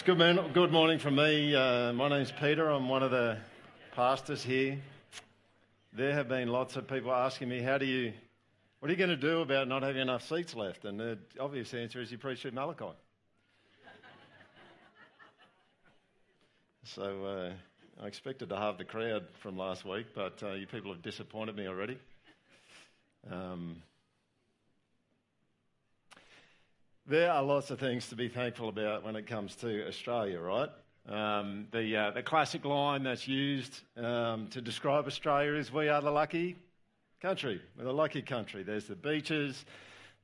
It's 0.00 0.06
good, 0.06 0.16
man. 0.16 0.40
good 0.54 0.72
morning 0.72 0.98
from 0.98 1.16
me. 1.16 1.54
Uh, 1.54 1.92
my 1.92 2.08
name's 2.08 2.32
Peter. 2.32 2.70
I'm 2.70 2.88
one 2.88 3.02
of 3.02 3.10
the 3.10 3.36
pastors 3.92 4.42
here. 4.42 4.78
There 5.92 6.14
have 6.14 6.26
been 6.26 6.48
lots 6.48 6.76
of 6.76 6.88
people 6.88 7.12
asking 7.12 7.50
me, 7.50 7.60
how 7.60 7.76
do 7.76 7.84
you, 7.84 8.14
what 8.78 8.88
are 8.88 8.92
you 8.92 8.96
going 8.96 9.10
to 9.10 9.16
do 9.16 9.42
about 9.42 9.68
not 9.68 9.82
having 9.82 10.00
enough 10.00 10.26
seats 10.26 10.54
left? 10.54 10.86
And 10.86 10.98
the 10.98 11.18
obvious 11.38 11.74
answer 11.74 12.00
is 12.00 12.10
you 12.10 12.16
preach 12.16 12.40
through 12.40 12.52
Malachi. 12.52 12.96
so 16.84 17.26
uh, 17.26 17.52
I 18.02 18.06
expected 18.06 18.48
to 18.48 18.56
have 18.56 18.78
the 18.78 18.86
crowd 18.86 19.26
from 19.42 19.58
last 19.58 19.84
week, 19.84 20.06
but 20.14 20.42
uh, 20.42 20.52
you 20.52 20.66
people 20.66 20.94
have 20.94 21.02
disappointed 21.02 21.56
me 21.56 21.66
already. 21.66 21.98
Um, 23.30 23.82
There 27.10 27.32
are 27.32 27.42
lots 27.42 27.72
of 27.72 27.80
things 27.80 28.08
to 28.10 28.14
be 28.14 28.28
thankful 28.28 28.68
about 28.68 29.02
when 29.02 29.16
it 29.16 29.26
comes 29.26 29.56
to 29.56 29.84
Australia, 29.88 30.38
right? 30.38 30.68
Um, 31.08 31.66
the, 31.72 31.96
uh, 31.96 32.10
the 32.12 32.22
classic 32.22 32.64
line 32.64 33.02
that's 33.02 33.26
used 33.26 33.80
um, 33.96 34.46
to 34.52 34.60
describe 34.60 35.08
Australia 35.08 35.54
is 35.54 35.72
we 35.72 35.88
are 35.88 36.00
the 36.00 36.12
lucky 36.12 36.54
country. 37.20 37.60
We're 37.76 37.86
the 37.86 37.92
lucky 37.92 38.22
country. 38.22 38.62
There's 38.62 38.84
the 38.84 38.94
beaches, 38.94 39.64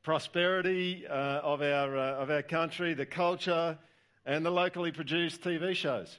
prosperity 0.04 1.04
uh, 1.08 1.40
of, 1.40 1.60
our, 1.60 1.96
uh, 1.98 2.22
of 2.22 2.30
our 2.30 2.42
country, 2.42 2.94
the 2.94 3.04
culture, 3.04 3.76
and 4.24 4.46
the 4.46 4.52
locally 4.52 4.92
produced 4.92 5.42
TV 5.42 5.74
shows. 5.74 6.16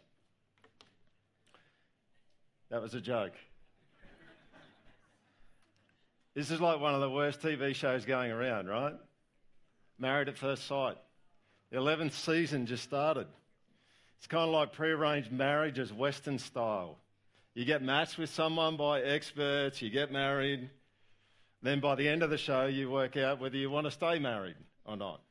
That 2.72 2.82
was 2.82 2.94
a 2.94 3.00
joke. 3.00 3.36
this 6.36 6.52
is 6.52 6.60
like 6.60 6.82
one 6.82 6.94
of 6.94 7.00
the 7.00 7.10
worst 7.10 7.42
TV 7.42 7.74
shows 7.74 8.04
going 8.04 8.32
around, 8.32 8.68
right? 8.68 8.96
Married 10.00 10.30
at 10.30 10.38
First 10.38 10.68
Sight. 10.68 10.98
The 11.72 11.78
11th 11.78 12.14
season 12.14 12.66
just 12.66 12.84
started. 12.84 13.28
It's 14.18 14.28
kind 14.28 14.44
of 14.44 14.50
like 14.50 14.74
prearranged 14.74 15.32
marriages, 15.32 15.92
Western 15.92 16.40
style. 16.40 16.98
You 17.54 17.66
get 17.66 17.82
matched 17.82 18.18
with 18.18 18.30
someone 18.30 18.78
by 18.78 19.02
experts, 19.02 19.82
you 19.82 19.90
get 19.90 20.12
married, 20.12 20.70
then 21.62 21.80
by 21.80 21.96
the 21.96 22.08
end 22.08 22.24
of 22.24 22.30
the 22.30 22.38
show, 22.38 22.68
you 22.68 22.90
work 22.90 23.18
out 23.18 23.40
whether 23.40 23.58
you 23.58 23.70
want 23.70 23.86
to 23.86 23.92
stay 23.92 24.20
married 24.20 24.56
or 24.86 24.96
not. 24.96 25.22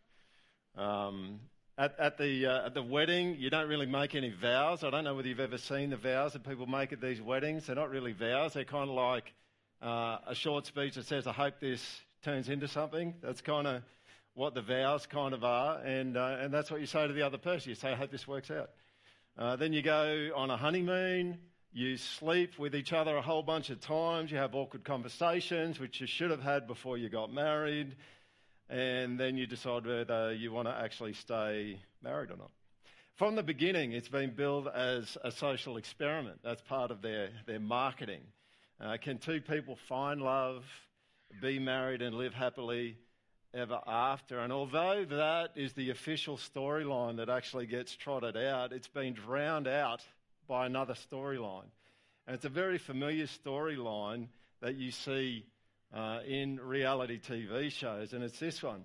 Um, 0.77 1.41
at, 1.79 1.95
at, 1.99 2.19
the, 2.19 2.47
uh, 2.47 2.67
at 2.67 2.75
the 2.75 2.83
wedding, 2.83 3.37
you 3.39 3.51
don't 3.51 3.69
really 3.69 3.87
make 3.87 4.15
any 4.15 4.31
vows. 4.31 4.83
I 4.83 4.91
don't 4.91 5.05
know 5.05 5.15
whether 5.15 5.29
you've 5.29 5.41
ever 5.41 5.59
seen 5.59 5.91
the 5.91 5.97
vows 5.97 6.33
that 6.33 6.43
people 6.43 6.67
make 6.67 6.93
at 6.93 7.01
these 7.01 7.23
weddings. 7.23 7.67
They're 7.67 7.77
not 7.77 7.91
really 7.91 8.13
vows, 8.13 8.55
they're 8.55 8.65
kind 8.65 8.91
of 8.91 8.97
like 8.97 9.33
uh, 9.83 10.19
a 10.27 10.35
short 10.35 10.67
speech 10.67 10.95
that 10.95 11.07
says, 11.07 11.27
I 11.27 11.33
hope 11.33 11.61
this 11.61 12.01
turns 12.23 12.49
into 12.49 12.67
something. 12.67 13.15
That's 13.23 13.41
kind 13.41 13.67
of 13.67 13.83
what 14.37 14.53
the 14.55 14.61
vows 14.61 15.07
kind 15.07 15.33
of 15.33 15.43
are, 15.45 15.79
and, 15.79 16.15
uh, 16.15 16.37
and 16.41 16.53
that's 16.53 16.71
what 16.71 16.79
you 16.79 16.87
say 16.87 17.07
to 17.07 17.13
the 17.15 17.23
other 17.23 17.39
person. 17.39 17.71
You 17.71 17.75
say, 17.75 17.93
I 17.93 17.95
hope 17.95 18.11
this 18.11 18.29
works 18.29 18.51
out. 18.51 18.69
Uh, 19.39 19.57
then 19.57 19.73
you 19.73 19.81
go 19.81 20.31
on 20.37 20.51
a 20.51 20.59
honeymoon, 20.59 21.39
you 21.73 21.97
sleep 21.97 22.59
with 22.59 22.75
each 22.75 22.93
other 22.93 23.17
a 23.17 23.23
whole 23.23 23.43
bunch 23.43 23.71
of 23.71 23.81
times, 23.81 24.31
you 24.31 24.37
have 24.37 24.55
awkward 24.55 24.85
conversations, 24.85 25.81
which 25.81 26.03
you 26.03 26.07
should 26.07 26.31
have 26.31 26.43
had 26.43 26.67
before 26.67 26.99
you 26.99 27.09
got 27.09 27.33
married, 27.33 27.97
and 28.69 29.19
then 29.19 29.39
you 29.39 29.47
decide 29.47 29.87
whether 29.87 30.35
you 30.35 30.53
want 30.53 30.69
to 30.69 30.75
actually 30.75 31.15
stay 31.15 31.81
married 32.03 32.31
or 32.31 32.37
not. 32.37 32.51
From 33.15 33.37
the 33.37 33.43
beginning, 33.43 33.93
it's 33.93 34.11
been 34.11 34.35
billed 34.35 34.69
as 34.69 35.17
a 35.25 35.31
social 35.31 35.79
experiment. 35.79 36.41
That's 36.45 36.61
part 36.61 36.91
of 36.91 37.01
their, 37.01 37.31
their 37.47 37.61
marketing. 37.61 38.21
Uh, 38.79 38.99
can 39.01 39.17
two 39.17 39.41
people 39.41 39.79
find 39.89 40.21
love, 40.21 40.63
be 41.41 41.59
married, 41.59 42.03
and 42.03 42.15
live 42.15 42.35
happily 42.35 42.99
ever 43.57 43.81
after. 43.87 44.39
And 44.39 44.53
although 44.53 45.05
that 45.05 45.53
is 45.57 45.73
the 45.73 45.91
official 45.91 46.37
storyline 46.37 47.17
that 47.17 47.29
actually 47.29 47.67
gets 47.67 47.97
trotted 47.97 48.37
out, 48.37 48.73
it's 48.73 48.89
been 48.89 49.15
drowned 49.15 49.67
out 49.67 50.03
by 50.47 50.67
another 50.67 50.95
storyline. 50.95 51.71
And 52.27 52.35
it's 52.35 52.45
a 52.45 52.51
very 52.51 52.79
familiar 52.79 53.27
storyline 53.27 54.29
that 54.61 54.77
you 54.77 54.91
see 54.91 55.47
uh, 55.95 56.21
in 56.27 56.61
reality 56.61 57.19
TV 57.19 57.71
shows, 57.71 58.13
and 58.13 58.23
it's 58.23 58.39
this 58.39 58.63
one 58.63 58.85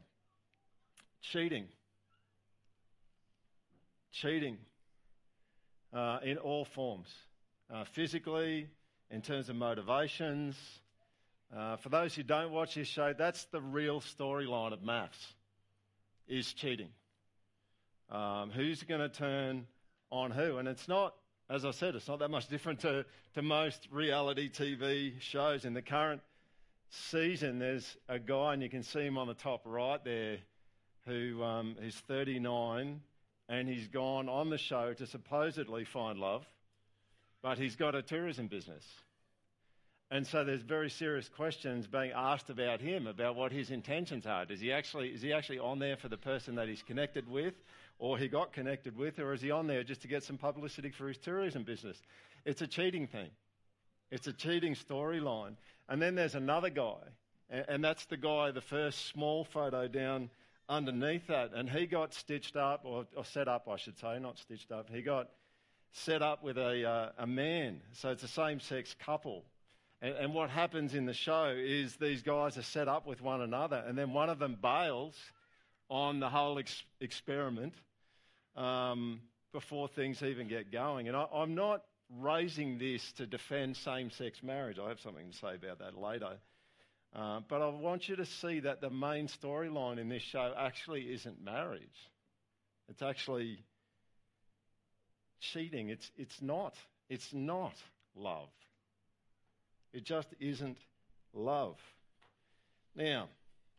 cheating. 1.21 1.67
Cheating 4.11 4.57
uh, 5.93 6.19
in 6.23 6.37
all 6.37 6.65
forms, 6.65 7.07
uh, 7.73 7.83
physically, 7.85 8.67
in 9.09 9.21
terms 9.21 9.49
of 9.49 9.55
motivations, 9.55 10.55
uh, 11.55 11.75
for 11.77 11.89
those 11.89 12.15
who 12.15 12.23
don't 12.23 12.51
watch 12.51 12.75
this 12.75 12.87
show, 12.87 13.13
that's 13.17 13.45
the 13.45 13.61
real 13.61 13.99
storyline 13.99 14.71
of 14.71 14.81
MAFS 14.81 15.33
is 16.27 16.53
cheating. 16.53 16.89
Um, 18.09 18.51
who's 18.51 18.83
going 18.83 19.01
to 19.01 19.09
turn 19.09 19.67
on 20.11 20.31
who? 20.31 20.57
And 20.57 20.67
it's 20.67 20.87
not, 20.87 21.13
as 21.49 21.65
I 21.65 21.71
said, 21.71 21.95
it's 21.95 22.07
not 22.07 22.19
that 22.19 22.29
much 22.29 22.47
different 22.47 22.79
to, 22.81 23.05
to 23.35 23.41
most 23.41 23.87
reality 23.91 24.49
TV 24.49 25.19
shows. 25.19 25.65
In 25.65 25.73
the 25.73 25.81
current 25.81 26.21
season, 26.89 27.59
there's 27.59 27.97
a 28.07 28.19
guy, 28.19 28.53
and 28.53 28.63
you 28.63 28.69
can 28.69 28.83
see 28.83 29.01
him 29.01 29.17
on 29.17 29.27
the 29.27 29.33
top 29.33 29.61
right 29.65 30.03
there, 30.03 30.37
who 31.05 31.43
um, 31.43 31.75
is 31.81 31.95
39, 32.07 33.01
and 33.49 33.67
he's 33.67 33.87
gone 33.87 34.29
on 34.29 34.49
the 34.49 34.57
show 34.57 34.93
to 34.93 35.05
supposedly 35.05 35.83
find 35.83 36.19
love, 36.19 36.45
but 37.41 37.57
he's 37.57 37.75
got 37.75 37.95
a 37.95 38.01
tourism 38.01 38.47
business. 38.47 38.85
And 40.11 40.27
so 40.27 40.43
there's 40.43 40.61
very 40.61 40.89
serious 40.89 41.29
questions 41.29 41.87
being 41.87 42.11
asked 42.13 42.49
about 42.49 42.81
him, 42.81 43.07
about 43.07 43.37
what 43.37 43.53
his 43.53 43.71
intentions 43.71 44.25
are. 44.25 44.45
Does 44.45 44.59
he 44.59 44.73
actually, 44.73 45.07
is 45.07 45.21
he 45.21 45.31
actually 45.31 45.59
on 45.59 45.79
there 45.79 45.95
for 45.95 46.09
the 46.09 46.17
person 46.17 46.55
that 46.55 46.67
he's 46.67 46.83
connected 46.83 47.29
with, 47.29 47.53
or 47.97 48.17
he 48.17 48.27
got 48.27 48.51
connected 48.51 48.97
with, 48.97 49.19
or 49.19 49.33
is 49.33 49.41
he 49.41 49.51
on 49.51 49.67
there 49.67 49.85
just 49.85 50.01
to 50.01 50.09
get 50.09 50.21
some 50.21 50.37
publicity 50.37 50.89
for 50.89 51.07
his 51.07 51.17
tourism 51.17 51.63
business? 51.63 52.01
It's 52.43 52.61
a 52.61 52.67
cheating 52.67 53.07
thing. 53.07 53.29
It's 54.11 54.27
a 54.27 54.33
cheating 54.33 54.75
storyline. 54.75 55.55
And 55.87 56.01
then 56.01 56.15
there's 56.15 56.35
another 56.35 56.69
guy, 56.69 56.99
and, 57.49 57.81
that's 57.81 58.05
the 58.05 58.17
guy, 58.17 58.51
the 58.51 58.59
first 58.59 59.07
small 59.07 59.45
photo 59.45 59.87
down 59.87 60.29
underneath 60.67 61.27
that, 61.27 61.53
and 61.53 61.69
he 61.69 61.85
got 61.85 62.13
stitched 62.13 62.57
up, 62.57 62.81
or, 62.83 63.05
or 63.15 63.23
set 63.23 63.47
up, 63.47 63.69
I 63.69 63.77
should 63.77 63.97
say, 63.97 64.19
not 64.19 64.39
stitched 64.39 64.73
up. 64.73 64.89
He 64.91 65.03
got 65.03 65.29
set 65.93 66.21
up 66.21 66.43
with 66.43 66.57
a, 66.57 66.85
uh, 66.85 67.09
a 67.17 67.27
man. 67.27 67.81
So 67.93 68.09
it's 68.09 68.23
a 68.23 68.27
same 68.27 68.59
sex 68.59 68.93
couple. 69.05 69.45
And, 70.01 70.15
and, 70.15 70.33
what 70.33 70.49
happens 70.49 70.95
in 70.95 71.05
the 71.05 71.13
show 71.13 71.53
is 71.55 71.95
these 71.97 72.21
guys 72.23 72.57
are 72.57 72.63
set 72.63 72.87
up 72.87 73.05
with 73.05 73.21
one 73.21 73.41
another, 73.41 73.83
and 73.85 73.97
then 73.97 74.13
one 74.13 74.29
of 74.29 74.39
them 74.39 74.57
bails 74.59 75.15
on 75.89 76.19
the 76.19 76.29
whole 76.29 76.57
ex- 76.57 76.83
experiment 76.99 77.73
um, 78.55 79.21
before 79.51 79.87
things 79.87 80.23
even 80.23 80.47
get 80.47 80.71
going. 80.71 81.07
And 81.07 81.15
I, 81.15 81.25
I'm 81.33 81.53
not 81.53 81.83
raising 82.19 82.77
this 82.77 83.11
to 83.13 83.25
defend 83.25 83.77
same 83.77 84.09
sex 84.09 84.41
marriage. 84.41 84.79
I 84.79 84.89
have 84.89 84.99
something 84.99 85.31
to 85.31 85.37
say 85.37 85.55
about 85.55 85.79
that 85.79 85.97
later. 85.97 86.37
Uh, 87.13 87.41
but 87.47 87.61
I 87.61 87.67
want 87.67 88.07
you 88.07 88.15
to 88.15 88.25
see 88.25 88.61
that 88.61 88.79
the 88.81 88.89
main 88.89 89.27
storyline 89.27 89.99
in 89.99 90.07
this 90.07 90.23
show 90.23 90.53
actually 90.57 91.13
isn't 91.13 91.43
marriage. 91.43 92.09
It's 92.89 93.01
actually 93.01 93.63
cheating. 95.41 95.89
It's, 95.89 96.09
it's 96.17 96.41
not. 96.41 96.75
It's 97.09 97.33
not 97.33 97.73
love. 98.15 98.49
It 99.93 100.03
just 100.03 100.27
isn't 100.39 100.77
love. 101.33 101.77
Now, 102.95 103.29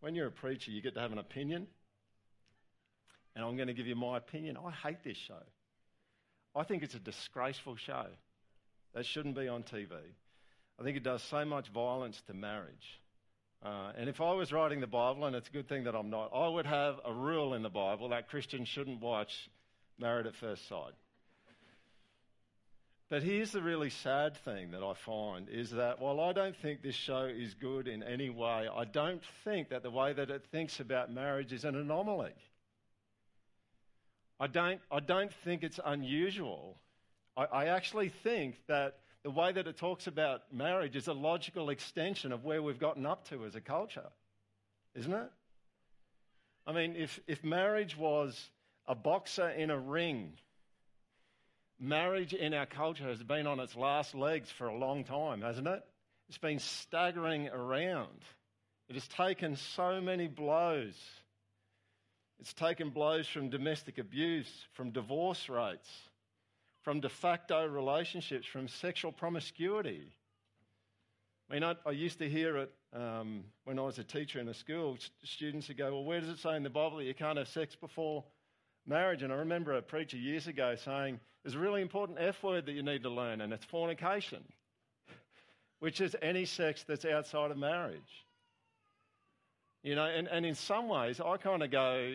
when 0.00 0.14
you're 0.14 0.28
a 0.28 0.32
preacher, 0.32 0.70
you 0.70 0.82
get 0.82 0.94
to 0.94 1.00
have 1.00 1.12
an 1.12 1.18
opinion. 1.18 1.66
And 3.34 3.44
I'm 3.44 3.56
going 3.56 3.68
to 3.68 3.74
give 3.74 3.86
you 3.86 3.96
my 3.96 4.18
opinion. 4.18 4.56
I 4.56 4.70
hate 4.70 5.02
this 5.04 5.16
show. 5.16 5.42
I 6.54 6.64
think 6.64 6.82
it's 6.82 6.94
a 6.94 6.98
disgraceful 6.98 7.76
show. 7.76 8.06
That 8.94 9.06
shouldn't 9.06 9.36
be 9.36 9.48
on 9.48 9.62
TV. 9.62 9.92
I 10.78 10.82
think 10.82 10.96
it 10.96 11.02
does 11.02 11.22
so 11.22 11.44
much 11.44 11.68
violence 11.68 12.20
to 12.26 12.34
marriage. 12.34 13.00
Uh, 13.64 13.92
and 13.96 14.08
if 14.08 14.20
I 14.20 14.32
was 14.32 14.52
writing 14.52 14.80
the 14.80 14.86
Bible, 14.86 15.24
and 15.24 15.36
it's 15.36 15.48
a 15.48 15.52
good 15.52 15.68
thing 15.68 15.84
that 15.84 15.94
I'm 15.94 16.10
not, 16.10 16.30
I 16.34 16.48
would 16.48 16.66
have 16.66 16.96
a 17.04 17.12
rule 17.12 17.54
in 17.54 17.62
the 17.62 17.70
Bible 17.70 18.08
that 18.10 18.28
Christians 18.28 18.68
shouldn't 18.68 19.00
watch 19.00 19.48
Married 19.98 20.26
at 20.26 20.34
First 20.34 20.68
Sight. 20.68 20.94
But 23.12 23.22
here's 23.22 23.50
the 23.50 23.60
really 23.60 23.90
sad 23.90 24.38
thing 24.38 24.70
that 24.70 24.82
I 24.82 24.94
find 24.94 25.46
is 25.50 25.68
that 25.72 26.00
while 26.00 26.18
I 26.18 26.32
don't 26.32 26.56
think 26.56 26.80
this 26.80 26.94
show 26.94 27.24
is 27.24 27.52
good 27.52 27.86
in 27.86 28.02
any 28.02 28.30
way, 28.30 28.66
I 28.74 28.86
don't 28.86 29.22
think 29.44 29.68
that 29.68 29.82
the 29.82 29.90
way 29.90 30.14
that 30.14 30.30
it 30.30 30.46
thinks 30.50 30.80
about 30.80 31.12
marriage 31.12 31.52
is 31.52 31.66
an 31.66 31.76
anomaly. 31.76 32.32
I 34.40 34.46
don't, 34.46 34.80
I 34.90 35.00
don't 35.00 35.30
think 35.30 35.62
it's 35.62 35.78
unusual. 35.84 36.78
I, 37.36 37.44
I 37.44 37.64
actually 37.66 38.08
think 38.08 38.56
that 38.66 39.00
the 39.24 39.30
way 39.30 39.52
that 39.52 39.66
it 39.66 39.76
talks 39.76 40.06
about 40.06 40.50
marriage 40.50 40.96
is 40.96 41.06
a 41.06 41.12
logical 41.12 41.68
extension 41.68 42.32
of 42.32 42.46
where 42.46 42.62
we've 42.62 42.80
gotten 42.80 43.04
up 43.04 43.28
to 43.28 43.44
as 43.44 43.54
a 43.54 43.60
culture, 43.60 44.08
isn't 44.94 45.12
it? 45.12 45.30
I 46.66 46.72
mean, 46.72 46.96
if, 46.96 47.20
if 47.26 47.44
marriage 47.44 47.94
was 47.94 48.48
a 48.86 48.94
boxer 48.94 49.50
in 49.50 49.70
a 49.70 49.78
ring, 49.78 50.32
marriage 51.82 52.32
in 52.32 52.54
our 52.54 52.64
culture 52.64 53.08
has 53.08 53.22
been 53.22 53.46
on 53.46 53.60
its 53.60 53.74
last 53.74 54.14
legs 54.14 54.50
for 54.50 54.68
a 54.68 54.76
long 54.76 55.04
time, 55.04 55.42
hasn't 55.42 55.66
it? 55.66 55.82
It's 56.28 56.38
been 56.38 56.60
staggering 56.60 57.48
around. 57.48 58.24
It 58.88 58.94
has 58.94 59.08
taken 59.08 59.56
so 59.56 60.00
many 60.00 60.28
blows. 60.28 60.94
It's 62.38 62.54
taken 62.54 62.90
blows 62.90 63.26
from 63.26 63.50
domestic 63.50 63.98
abuse, 63.98 64.50
from 64.72 64.90
divorce 64.92 65.48
rates, 65.48 65.90
from 66.82 67.00
de 67.00 67.08
facto 67.08 67.66
relationships, 67.66 68.46
from 68.46 68.68
sexual 68.68 69.12
promiscuity. 69.12 70.08
I 71.50 71.54
mean, 71.54 71.64
I, 71.64 71.74
I 71.84 71.90
used 71.90 72.18
to 72.18 72.28
hear 72.28 72.56
it 72.58 72.72
um, 72.94 73.44
when 73.64 73.78
I 73.78 73.82
was 73.82 73.98
a 73.98 74.04
teacher 74.04 74.40
in 74.40 74.48
a 74.48 74.54
school. 74.54 74.96
Students 75.24 75.68
would 75.68 75.76
go, 75.76 75.92
Well, 75.92 76.04
where 76.04 76.20
does 76.20 76.30
it 76.30 76.38
say 76.38 76.56
in 76.56 76.62
the 76.62 76.70
Bible 76.70 76.98
that 76.98 77.04
you 77.04 77.14
can't 77.14 77.38
have 77.38 77.48
sex 77.48 77.74
before 77.74 78.24
marriage? 78.86 79.22
And 79.22 79.32
I 79.32 79.36
remember 79.36 79.72
a 79.72 79.82
preacher 79.82 80.16
years 80.16 80.46
ago 80.46 80.74
saying, 80.76 81.20
There's 81.42 81.54
a 81.54 81.58
really 81.58 81.82
important 81.82 82.18
F 82.20 82.42
word 82.42 82.66
that 82.66 82.72
you 82.72 82.82
need 82.82 83.02
to 83.02 83.10
learn, 83.10 83.40
and 83.40 83.52
it's 83.52 83.64
fornication, 83.64 84.44
which 85.80 86.00
is 86.00 86.16
any 86.22 86.44
sex 86.44 86.84
that's 86.86 87.04
outside 87.04 87.50
of 87.50 87.58
marriage. 87.58 88.26
You 89.82 89.96
know, 89.96 90.04
and, 90.04 90.28
and 90.28 90.46
in 90.46 90.54
some 90.54 90.88
ways, 90.88 91.20
I 91.20 91.36
kind 91.38 91.62
of 91.62 91.70
go, 91.72 92.14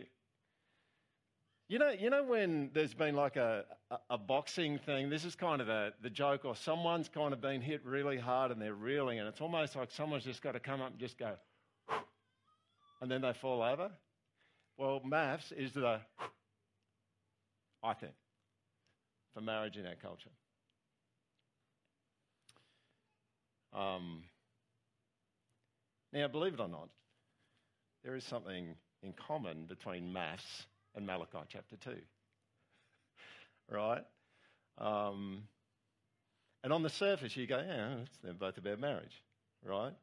you 1.67 1.79
know, 1.79 1.89
you 1.89 2.09
know 2.09 2.23
when 2.23 2.69
there's 2.73 2.93
been 2.93 3.13
like 3.13 3.35
a, 3.35 3.65
a, 3.91 3.97
a, 4.11 4.17
boxing 4.17 4.77
thing, 4.77 5.09
this 5.09 5.25
is 5.25 5.35
kind 5.35 5.61
of 5.61 5.67
a, 5.67 5.91
the 6.01 6.09
joke, 6.09 6.45
or 6.45 6.55
someone's 6.55 7.09
kind 7.09 7.33
of 7.33 7.41
been 7.41 7.59
hit 7.59 7.81
really 7.83 8.17
hard 8.17 8.51
and 8.51 8.61
they're 8.61 8.73
reeling, 8.73 9.19
and 9.19 9.27
it's 9.27 9.41
almost 9.41 9.75
like 9.75 9.91
someone's 9.91 10.23
just 10.23 10.41
got 10.41 10.53
to 10.53 10.61
come 10.61 10.79
up 10.81 10.91
and 10.91 10.99
just 10.99 11.17
go, 11.17 11.33
and 13.01 13.11
then 13.11 13.21
they 13.21 13.33
fall 13.33 13.61
over. 13.61 13.91
Well, 14.77 15.01
MAFS 15.05 15.51
is 15.51 15.73
the, 15.73 15.99
I 17.83 17.93
think, 17.93 18.13
for 19.33 19.41
marriage 19.41 19.77
in 19.77 19.85
our 19.85 19.95
culture. 19.95 20.29
Um, 23.73 24.23
now, 26.13 26.27
believe 26.27 26.53
it 26.53 26.59
or 26.59 26.67
not, 26.67 26.89
there 28.03 28.15
is 28.15 28.23
something 28.23 28.75
in 29.03 29.13
common 29.13 29.65
between 29.65 30.11
MAFS 30.11 30.65
and 30.95 31.05
Malachi 31.05 31.39
chapter 31.49 31.75
2. 31.77 31.91
right? 33.69 34.03
Um, 34.77 35.43
and 36.63 36.73
on 36.73 36.83
the 36.83 36.89
surface, 36.89 37.35
you 37.35 37.47
go, 37.47 37.57
yeah, 37.57 37.95
they're 38.23 38.33
both 38.33 38.57
about 38.57 38.79
marriage, 38.79 39.21
right? 39.63 39.93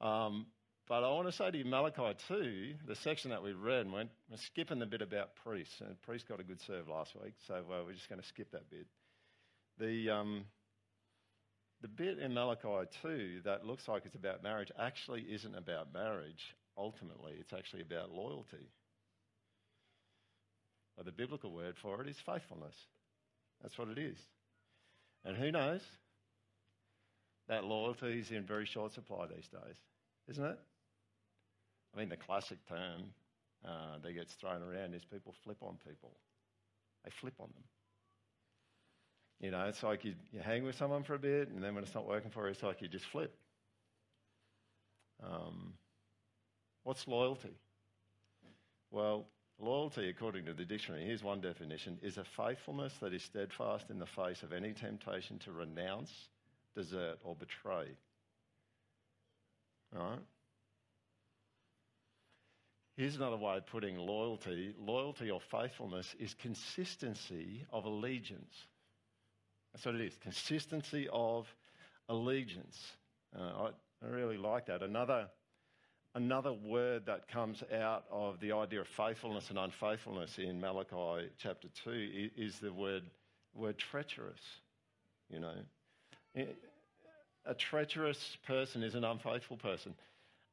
Um, 0.00 0.46
but 0.88 1.04
I 1.04 1.08
want 1.10 1.28
to 1.28 1.32
say 1.32 1.50
to 1.50 1.58
you, 1.58 1.64
Malachi 1.66 2.16
2, 2.28 2.74
the 2.86 2.96
section 2.96 3.30
that 3.30 3.42
we 3.42 3.52
read, 3.52 3.90
we're, 3.92 4.04
skipping 4.36 4.78
the 4.78 4.86
bit 4.86 5.02
about 5.02 5.36
priests, 5.44 5.80
and 5.80 6.00
priests 6.02 6.26
got 6.26 6.40
a 6.40 6.44
good 6.44 6.60
serve 6.66 6.88
last 6.88 7.14
week, 7.22 7.34
so 7.46 7.62
we're 7.68 7.92
just 7.92 8.08
going 8.08 8.20
to 8.20 8.26
skip 8.26 8.50
that 8.52 8.70
bit. 8.70 8.86
The, 9.78 10.10
um, 10.10 10.44
the 11.82 11.88
bit 11.88 12.18
in 12.18 12.32
Malachi 12.32 12.88
2 13.02 13.40
that 13.44 13.66
looks 13.66 13.86
like 13.86 14.06
it's 14.06 14.14
about 14.14 14.42
marriage 14.42 14.72
actually 14.78 15.22
isn't 15.22 15.54
about 15.54 15.92
marriage 15.92 16.56
ultimately, 16.76 17.34
it's 17.38 17.52
actually 17.52 17.82
about 17.82 18.10
loyalty. 18.10 18.70
But 20.96 21.04
the 21.04 21.12
biblical 21.12 21.52
word 21.52 21.76
for 21.80 22.02
it 22.02 22.08
is 22.08 22.16
faithfulness. 22.24 22.74
That's 23.62 23.76
what 23.78 23.88
it 23.88 23.98
is. 23.98 24.18
And 25.24 25.36
who 25.36 25.52
knows? 25.52 25.82
That 27.48 27.64
loyalty 27.64 28.18
is 28.20 28.30
in 28.30 28.44
very 28.44 28.66
short 28.66 28.92
supply 28.92 29.26
these 29.26 29.48
days, 29.48 29.76
isn't 30.28 30.44
it? 30.44 30.58
I 31.98 32.00
mean, 32.00 32.10
the 32.10 32.16
classic 32.16 32.58
term 32.68 33.06
uh, 33.64 33.98
that 34.04 34.12
gets 34.12 34.32
thrown 34.34 34.62
around 34.62 34.94
is 34.94 35.04
people 35.04 35.34
flip 35.42 35.56
on 35.62 35.78
people. 35.84 36.12
They 37.04 37.10
flip 37.10 37.34
on 37.40 37.48
them. 37.48 37.64
You 39.40 39.50
know, 39.50 39.66
it's 39.66 39.82
like 39.82 40.04
you, 40.04 40.14
you 40.32 40.38
hang 40.38 40.62
with 40.62 40.76
someone 40.76 41.02
for 41.02 41.14
a 41.14 41.18
bit, 41.18 41.48
and 41.48 41.60
then 41.60 41.74
when 41.74 41.82
it's 41.82 41.96
not 41.96 42.06
working 42.06 42.30
for 42.30 42.44
you, 42.44 42.52
it's 42.52 42.62
like 42.62 42.80
you 42.80 42.86
just 42.86 43.06
flip. 43.06 43.34
Um, 45.24 45.72
What's 46.84 47.08
loyalty? 47.08 47.56
Well, 48.92 49.26
loyalty, 49.58 50.08
according 50.08 50.44
to 50.46 50.54
the 50.54 50.64
dictionary, 50.64 51.04
here's 51.04 51.24
one 51.24 51.40
definition, 51.40 51.98
is 52.00 52.16
a 52.16 52.24
faithfulness 52.24 52.94
that 53.00 53.12
is 53.12 53.24
steadfast 53.24 53.90
in 53.90 53.98
the 53.98 54.06
face 54.06 54.44
of 54.44 54.52
any 54.52 54.72
temptation 54.72 55.38
to 55.40 55.52
renounce, 55.52 56.12
desert, 56.76 57.18
or 57.24 57.34
betray. 57.34 57.88
All 59.96 60.10
right? 60.10 60.20
Here's 62.98 63.14
another 63.14 63.36
way 63.36 63.58
of 63.58 63.66
putting 63.66 63.96
loyalty 63.96 64.74
loyalty 64.76 65.30
or 65.30 65.40
faithfulness 65.40 66.16
is 66.18 66.34
consistency 66.34 67.64
of 67.72 67.84
allegiance. 67.84 68.66
That's 69.72 69.86
what 69.86 69.94
it 69.94 70.00
is 70.00 70.16
consistency 70.20 71.08
of 71.12 71.46
allegiance. 72.08 72.76
Uh, 73.38 73.68
I, 74.02 74.04
I 74.04 74.08
really 74.08 74.36
like 74.36 74.66
that. 74.66 74.82
Another 74.82 75.28
another 76.16 76.52
word 76.52 77.06
that 77.06 77.28
comes 77.28 77.62
out 77.72 78.02
of 78.10 78.40
the 78.40 78.50
idea 78.50 78.80
of 78.80 78.88
faithfulness 78.88 79.48
and 79.50 79.60
unfaithfulness 79.60 80.36
in 80.38 80.60
Malachi 80.60 81.28
chapter 81.38 81.68
2 81.84 82.30
is 82.36 82.58
the 82.58 82.72
word, 82.72 83.04
word 83.54 83.78
treacherous. 83.78 84.40
You 85.30 85.38
know, 85.38 85.54
a 87.46 87.54
treacherous 87.54 88.36
person 88.44 88.82
is 88.82 88.96
an 88.96 89.04
unfaithful 89.04 89.56
person. 89.56 89.94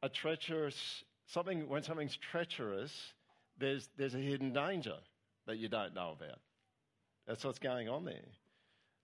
A 0.03 0.09
treacherous, 0.09 1.03
something, 1.27 1.67
when 1.67 1.83
something's 1.83 2.17
treacherous, 2.31 2.91
there's, 3.57 3.89
there's 3.97 4.15
a 4.15 4.19
hidden 4.19 4.53
danger 4.53 4.97
that 5.47 5.57
you 5.57 5.67
don't 5.67 5.93
know 5.93 6.15
about. 6.17 6.39
That's 7.27 7.43
what's 7.43 7.59
going 7.59 7.89
on 7.89 8.05
there. 8.05 8.21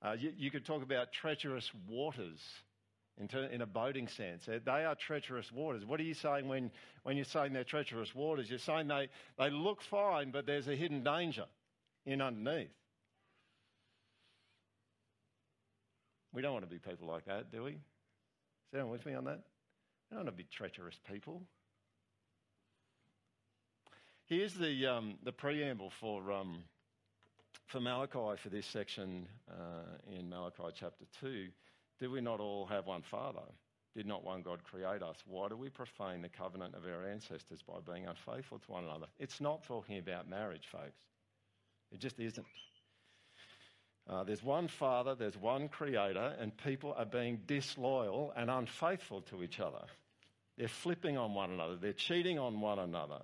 Uh, 0.03 0.13
you, 0.13 0.31
you 0.35 0.51
could 0.51 0.65
talk 0.65 0.83
about 0.83 1.12
treacherous 1.12 1.69
waters 1.88 2.39
in, 3.19 3.27
ter- 3.27 3.45
in 3.45 3.62
a 3.62 3.65
boating 3.65 4.07
sense. 4.07 4.45
They 4.47 4.85
are 4.85 4.95
treacherous 4.95 5.51
waters. 5.51 5.85
What 5.85 6.00
are 6.00 6.03
you 6.03 6.13
saying 6.13 6.47
when, 6.47 6.71
when 7.03 7.15
you're 7.15 7.25
saying 7.25 7.53
they're 7.53 7.63
treacherous 7.63 8.13
waters? 8.15 8.50
You're 8.50 8.59
saying 8.59 8.88
they, 8.88 9.09
they 9.38 9.50
look 9.50 9.81
fine, 9.81 10.31
but 10.31 10.45
there's 10.45 10.68
a 10.68 10.75
hidden 10.75 11.03
danger 11.03 11.45
in 12.06 12.21
underneath. 12.21 12.69
We 16.33 16.41
don't 16.41 16.53
want 16.53 16.65
to 16.65 16.71
be 16.71 16.79
people 16.79 17.07
like 17.07 17.25
that, 17.25 17.51
do 17.51 17.63
we? 17.63 17.71
Is 17.71 17.77
anyone 18.73 18.91
with 18.91 19.06
me 19.06 19.13
on 19.13 19.25
that? 19.25 19.41
We 20.09 20.15
don't 20.15 20.25
want 20.25 20.38
to 20.38 20.44
be 20.44 20.47
treacherous 20.50 20.95
people. 21.12 21.41
Here's 24.31 24.54
the, 24.54 24.88
um, 24.88 25.16
the 25.25 25.33
preamble 25.33 25.92
for, 26.00 26.31
um, 26.31 26.63
for 27.66 27.81
Malachi 27.81 28.38
for 28.42 28.48
this 28.48 28.66
section 28.66 29.28
uh, 29.51 30.16
in 30.18 30.30
Malachi 30.30 30.74
chapter 30.74 31.04
2. 31.19 31.48
Do 32.00 32.10
we 32.10 32.22
not 32.22 32.39
all 32.39 32.66
have 32.68 32.88
one 32.88 33.01
Father? 33.01 33.42
Did 33.94 34.06
not 34.06 34.24
one 34.24 34.42
God 34.42 34.63
create 34.63 35.04
us? 35.04 35.18
Why 35.25 35.50
do 35.50 35.57
we 35.57 35.68
profane 35.68 36.22
the 36.22 36.30
covenant 36.30 36.75
of 36.75 36.86
our 36.86 37.06
ancestors 37.10 37.62
by 37.62 37.74
being 37.86 38.07
unfaithful 38.07 38.60
to 38.60 38.72
one 38.72 38.86
another? 38.86 39.07
It's 39.19 39.42
not 39.42 39.66
talking 39.66 39.98
about 39.98 40.30
marriage, 40.30 40.69
folks. 40.72 41.04
It 41.92 42.00
just 42.00 42.18
isn't. 42.18 42.48
Uh, 44.09 44.23
there's 44.23 44.44
one 44.44 44.69
Father, 44.69 45.14
there's 45.14 45.35
one 45.35 45.68
Creator, 45.68 46.38
and 46.40 46.56
people 46.56 46.95
are 46.97 47.04
being 47.04 47.42
disloyal 47.47 48.31
and 48.38 48.50
unfaithful 48.50 49.23
to 49.23 49.44
each 49.44 49.59
other. 49.59 49.83
They're 50.57 50.69
flipping 50.69 51.18
on 51.18 51.33
one 51.33 51.52
another, 51.52 51.76
they're 51.76 51.92
cheating 51.92 52.40
on 52.40 52.61
one 52.61 52.80
another. 52.80 53.23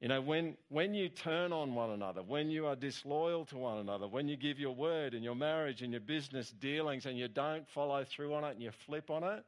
You 0.00 0.08
know, 0.08 0.20
when, 0.20 0.56
when 0.68 0.92
you 0.92 1.08
turn 1.08 1.52
on 1.52 1.74
one 1.74 1.90
another, 1.90 2.22
when 2.22 2.50
you 2.50 2.66
are 2.66 2.76
disloyal 2.76 3.46
to 3.46 3.56
one 3.56 3.78
another, 3.78 4.06
when 4.06 4.28
you 4.28 4.36
give 4.36 4.58
your 4.58 4.74
word 4.74 5.14
in 5.14 5.22
your 5.22 5.34
marriage 5.34 5.82
and 5.82 5.92
your 5.92 6.00
business 6.00 6.50
dealings 6.50 7.06
and 7.06 7.16
you 7.16 7.28
don't 7.28 7.66
follow 7.70 8.04
through 8.04 8.34
on 8.34 8.44
it 8.44 8.52
and 8.52 8.62
you 8.62 8.70
flip 8.86 9.08
on 9.08 9.24
it, 9.24 9.44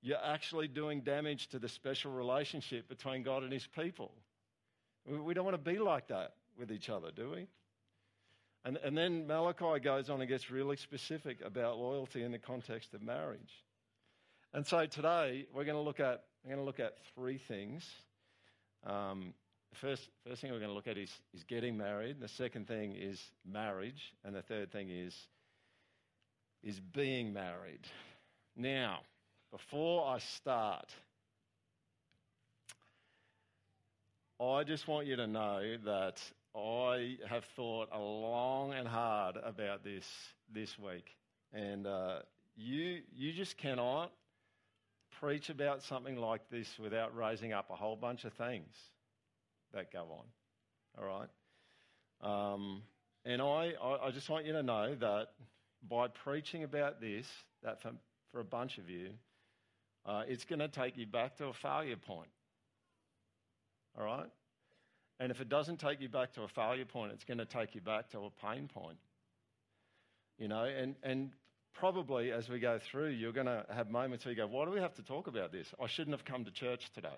you're 0.00 0.24
actually 0.24 0.68
doing 0.68 1.00
damage 1.00 1.48
to 1.48 1.58
the 1.58 1.68
special 1.68 2.12
relationship 2.12 2.88
between 2.88 3.22
God 3.22 3.42
and 3.42 3.52
his 3.52 3.66
people. 3.66 4.12
We 5.06 5.34
don't 5.34 5.44
want 5.44 5.62
to 5.62 5.70
be 5.70 5.78
like 5.78 6.08
that 6.08 6.34
with 6.58 6.70
each 6.70 6.88
other, 6.88 7.10
do 7.14 7.30
we? 7.30 7.46
And, 8.64 8.76
and 8.78 8.96
then 8.96 9.26
Malachi 9.26 9.80
goes 9.80 10.08
on 10.08 10.20
and 10.20 10.28
gets 10.28 10.50
really 10.50 10.76
specific 10.76 11.38
about 11.44 11.78
loyalty 11.78 12.22
in 12.22 12.32
the 12.32 12.38
context 12.38 12.94
of 12.94 13.02
marriage. 13.02 13.64
And 14.52 14.66
so 14.66 14.86
today 14.86 15.46
we're 15.52 15.64
going 15.64 15.76
to 15.76 15.82
look 15.82 16.00
at, 16.00 16.24
we're 16.44 16.54
going 16.54 16.62
to 16.62 16.66
look 16.66 16.80
at 16.80 16.94
three 17.14 17.38
things 17.38 17.84
um, 18.86 19.34
first, 19.74 20.08
first 20.26 20.40
thing 20.40 20.50
we're 20.50 20.58
going 20.58 20.70
to 20.70 20.74
look 20.74 20.86
at 20.86 20.98
is, 20.98 21.10
is 21.34 21.44
getting 21.44 21.76
married. 21.76 22.20
The 22.20 22.28
second 22.28 22.66
thing 22.66 22.94
is 22.96 23.20
marriage. 23.44 24.12
And 24.24 24.34
the 24.34 24.42
third 24.42 24.72
thing 24.72 24.88
is, 24.90 25.14
is 26.62 26.80
being 26.80 27.32
married. 27.32 27.86
Now, 28.56 29.00
before 29.50 30.06
I 30.06 30.18
start, 30.18 30.92
I 34.40 34.64
just 34.64 34.88
want 34.88 35.06
you 35.06 35.16
to 35.16 35.26
know 35.26 35.76
that 35.84 36.20
I 36.56 37.18
have 37.28 37.44
thought 37.56 37.88
a 37.92 37.98
long 37.98 38.72
and 38.72 38.86
hard 38.86 39.36
about 39.36 39.84
this 39.84 40.06
this 40.52 40.78
week. 40.78 41.16
And 41.52 41.86
uh, 41.86 42.20
you, 42.56 43.02
you 43.14 43.32
just 43.32 43.56
cannot 43.56 44.12
preach 45.20 45.50
about 45.50 45.82
something 45.82 46.16
like 46.16 46.48
this 46.50 46.78
without 46.78 47.16
raising 47.16 47.52
up 47.52 47.70
a 47.70 47.76
whole 47.76 47.96
bunch 47.96 48.24
of 48.24 48.32
things 48.34 48.74
that 49.74 49.92
go 49.92 50.00
on. 50.00 50.24
All 50.98 51.04
right? 51.04 51.28
Um, 52.20 52.82
and 53.24 53.40
I, 53.40 53.72
I, 54.02 54.10
just 54.10 54.28
want 54.28 54.46
you 54.46 54.52
to 54.54 54.62
know 54.62 54.94
that 54.96 55.28
by 55.88 56.08
preaching 56.08 56.64
about 56.64 57.00
this, 57.00 57.26
that 57.62 57.80
for, 57.80 57.92
for 58.32 58.40
a 58.40 58.44
bunch 58.44 58.78
of 58.78 58.90
you, 58.90 59.10
uh, 60.06 60.22
it's 60.26 60.44
going 60.44 60.58
to 60.58 60.68
take 60.68 60.96
you 60.96 61.06
back 61.06 61.36
to 61.36 61.46
a 61.46 61.52
failure 61.52 61.96
point. 61.96 62.30
All 63.96 64.04
right? 64.04 64.30
And 65.20 65.30
if 65.30 65.40
it 65.40 65.48
doesn't 65.48 65.78
take 65.78 66.00
you 66.00 66.08
back 66.08 66.32
to 66.34 66.42
a 66.42 66.48
failure 66.48 66.84
point, 66.84 67.12
it's 67.12 67.24
going 67.24 67.38
to 67.38 67.44
take 67.44 67.74
you 67.74 67.80
back 67.80 68.08
to 68.10 68.20
a 68.20 68.30
pain 68.46 68.68
point. 68.72 68.98
You 70.38 70.48
know, 70.48 70.64
and, 70.64 70.94
and 71.02 71.30
probably 71.74 72.30
as 72.30 72.48
we 72.48 72.60
go 72.60 72.78
through, 72.78 73.10
you're 73.10 73.32
going 73.32 73.46
to 73.46 73.64
have 73.72 73.90
moments 73.90 74.24
where 74.24 74.32
you 74.32 74.36
go, 74.36 74.46
Why 74.46 74.64
do 74.64 74.70
we 74.70 74.80
have 74.80 74.94
to 74.94 75.02
talk 75.02 75.26
about 75.26 75.52
this? 75.52 75.66
I 75.82 75.86
shouldn't 75.86 76.16
have 76.16 76.24
come 76.24 76.44
to 76.44 76.50
church 76.50 76.90
today. 76.94 77.08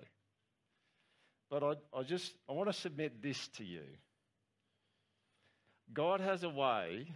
But 1.51 1.63
I, 1.65 1.99
I 1.99 2.03
just 2.05 2.33
I 2.49 2.53
want 2.53 2.69
to 2.69 2.73
submit 2.73 3.23
this 3.23 3.49
to 3.57 3.65
you. 3.65 3.83
God 5.93 6.21
has 6.21 6.45
a 6.45 6.49
way 6.49 7.09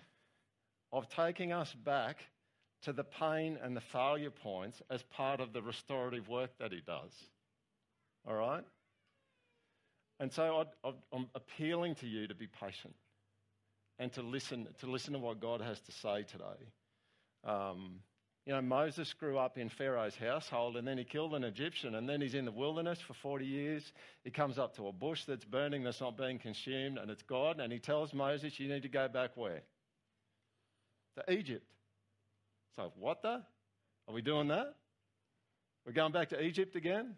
of 0.92 1.08
taking 1.08 1.52
us 1.52 1.72
back 1.72 2.18
to 2.82 2.92
the 2.92 3.04
pain 3.04 3.58
and 3.62 3.76
the 3.76 3.80
failure 3.80 4.30
points 4.30 4.82
as 4.90 5.02
part 5.04 5.40
of 5.40 5.52
the 5.52 5.62
restorative 5.62 6.28
work 6.28 6.50
that 6.58 6.72
He 6.72 6.80
does. 6.84 7.12
All 8.26 8.34
right? 8.34 8.64
And 10.20 10.32
so 10.32 10.66
I, 10.84 10.92
am 11.12 11.28
appealing 11.34 11.96
to 11.96 12.06
you 12.06 12.26
to 12.26 12.34
be 12.34 12.46
patient 12.46 12.94
and 13.98 14.12
to 14.12 14.22
listen, 14.22 14.66
to 14.80 14.86
listen 14.86 15.12
to 15.12 15.18
what 15.18 15.40
God 15.40 15.60
has 15.60 15.80
to 15.80 15.92
say 15.92 16.22
today. 16.22 16.44
Um, 17.44 18.00
you 18.46 18.52
know, 18.52 18.60
Moses 18.60 19.12
grew 19.14 19.38
up 19.38 19.56
in 19.56 19.70
Pharaoh's 19.70 20.16
household 20.16 20.76
and 20.76 20.86
then 20.86 20.98
he 20.98 21.04
killed 21.04 21.34
an 21.34 21.44
Egyptian 21.44 21.94
and 21.94 22.06
then 22.06 22.20
he's 22.20 22.34
in 22.34 22.44
the 22.44 22.52
wilderness 22.52 23.00
for 23.00 23.14
40 23.14 23.46
years. 23.46 23.92
He 24.22 24.30
comes 24.30 24.58
up 24.58 24.76
to 24.76 24.88
a 24.88 24.92
bush 24.92 25.24
that's 25.24 25.46
burning, 25.46 25.82
that's 25.82 26.00
not 26.00 26.18
being 26.18 26.38
consumed, 26.38 26.98
and 26.98 27.10
it's 27.10 27.22
God. 27.22 27.58
And 27.58 27.72
he 27.72 27.78
tells 27.78 28.12
Moses, 28.12 28.60
You 28.60 28.68
need 28.68 28.82
to 28.82 28.88
go 28.88 29.08
back 29.08 29.30
where? 29.34 29.62
To 31.16 31.32
Egypt. 31.32 31.66
So, 32.76 32.92
what 32.98 33.22
the? 33.22 33.42
Are 34.08 34.14
we 34.14 34.20
doing 34.20 34.48
that? 34.48 34.74
We're 35.86 35.92
going 35.92 36.12
back 36.12 36.30
to 36.30 36.42
Egypt 36.42 36.76
again? 36.76 37.14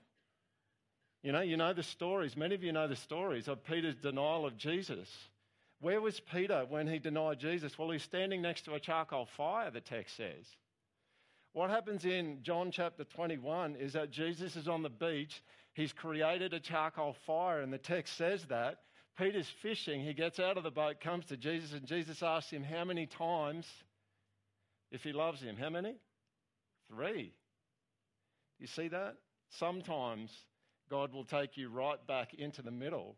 You 1.25 1.33
know, 1.33 1.41
you 1.41 1.57
know 1.57 1.73
the 1.73 1.83
stories. 1.83 2.37
Many 2.37 2.55
of 2.55 2.63
you 2.63 2.71
know 2.71 2.87
the 2.87 2.95
stories 2.95 3.49
of 3.49 3.65
Peter's 3.65 3.97
denial 3.97 4.47
of 4.47 4.57
Jesus. 4.57 5.09
Where 5.81 6.01
was 6.01 6.21
Peter 6.21 6.65
when 6.69 6.87
he 6.87 7.01
denied 7.01 7.41
Jesus? 7.41 7.77
Well, 7.77 7.91
he's 7.91 8.03
standing 8.03 8.43
next 8.43 8.63
to 8.67 8.75
a 8.75 8.81
charcoal 8.81 9.27
fire, 9.37 9.71
the 9.73 9.81
text 9.81 10.17
says. 10.17 10.47
What 11.57 11.71
happens 11.71 12.05
in 12.05 12.41
John 12.43 12.71
chapter 12.71 13.03
21 13.03 13.77
is 13.77 13.95
that 13.95 14.11
Jesus 14.11 14.57
is 14.57 14.69
on 14.69 14.83
the 14.83 14.91
beach. 14.91 15.43
He's 15.73 15.91
created 15.91 16.53
a 16.53 16.61
charcoal 16.61 17.17
fire, 17.27 17.63
and 17.63 17.73
the 17.73 17.79
text 17.79 18.19
says 18.19 18.45
that. 18.51 18.81
Peter's 19.17 19.49
fishing. 19.63 20.03
He 20.03 20.13
gets 20.13 20.39
out 20.39 20.59
of 20.59 20.65
the 20.65 20.71
boat, 20.71 21.01
comes 21.01 21.25
to 21.29 21.37
Jesus, 21.39 21.73
and 21.73 21.87
Jesus 21.87 22.23
asks 22.23 22.51
him 22.51 22.63
how 22.63 22.85
many 22.85 23.07
times 23.07 23.67
if 24.91 25.03
he 25.03 25.15
loves 25.15 25.41
him. 25.41 25.57
How 25.57 25.71
many? 25.71 25.95
Three. 26.91 27.33
You 28.59 28.67
see 28.67 28.89
that? 28.89 29.17
Sometimes 29.49 30.31
God 30.91 31.11
will 31.11 31.25
take 31.25 31.57
you 31.57 31.71
right 31.71 32.07
back 32.07 32.35
into 32.35 32.61
the 32.61 32.71
middle 32.71 33.17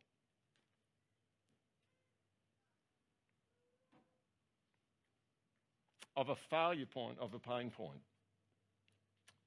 of 6.16 6.28
a 6.28 6.36
failure 6.48 6.86
point, 6.86 7.18
of 7.18 7.34
a 7.34 7.40
pain 7.40 7.72
point 7.72 7.98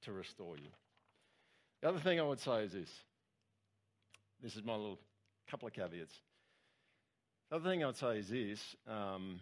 to 0.02 0.12
restore 0.12 0.56
you. 0.56 0.68
The 1.80 1.88
other 1.88 2.00
thing 2.00 2.20
I 2.20 2.22
would 2.22 2.40
say 2.40 2.64
is 2.64 2.72
this 2.72 2.90
this 4.42 4.56
is 4.56 4.64
my 4.64 4.74
little 4.74 4.98
couple 5.50 5.68
of 5.68 5.74
caveats. 5.74 6.14
The 7.50 7.56
other 7.56 7.70
thing 7.70 7.82
I 7.82 7.86
would 7.86 7.96
say 7.96 8.18
is 8.18 8.28
this 8.28 8.60
um, 8.88 9.40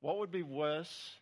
what 0.00 0.18
would 0.18 0.32
be 0.32 0.42
worse 0.42 1.12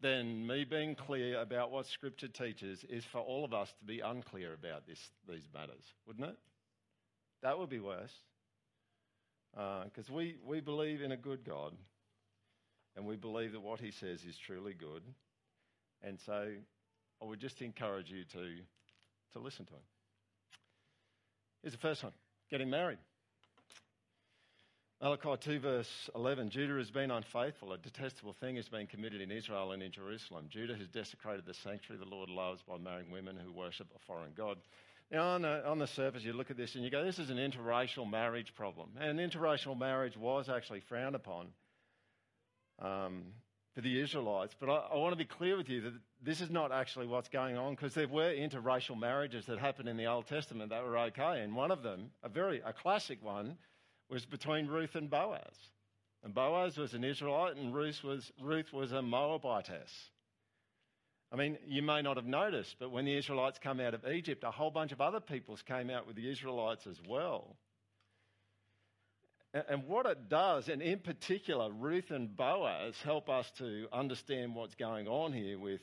than 0.00 0.46
me 0.46 0.64
being 0.64 0.94
clear 0.94 1.40
about 1.40 1.70
what 1.70 1.86
Scripture 1.86 2.28
teaches 2.28 2.84
is 2.88 3.04
for 3.04 3.20
all 3.20 3.44
of 3.44 3.54
us 3.54 3.72
to 3.78 3.84
be 3.84 4.00
unclear 4.00 4.52
about 4.52 4.86
this, 4.86 4.98
these 5.28 5.48
matters, 5.54 5.84
wouldn't 6.06 6.28
it? 6.28 6.36
That 7.42 7.58
would 7.58 7.70
be 7.70 7.80
worse. 7.80 8.12
Because 9.52 10.10
uh, 10.10 10.14
we, 10.14 10.36
we 10.44 10.60
believe 10.60 11.00
in 11.00 11.12
a 11.12 11.16
good 11.16 11.44
God 11.44 11.72
and 12.96 13.06
we 13.06 13.16
believe 13.16 13.52
that 13.52 13.60
what 13.60 13.80
He 13.80 13.90
says 13.90 14.24
is 14.24 14.36
truly 14.36 14.74
good. 14.74 15.02
And 16.02 16.18
so 16.24 16.48
I 17.22 17.24
would 17.24 17.40
just 17.40 17.62
encourage 17.62 18.10
you 18.10 18.24
to, 18.32 18.56
to 19.32 19.38
listen 19.38 19.64
to 19.66 19.72
Him. 19.72 19.80
Here's 21.62 21.72
the 21.72 21.78
first 21.78 22.02
one 22.02 22.12
getting 22.50 22.70
married. 22.70 22.98
Malachi 25.02 25.36
2, 25.40 25.58
verse 25.58 26.10
11 26.14 26.48
Judah 26.48 26.78
has 26.78 26.90
been 26.90 27.10
unfaithful. 27.10 27.72
A 27.72 27.78
detestable 27.78 28.32
thing 28.32 28.56
has 28.56 28.68
been 28.68 28.86
committed 28.86 29.20
in 29.20 29.30
Israel 29.30 29.72
and 29.72 29.82
in 29.82 29.92
Jerusalem. 29.92 30.46
Judah 30.48 30.74
has 30.74 30.88
desecrated 30.88 31.44
the 31.44 31.52
sanctuary 31.52 32.02
the 32.02 32.10
Lord 32.10 32.30
loves 32.30 32.62
by 32.62 32.78
marrying 32.78 33.10
women 33.10 33.36
who 33.36 33.52
worship 33.52 33.88
a 33.94 33.98
foreign 34.06 34.32
God. 34.34 34.56
Now, 35.10 35.34
on 35.34 35.42
the, 35.42 35.68
on 35.68 35.78
the 35.78 35.86
surface, 35.86 36.24
you 36.24 36.32
look 36.32 36.50
at 36.50 36.56
this 36.56 36.74
and 36.74 36.82
you 36.82 36.90
go, 36.90 37.04
this 37.04 37.18
is 37.18 37.28
an 37.28 37.36
interracial 37.36 38.10
marriage 38.10 38.54
problem. 38.54 38.88
And 38.98 39.18
interracial 39.18 39.78
marriage 39.78 40.16
was 40.16 40.48
actually 40.48 40.80
frowned 40.80 41.14
upon 41.14 41.48
um, 42.80 43.24
for 43.74 43.80
the 43.80 44.00
Israelites. 44.00 44.54
But 44.58 44.70
I, 44.70 44.88
I, 44.92 44.96
want 44.96 45.12
to 45.12 45.16
be 45.16 45.24
clear 45.24 45.56
with 45.56 45.68
you 45.68 45.80
that 45.82 45.92
this 46.22 46.40
is 46.40 46.50
not 46.50 46.72
actually 46.72 47.06
what's 47.06 47.28
going 47.28 47.56
on 47.56 47.74
because 47.74 47.94
there 47.94 48.08
were 48.08 48.32
interracial 48.32 48.98
marriages 48.98 49.46
that 49.46 49.58
happened 49.58 49.88
in 49.88 49.96
the 49.96 50.06
Old 50.06 50.26
Testament 50.26 50.70
that 50.70 50.82
were 50.82 50.98
okay. 50.98 51.42
And 51.42 51.54
one 51.54 51.70
of 51.70 51.82
them, 51.82 52.10
a 52.22 52.28
very 52.28 52.62
a 52.64 52.72
classic 52.72 53.22
one, 53.22 53.56
was 54.08 54.24
between 54.24 54.66
Ruth 54.66 54.94
and 54.94 55.10
Boaz. 55.10 55.56
And 56.24 56.34
Boaz 56.34 56.76
was 56.76 56.94
an 56.94 57.04
Israelite 57.04 57.56
and 57.56 57.74
Ruth 57.74 58.02
was, 58.02 58.32
Ruth 58.40 58.72
was 58.72 58.92
a 58.92 59.02
Moabitess. 59.02 60.10
I 61.32 61.36
mean, 61.36 61.58
you 61.66 61.82
may 61.82 62.02
not 62.02 62.16
have 62.16 62.26
noticed, 62.26 62.76
but 62.78 62.90
when 62.90 63.04
the 63.04 63.16
Israelites 63.16 63.58
come 63.62 63.80
out 63.80 63.94
of 63.94 64.06
Egypt, 64.06 64.44
a 64.44 64.50
whole 64.50 64.70
bunch 64.70 64.92
of 64.92 65.00
other 65.00 65.20
peoples 65.20 65.60
came 65.62 65.90
out 65.90 66.06
with 66.06 66.16
the 66.16 66.30
Israelites 66.30 66.86
as 66.86 67.00
well. 67.08 67.56
And 69.68 69.86
what 69.86 70.06
it 70.06 70.28
does, 70.28 70.68
and 70.68 70.82
in 70.82 70.98
particular, 70.98 71.70
Ruth 71.70 72.10
and 72.10 72.36
Boaz 72.36 72.94
help 73.02 73.30
us 73.30 73.50
to 73.58 73.86
understand 73.92 74.54
what's 74.54 74.74
going 74.74 75.08
on 75.08 75.32
here 75.32 75.58
with 75.58 75.80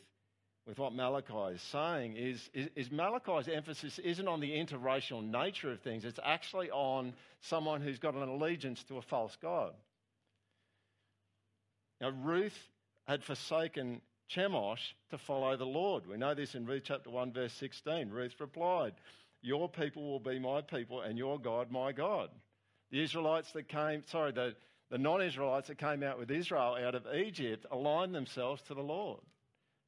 with 0.65 0.80
what 0.80 0.94
Malachi 0.94 1.56
is 1.56 1.62
saying 1.62 2.15
is, 2.15 2.50
is, 2.53 2.70
is, 2.75 2.92
Malachi's 2.92 3.50
emphasis 3.50 4.00
isn't 4.00 4.27
on 4.27 4.39
the 4.39 4.51
interracial 4.51 5.22
nature 5.22 5.72
of 5.72 5.82
things, 5.82 6.06
it's 6.06 6.20
actually 6.24 6.72
on 6.72 7.13
someone 7.42 7.82
who's 7.82 8.00
got 8.00 8.13
an 8.13 8.22
allegiance 8.22 8.82
to 8.86 8.98
a 8.98 9.01
false 9.01 9.38
God. 9.42 9.74
Now, 12.00 12.12
Ruth 12.12 12.58
had 13.06 13.24
forsaken 13.24 14.01
Chemosh 14.34 14.94
to 15.12 15.18
follow 15.18 15.58
the 15.58 15.65
Lord. 15.65 16.08
We 16.08 16.18
know 16.18 16.34
this 16.34 16.56
in 16.56 16.65
Ruth 16.65 16.84
chapter 16.86 17.10
1, 17.10 17.34
verse 17.34 17.53
16. 17.53 18.10
Ruth 18.10 18.34
replied, 18.39 18.94
Your 19.42 19.68
people 19.68 20.03
will 20.03 20.20
be 20.20 20.39
my 20.39 20.62
people, 20.62 21.01
and 21.01 21.18
your 21.18 21.39
God 21.39 21.72
my 21.72 21.92
God. 21.92 22.30
The 22.94 23.02
Israelites 23.02 23.52
that 23.54 23.68
came, 23.68 24.04
sorry, 24.12 24.34
the, 24.34 24.54
the 24.92 25.00
non 25.00 25.24
Israelites 25.24 25.68
that 25.68 25.80
came 25.80 26.04
out 26.04 26.20
with 26.20 26.30
Israel 26.30 26.78
out 26.80 26.94
of 26.94 27.08
Egypt 27.12 27.66
aligned 27.72 28.14
themselves 28.14 28.62
to 28.68 28.76
the 28.76 28.84
Lord. 28.84 29.20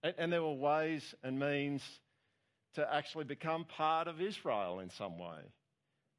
And, 0.01 0.15
and 0.17 0.33
there 0.33 0.41
were 0.41 0.55
ways 0.55 1.13
and 1.23 1.39
means 1.39 1.83
to 2.73 2.93
actually 2.93 3.25
become 3.25 3.65
part 3.65 4.07
of 4.07 4.19
Israel 4.19 4.79
in 4.79 4.89
some 4.89 5.19
way. 5.19 5.37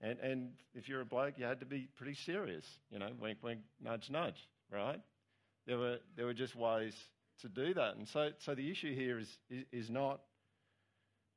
And, 0.00 0.20
and 0.20 0.50
if 0.74 0.88
you're 0.88 1.00
a 1.00 1.04
bloke, 1.04 1.34
you 1.38 1.44
had 1.44 1.58
to 1.58 1.66
be 1.66 1.88
pretty 1.96 2.14
serious, 2.14 2.64
you 2.92 3.00
know, 3.00 3.08
wink, 3.20 3.38
wink, 3.42 3.62
nudge, 3.82 4.08
nudge, 4.08 4.48
right? 4.72 5.00
There 5.66 5.78
were, 5.78 5.98
there 6.16 6.26
were 6.26 6.34
just 6.34 6.54
ways 6.54 6.94
to 7.40 7.48
do 7.48 7.74
that. 7.74 7.96
And 7.96 8.06
so, 8.06 8.30
so 8.38 8.54
the 8.54 8.70
issue 8.70 8.94
here 8.94 9.18
is, 9.18 9.38
is, 9.50 9.64
is 9.72 9.90
not 9.90 10.20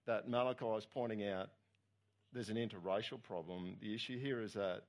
that 0.06 0.30
Malachi 0.30 0.66
is 0.78 0.86
pointing 0.94 1.28
out 1.28 1.50
there's 2.34 2.50
an 2.50 2.58
interracial 2.58 3.24
problem. 3.24 3.76
The 3.82 3.96
issue 3.96 4.20
here 4.20 4.42
is 4.42 4.54
that 4.54 4.84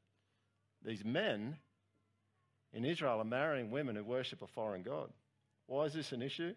these 0.84 1.04
men 1.04 1.56
in 2.72 2.84
Israel 2.84 3.20
are 3.20 3.24
marrying 3.24 3.70
women 3.70 3.96
who 3.96 4.04
worship 4.04 4.42
a 4.42 4.46
foreign 4.46 4.82
God. 4.82 5.10
Why 5.66 5.84
is 5.84 5.94
this 5.94 6.12
an 6.12 6.22
issue? 6.22 6.54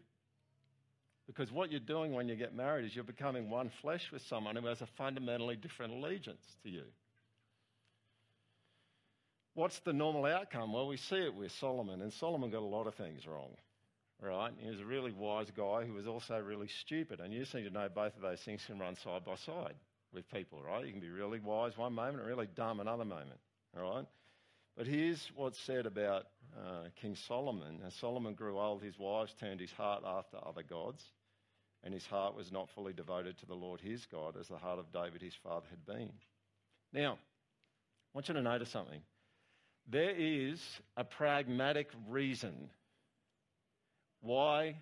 Because 1.28 1.52
what 1.52 1.72
you're 1.72 1.80
doing 1.80 2.14
when 2.14 2.28
you 2.28 2.36
get 2.36 2.54
married 2.56 2.86
is 2.86 2.96
you're 2.96 3.04
becoming 3.04 3.50
one 3.50 3.70
flesh 3.82 4.12
with 4.12 4.22
someone 4.24 4.56
who 4.56 4.66
has 4.68 4.82
a 4.82 4.86
fundamentally 4.86 5.56
different 5.56 5.94
allegiance 5.94 6.46
to 6.64 6.70
you. 6.70 6.84
What's 9.56 9.80
the 9.80 9.94
normal 9.94 10.26
outcome? 10.26 10.74
Well, 10.74 10.88
we 10.88 10.98
see 10.98 11.18
it 11.18 11.34
with 11.34 11.52
Solomon, 11.52 12.02
and 12.02 12.12
Solomon 12.12 12.50
got 12.50 12.62
a 12.62 12.66
lot 12.66 12.88
of 12.88 12.96
things 12.96 13.28
wrong. 13.28 13.52
Right? 14.22 14.52
He 14.58 14.70
was 14.70 14.80
a 14.80 14.86
really 14.86 15.12
wise 15.12 15.52
guy 15.56 15.86
who 15.86 15.94
was 15.94 16.08
also 16.08 16.40
really 16.40 16.68
stupid, 16.68 17.20
and 17.20 17.34
you 17.34 17.42
just 17.42 17.54
need 17.54 17.66
to 17.66 17.70
know 17.70 17.90
both 17.94 18.16
of 18.16 18.22
those 18.22 18.40
things 18.40 18.64
can 18.66 18.80
run 18.80 18.96
side 18.96 19.26
by 19.26 19.36
side 19.36 19.76
with 20.14 20.30
people, 20.32 20.62
right? 20.64 20.86
You 20.86 20.92
can 20.92 21.02
be 21.02 21.10
really 21.10 21.40
wise 21.40 21.78
one 21.78 21.94
moment 21.94 22.20
and 22.20 22.28
really 22.28 22.48
dumb 22.56 22.80
another 22.80 23.06
moment, 23.06 23.40
all 23.78 23.96
right? 23.96 24.06
But 24.76 24.88
here's 24.88 25.32
what's 25.36 25.60
said 25.60 25.86
about 25.86 26.26
uh, 26.58 26.86
King 27.02 27.16
Solomon. 27.16 27.80
As 27.86 27.94
Solomon 27.96 28.34
grew 28.34 28.60
old, 28.60 28.82
his 28.82 28.98
wives 28.98 29.34
turned 29.40 29.60
his 29.60 29.72
heart 29.72 30.04
after 30.06 30.38
other 30.46 30.64
gods, 30.64 31.04
and 31.84 31.94
his 31.94 32.06
heart 32.06 32.36
was 32.36 32.52
not 32.52 32.70
fully 32.70 32.94
devoted 32.94 33.38
to 33.40 33.46
the 33.46 33.56
Lord 33.56 33.82
his 33.82 34.06
God 34.06 34.36
as 34.40 34.48
the 34.48 34.58
heart 34.58 34.80
of 34.80 34.92
David 34.92 35.22
his 35.22 35.36
father 35.44 35.68
had 35.70 35.86
been. 35.86 36.12
Now, 36.92 37.14
I 37.14 37.18
want 38.14 38.28
you 38.28 38.34
to 38.36 38.42
notice 38.42 38.70
something. 38.70 39.02
There 39.88 40.14
is 40.16 40.62
a 40.96 41.04
pragmatic 41.04 41.90
reason 42.08 42.70
why 44.22 44.78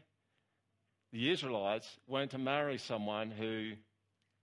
the 1.11 1.31
Israelites 1.31 1.87
weren't 2.07 2.31
to 2.31 2.37
marry 2.37 2.77
someone 2.77 3.31
who 3.31 3.71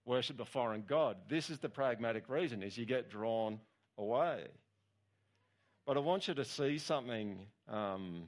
worshipped 0.05 0.39
a 0.39 0.45
foreign 0.45 0.83
god. 0.87 1.17
This 1.29 1.49
is 1.49 1.59
the 1.59 1.69
pragmatic 1.69 2.29
reason, 2.29 2.61
is 2.61 2.77
you 2.77 2.85
get 2.85 3.09
drawn 3.09 3.59
away. 3.99 4.47
But 5.85 5.97
I 5.97 5.99
want 5.99 6.27
you 6.27 6.33
to 6.35 6.45
see 6.45 6.77
something 6.77 7.37
um, 7.67 8.23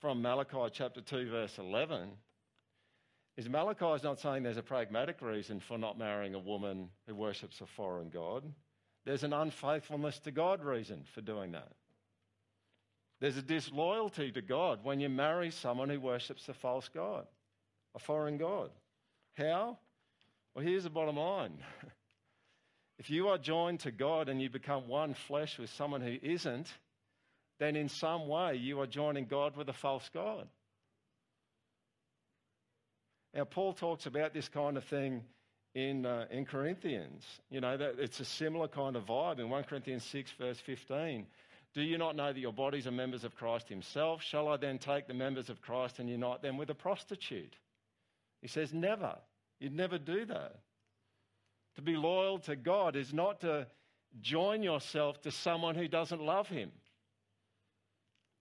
from 0.00 0.22
Malachi 0.22 0.70
chapter 0.72 1.00
2, 1.00 1.30
verse 1.30 1.58
11. 1.58 2.08
Is 3.36 3.48
Malachi 3.48 3.86
is 3.86 4.02
not 4.04 4.20
saying 4.20 4.44
there's 4.44 4.56
a 4.56 4.62
pragmatic 4.62 5.20
reason 5.20 5.60
for 5.60 5.76
not 5.76 5.98
marrying 5.98 6.34
a 6.34 6.38
woman 6.38 6.88
who 7.06 7.14
worships 7.14 7.60
a 7.60 7.66
foreign 7.66 8.08
god. 8.08 8.44
There's 9.04 9.24
an 9.24 9.32
unfaithfulness 9.32 10.20
to 10.20 10.30
God 10.30 10.62
reason 10.62 11.02
for 11.14 11.20
doing 11.20 11.52
that. 11.52 11.72
There's 13.20 13.36
a 13.36 13.42
disloyalty 13.42 14.30
to 14.32 14.42
God 14.42 14.80
when 14.84 15.00
you 15.00 15.08
marry 15.08 15.50
someone 15.50 15.88
who 15.88 16.00
worships 16.00 16.48
a 16.48 16.54
false 16.54 16.88
God, 16.88 17.26
a 17.94 17.98
foreign 17.98 18.38
God. 18.38 18.70
How? 19.34 19.78
Well, 20.54 20.64
here's 20.64 20.84
the 20.84 20.90
bottom 20.90 21.16
line. 21.16 21.58
If 22.98 23.10
you 23.10 23.28
are 23.28 23.38
joined 23.38 23.80
to 23.80 23.90
God 23.90 24.28
and 24.28 24.40
you 24.40 24.48
become 24.48 24.88
one 24.88 25.14
flesh 25.14 25.58
with 25.58 25.70
someone 25.70 26.00
who 26.00 26.16
isn't, 26.22 26.72
then 27.58 27.76
in 27.76 27.88
some 27.88 28.28
way 28.28 28.56
you 28.56 28.80
are 28.80 28.86
joining 28.86 29.26
God 29.26 29.56
with 29.56 29.68
a 29.68 29.72
false 29.72 30.08
God. 30.12 30.48
Now, 33.34 33.44
Paul 33.44 33.72
talks 33.72 34.06
about 34.06 34.32
this 34.32 34.48
kind 34.48 34.76
of 34.76 34.84
thing 34.84 35.24
in, 35.74 36.06
uh, 36.06 36.26
in 36.30 36.44
Corinthians. 36.44 37.24
You 37.50 37.60
know, 37.60 37.76
that 37.76 37.96
it's 37.98 38.20
a 38.20 38.24
similar 38.24 38.68
kind 38.68 38.94
of 38.94 39.06
vibe 39.06 39.40
in 39.40 39.50
1 39.50 39.64
Corinthians 39.64 40.04
6, 40.04 40.30
verse 40.38 40.60
15. 40.60 41.26
Do 41.74 41.82
you 41.82 41.98
not 41.98 42.14
know 42.14 42.32
that 42.32 42.38
your 42.38 42.52
bodies 42.52 42.86
are 42.86 42.92
members 42.92 43.24
of 43.24 43.34
Christ 43.34 43.68
himself? 43.68 44.22
Shall 44.22 44.46
I 44.46 44.56
then 44.56 44.78
take 44.78 45.08
the 45.08 45.14
members 45.14 45.50
of 45.50 45.60
Christ 45.60 45.98
and 45.98 46.08
unite 46.08 46.42
them 46.42 46.56
with 46.56 46.70
a 46.70 46.74
prostitute? 46.74 47.56
He 48.40 48.48
says, 48.48 48.72
Never. 48.72 49.16
You'd 49.58 49.74
never 49.74 49.98
do 49.98 50.24
that. 50.26 50.60
To 51.76 51.82
be 51.82 51.96
loyal 51.96 52.38
to 52.40 52.56
God 52.56 52.96
is 52.96 53.12
not 53.12 53.40
to 53.40 53.66
join 54.20 54.62
yourself 54.62 55.20
to 55.22 55.30
someone 55.30 55.74
who 55.74 55.88
doesn't 55.88 56.20
love 56.20 56.48
him. 56.48 56.70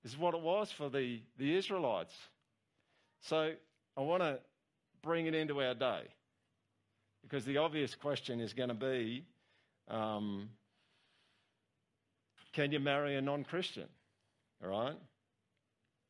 This 0.03 0.11
is 0.11 0.17
what 0.17 0.33
it 0.33 0.41
was 0.41 0.71
for 0.71 0.89
the, 0.89 1.21
the 1.37 1.55
Israelites. 1.55 2.13
So 3.21 3.53
I 3.97 4.01
want 4.01 4.21
to 4.21 4.39
bring 5.01 5.25
it 5.25 5.33
into 5.33 5.61
our 5.61 5.73
day 5.73 6.03
because 7.21 7.45
the 7.45 7.57
obvious 7.57 7.95
question 7.95 8.39
is 8.39 8.53
going 8.53 8.69
to 8.69 8.75
be 8.75 9.25
um, 9.89 10.49
can 12.53 12.71
you 12.71 12.79
marry 12.79 13.15
a 13.15 13.21
non 13.21 13.43
Christian? 13.43 13.87
All 14.63 14.69
right? 14.69 14.95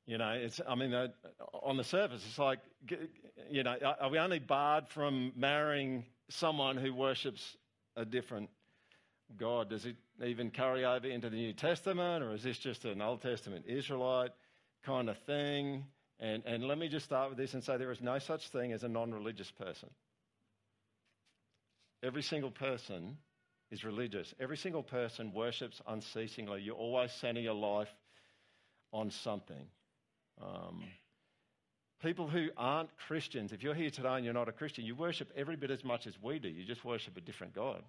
You 0.06 0.18
know, 0.18 0.32
it's, 0.32 0.60
I 0.68 0.76
mean, 0.76 0.94
uh, 0.94 1.08
on 1.54 1.78
the 1.78 1.84
surface, 1.84 2.24
it's 2.28 2.38
like, 2.38 2.60
you 3.50 3.64
know, 3.64 3.78
are 4.02 4.10
we 4.10 4.20
only 4.20 4.40
barred 4.40 4.90
from 4.90 5.32
marrying 5.36 6.04
someone 6.34 6.78
who 6.78 6.94
worships 6.94 7.58
a 7.96 8.06
different 8.06 8.50
God? 9.38 9.70
Does 9.70 9.86
it 9.86 9.96
even 10.24 10.50
carry 10.52 10.86
over 10.86 11.08
into 11.08 11.30
the 11.30 11.38
New 11.38 11.54
Testament, 11.54 12.24
or 12.24 12.34
is 12.34 12.44
this 12.44 12.58
just 12.58 12.86
an 12.86 13.02
Old 13.02 13.22
Testament 13.22 13.66
Israelite 13.68 14.32
kind 14.84 15.10
of 15.10 15.18
thing? 15.20 15.86
And, 16.20 16.44
and 16.46 16.64
let 16.66 16.78
me 16.78 16.88
just 16.88 17.06
start 17.06 17.30
with 17.30 17.38
this 17.38 17.54
and 17.54 17.64
say 17.64 17.78
there 17.78 17.92
is 17.92 18.02
no 18.02 18.20
such 18.20 18.50
thing 18.50 18.72
as 18.72 18.84
a 18.84 18.88
non 18.88 19.12
religious 19.12 19.52
person. 19.52 19.90
Every 22.04 22.22
single 22.22 22.52
person 22.52 23.18
is 23.72 23.84
religious. 23.84 24.34
Every 24.40 24.58
single 24.58 24.84
person 24.84 25.34
worships 25.34 25.82
unceasingly. 25.88 26.62
You're 26.62 26.76
always 26.76 27.12
centering 27.14 27.46
your 27.46 27.56
life 27.56 27.90
on 28.92 29.10
something. 29.10 29.66
Um, 30.42 30.84
people 32.04 32.28
who 32.28 32.50
aren't 32.58 32.90
Christians, 33.08 33.54
if 33.54 33.64
you're 33.64 33.74
here 33.74 33.90
today 33.90 34.16
and 34.16 34.26
you're 34.26 34.34
not 34.34 34.50
a 34.50 34.52
Christian, 34.52 34.86
you 34.86 34.94
worship 34.94 35.32
every 35.36 35.56
bit 35.56 35.72
as 35.72 35.84
much 35.84 36.06
as 36.06 36.14
we 36.22 36.38
do. 36.38 36.50
You 36.50 36.66
just 36.66 36.84
worship 36.84 37.16
a 37.18 37.22
different 37.22 37.56
God. 37.56 37.82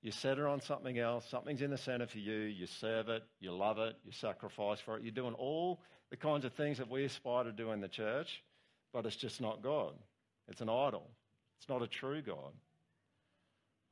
You 0.00 0.12
set 0.12 0.38
her 0.38 0.46
on 0.46 0.60
something 0.60 0.96
else, 0.96 1.26
something's 1.28 1.60
in 1.60 1.70
the 1.70 1.76
center 1.76 2.06
for 2.06 2.18
you, 2.18 2.38
you 2.38 2.66
serve 2.66 3.08
it, 3.08 3.24
you 3.40 3.50
love 3.50 3.78
it, 3.78 3.96
you 4.04 4.12
sacrifice 4.12 4.78
for 4.78 4.96
it. 4.96 5.02
You're 5.02 5.10
doing 5.10 5.34
all 5.34 5.80
the 6.10 6.16
kinds 6.16 6.44
of 6.44 6.52
things 6.52 6.78
that 6.78 6.88
we 6.88 7.04
aspire 7.04 7.44
to 7.44 7.52
do 7.52 7.72
in 7.72 7.80
the 7.80 7.88
church, 7.88 8.44
but 8.92 9.04
it's 9.06 9.16
just 9.16 9.40
not 9.40 9.60
God. 9.60 9.94
It's 10.46 10.60
an 10.60 10.68
idol, 10.68 11.10
it's 11.58 11.68
not 11.68 11.82
a 11.82 11.88
true 11.88 12.22
God. 12.22 12.52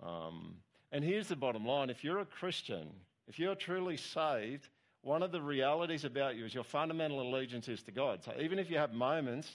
Um, 0.00 0.58
and 0.92 1.02
here's 1.02 1.26
the 1.26 1.36
bottom 1.36 1.66
line 1.66 1.90
if 1.90 2.04
you're 2.04 2.20
a 2.20 2.24
Christian, 2.24 2.88
if 3.26 3.40
you're 3.40 3.56
truly 3.56 3.96
saved, 3.96 4.68
one 5.06 5.22
of 5.22 5.30
the 5.30 5.40
realities 5.40 6.04
about 6.04 6.34
you 6.34 6.44
is 6.44 6.52
your 6.52 6.64
fundamental 6.64 7.22
allegiance 7.22 7.68
is 7.68 7.80
to 7.84 7.92
God. 7.92 8.24
So 8.24 8.32
even 8.40 8.58
if 8.58 8.68
you 8.68 8.78
have 8.78 8.92
moments 8.92 9.48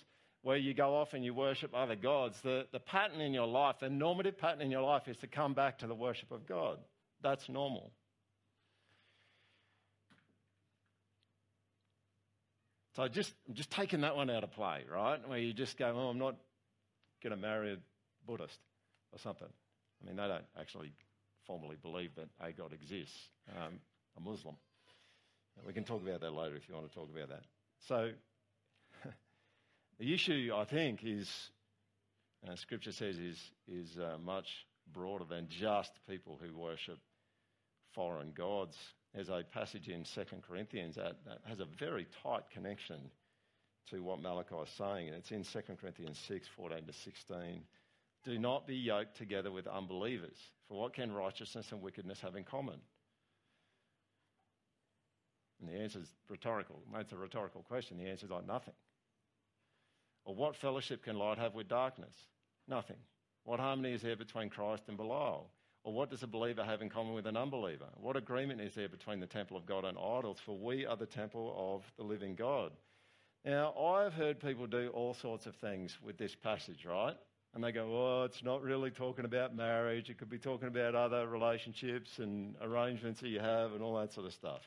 where 0.44 0.56
you 0.56 0.74
go 0.74 0.96
off 0.96 1.14
and 1.14 1.26
you 1.26 1.34
worship 1.34 1.72
other 1.76 1.98
gods, 1.98 2.40
the, 2.42 2.66
the 2.72 2.80
pattern 2.80 3.20
in 3.20 3.34
your 3.34 3.48
life, 3.48 3.76
the 3.82 3.90
normative 3.90 4.38
pattern 4.38 4.62
in 4.62 4.72
your 4.72 4.82
life 4.82 5.10
is 5.10 5.18
to 5.18 5.28
come 5.28 5.54
back 5.54 5.80
to 5.80 5.88
the 5.88 5.94
worship 5.94 6.32
of 6.32 6.48
God. 6.48 6.78
That's 7.22 7.50
normal. 7.50 7.92
So 12.96 13.10
just 13.10 13.34
just 13.54 13.72
taking 13.72 14.02
that 14.02 14.16
one 14.16 14.30
out 14.30 14.44
of 14.46 14.52
play, 14.52 14.84
right? 14.90 15.20
Where 15.28 15.38
you 15.38 15.54
just 15.54 15.78
go, 15.78 15.94
oh, 15.94 16.10
I'm 16.10 16.18
not 16.18 16.36
going 17.22 17.32
to 17.32 17.38
marry 17.38 17.74
a 17.74 17.78
Buddhist 18.26 18.58
or 19.12 19.20
something. 19.20 19.48
I 20.02 20.08
mean, 20.08 20.16
they 20.16 20.28
don't 20.28 20.46
actually 20.58 20.94
formally 21.46 21.76
believe 21.82 22.12
that 22.16 22.30
a 22.42 22.54
God 22.54 22.72
exists. 22.74 23.18
Um, 23.50 23.80
a 24.18 24.22
Muslim. 24.22 24.56
We 25.66 25.74
can 25.74 25.84
talk 25.84 26.02
about 26.02 26.22
that 26.22 26.34
later 26.34 26.56
if 26.56 26.68
you 26.68 26.76
want 26.76 26.90
to 26.90 26.96
talk 26.96 27.10
about 27.14 27.30
that. 27.30 27.44
So, 27.88 28.12
the 30.00 30.14
issue, 30.14 30.52
I 30.56 30.66
think, 30.66 31.02
is, 31.04 31.30
uh, 32.48 32.56
Scripture 32.56 32.92
says, 32.92 33.18
is, 33.18 33.40
is 33.68 33.98
uh, 33.98 34.18
much 34.24 34.48
broader 34.92 35.26
than 35.26 35.48
just 35.50 35.92
people 36.10 36.40
who 36.42 36.58
worship 36.58 37.00
foreign 37.94 38.32
gods. 38.32 38.78
There's 39.14 39.30
a 39.30 39.44
passage 39.52 39.90
in 39.90 40.04
2 40.04 40.22
Corinthians 40.48 40.96
that, 40.96 41.18
that 41.26 41.40
has 41.46 41.60
a 41.60 41.68
very 41.80 42.08
tight 42.24 42.50
connection 42.52 43.12
to 43.90 44.02
what 44.02 44.22
Malachi 44.22 44.56
is 44.56 44.70
saying, 44.78 45.10
and 45.10 45.18
it's 45.18 45.32
in 45.32 45.44
2 45.44 45.76
Corinthians 45.80 46.18
6 46.28 46.48
14 46.56 46.86
to 46.86 46.94
16. 46.94 47.62
Do 48.24 48.38
not 48.38 48.68
be 48.68 48.76
yoked 48.76 49.18
together 49.18 49.52
with 49.52 49.68
unbelievers, 49.68 50.38
for 50.68 50.80
what 50.80 50.94
can 50.94 51.12
righteousness 51.12 51.72
and 51.72 51.82
wickedness 51.82 52.22
have 52.22 52.36
in 52.36 52.44
common? 52.44 52.80
And 55.62 55.70
the 55.70 55.80
answer 55.80 56.00
is 56.00 56.12
rhetorical. 56.28 56.82
It's 56.96 57.12
a 57.12 57.18
rhetorical 57.18 57.62
question. 57.62 57.98
The 57.98 58.10
answer 58.10 58.26
is 58.26 58.32
like 58.32 58.48
nothing. 58.48 58.74
Or 60.26 60.36
what 60.36 60.56
fellowship 60.56 61.04
can 61.04 61.18
light 61.18 61.38
have 61.38 61.54
with 61.54 61.68
darkness? 61.68 62.16
Nothing. 62.68 62.98
What 63.44 63.60
harmony 63.60 63.94
is 63.94 64.02
there 64.02 64.16
between 64.16 64.50
Christ 64.50 64.84
and 64.88 64.98
Belial? 64.98 65.50
Or 65.84 65.94
what 65.94 66.12
does 66.12 66.22
a 66.22 66.28
believer 66.28 66.64
have 66.64 66.82
in 66.82 66.90
common 66.90 67.14
with 67.14 67.26
an 67.26 67.38
unbeliever? 67.38 67.88
What 67.96 68.16
agreement 68.16 68.62
is 68.62 68.76
there 68.76 68.90
between 68.90 69.20
the 69.20 69.26
temple 69.26 69.58
of 69.58 69.66
God 69.66 69.84
and 69.84 69.98
idols? 69.98 70.38
For 70.46 70.56
we 70.56 70.86
are 70.86 70.96
the 70.96 71.08
temple 71.08 71.56
of 71.58 71.84
the 71.98 72.04
living 72.04 72.36
God. 72.36 72.72
Now, 73.44 73.74
I've 73.74 74.14
heard 74.14 74.40
people 74.40 74.68
do 74.68 74.90
all 74.90 75.16
sorts 75.16 75.48
of 75.48 75.56
things 75.56 75.98
with 76.04 76.20
this 76.20 76.36
passage, 76.36 76.86
right? 76.86 77.16
And 77.56 77.64
they 77.64 77.72
go, 77.72 77.88
oh, 77.92 78.24
it's 78.26 78.44
not 78.44 78.62
really 78.62 78.92
talking 78.92 79.26
about 79.26 79.56
marriage. 79.56 80.12
It 80.12 80.20
could 80.20 80.30
be 80.30 80.38
talking 80.38 80.68
about 80.68 80.94
other 80.94 81.28
relationships 81.28 82.20
and 82.20 82.56
arrangements 82.62 83.20
that 83.22 83.30
you 83.30 83.40
have 83.40 83.74
and 83.74 83.82
all 83.82 83.98
that 84.00 84.14
sort 84.14 84.28
of 84.28 84.34
stuff 84.34 84.62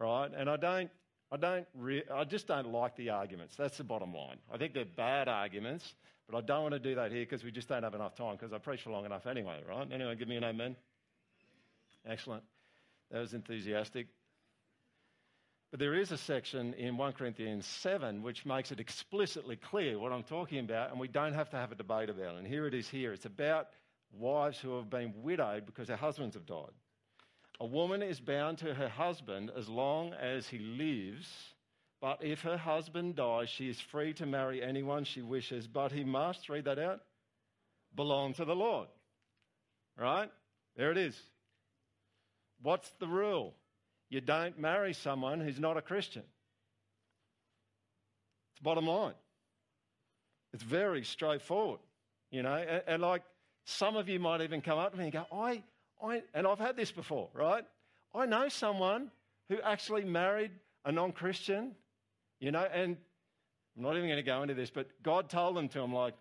right? 0.00 0.30
And 0.36 0.48
I 0.50 0.56
don't, 0.56 0.90
I 1.30 1.36
don't, 1.36 1.66
re- 1.74 2.02
I 2.12 2.24
just 2.24 2.48
don't 2.48 2.72
like 2.72 2.96
the 2.96 3.10
arguments. 3.10 3.54
That's 3.56 3.76
the 3.76 3.84
bottom 3.84 4.12
line. 4.12 4.38
I 4.52 4.56
think 4.56 4.74
they're 4.74 4.84
bad 4.84 5.28
arguments, 5.28 5.94
but 6.28 6.36
I 6.36 6.40
don't 6.40 6.62
want 6.62 6.74
to 6.74 6.80
do 6.80 6.96
that 6.96 7.12
here 7.12 7.20
because 7.20 7.44
we 7.44 7.52
just 7.52 7.68
don't 7.68 7.84
have 7.84 7.94
enough 7.94 8.16
time 8.16 8.36
because 8.36 8.52
I 8.52 8.58
preach 8.58 8.82
for 8.82 8.90
long 8.90 9.04
enough 9.04 9.26
anyway, 9.26 9.60
right? 9.68 9.86
Anyway, 9.92 10.16
give 10.16 10.26
me 10.26 10.36
an 10.36 10.44
amen. 10.44 10.74
Excellent. 12.08 12.42
That 13.10 13.20
was 13.20 13.34
enthusiastic. 13.34 14.06
But 15.70 15.78
there 15.78 15.94
is 15.94 16.10
a 16.10 16.16
section 16.16 16.74
in 16.74 16.96
1 16.96 17.12
Corinthians 17.12 17.64
7 17.66 18.22
which 18.22 18.44
makes 18.44 18.72
it 18.72 18.80
explicitly 18.80 19.56
clear 19.56 19.98
what 19.98 20.12
I'm 20.12 20.24
talking 20.24 20.58
about, 20.58 20.90
and 20.90 20.98
we 20.98 21.06
don't 21.06 21.34
have 21.34 21.50
to 21.50 21.56
have 21.56 21.70
a 21.70 21.76
debate 21.76 22.10
about 22.10 22.34
it. 22.34 22.38
And 22.38 22.46
here 22.46 22.66
it 22.66 22.74
is 22.74 22.88
here. 22.88 23.12
It's 23.12 23.26
about 23.26 23.68
wives 24.12 24.58
who 24.58 24.76
have 24.76 24.90
been 24.90 25.12
widowed 25.18 25.66
because 25.66 25.86
their 25.86 25.96
husbands 25.96 26.34
have 26.34 26.46
died. 26.46 26.72
A 27.60 27.66
woman 27.66 28.02
is 28.02 28.18
bound 28.18 28.58
to 28.58 28.72
her 28.72 28.88
husband 28.88 29.50
as 29.54 29.68
long 29.68 30.14
as 30.14 30.48
he 30.48 30.58
lives, 30.58 31.28
but 32.00 32.24
if 32.24 32.40
her 32.40 32.56
husband 32.56 33.16
dies, 33.16 33.50
she 33.50 33.68
is 33.68 33.78
free 33.78 34.14
to 34.14 34.24
marry 34.24 34.62
anyone 34.62 35.04
she 35.04 35.20
wishes, 35.20 35.66
but 35.66 35.92
he 35.92 36.02
must, 36.02 36.48
read 36.48 36.64
that 36.64 36.78
out, 36.78 37.00
belong 37.94 38.32
to 38.34 38.46
the 38.46 38.56
Lord. 38.56 38.88
Right? 39.98 40.30
There 40.76 40.90
it 40.90 40.96
is. 40.96 41.20
What's 42.62 42.90
the 42.98 43.06
rule? 43.06 43.54
You 44.08 44.22
don't 44.22 44.58
marry 44.58 44.94
someone 44.94 45.40
who's 45.40 45.60
not 45.60 45.76
a 45.76 45.82
Christian. 45.82 46.24
It's 48.52 48.62
bottom 48.62 48.86
line. 48.86 49.14
It's 50.54 50.62
very 50.62 51.04
straightforward, 51.04 51.80
you 52.30 52.42
know. 52.42 52.54
And, 52.54 52.82
and, 52.86 53.02
like 53.02 53.22
some 53.64 53.96
of 53.96 54.08
you 54.08 54.18
might 54.18 54.40
even 54.40 54.62
come 54.62 54.78
up 54.78 54.92
to 54.92 54.98
me 54.98 55.04
and 55.04 55.12
go, 55.12 55.26
I, 55.32 55.62
I, 56.04 56.22
and 56.34 56.46
I've 56.46 56.58
had 56.58 56.76
this 56.76 56.90
before, 56.90 57.28
right? 57.34 57.64
I 58.14 58.26
know 58.26 58.48
someone 58.48 59.10
who 59.48 59.60
actually 59.62 60.04
married 60.04 60.50
a 60.84 60.92
non 60.92 61.12
Christian, 61.12 61.72
you 62.40 62.50
know, 62.50 62.66
and 62.72 62.96
I'm 63.76 63.82
not 63.82 63.96
even 63.96 64.08
going 64.08 64.16
to 64.16 64.22
go 64.22 64.42
into 64.42 64.54
this, 64.54 64.70
but 64.70 64.88
God 65.02 65.28
told 65.28 65.56
them 65.56 65.68
to 65.70 65.80
him, 65.80 65.92
like, 65.92 66.14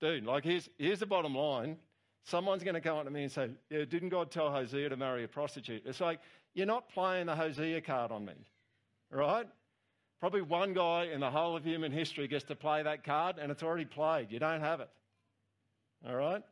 dude, 0.00 0.24
like, 0.24 0.44
here's, 0.44 0.68
here's 0.78 1.00
the 1.00 1.06
bottom 1.06 1.34
line. 1.34 1.76
Someone's 2.24 2.62
going 2.62 2.74
to 2.74 2.80
come 2.80 2.98
up 2.98 3.04
to 3.04 3.10
me 3.10 3.22
and 3.22 3.32
say, 3.32 3.48
Yeah, 3.70 3.84
didn't 3.84 4.10
God 4.10 4.30
tell 4.30 4.50
Hosea 4.50 4.88
to 4.90 4.96
marry 4.96 5.24
a 5.24 5.28
prostitute? 5.28 5.82
It's 5.86 6.00
like, 6.00 6.20
You're 6.54 6.66
not 6.66 6.88
playing 6.90 7.26
the 7.26 7.36
Hosea 7.36 7.80
card 7.80 8.12
on 8.12 8.24
me, 8.24 8.34
right? 9.10 9.46
Probably 10.20 10.42
one 10.42 10.74
guy 10.74 11.04
in 11.12 11.20
the 11.20 11.30
whole 11.30 11.56
of 11.56 11.64
human 11.64 11.92
history 11.92 12.26
gets 12.26 12.44
to 12.44 12.56
play 12.56 12.82
that 12.82 13.04
card, 13.04 13.36
and 13.40 13.52
it's 13.52 13.62
already 13.62 13.84
played. 13.84 14.30
You 14.30 14.40
don't 14.40 14.60
have 14.60 14.80
it. 14.80 14.90
All 16.06 16.16
right? 16.16 16.42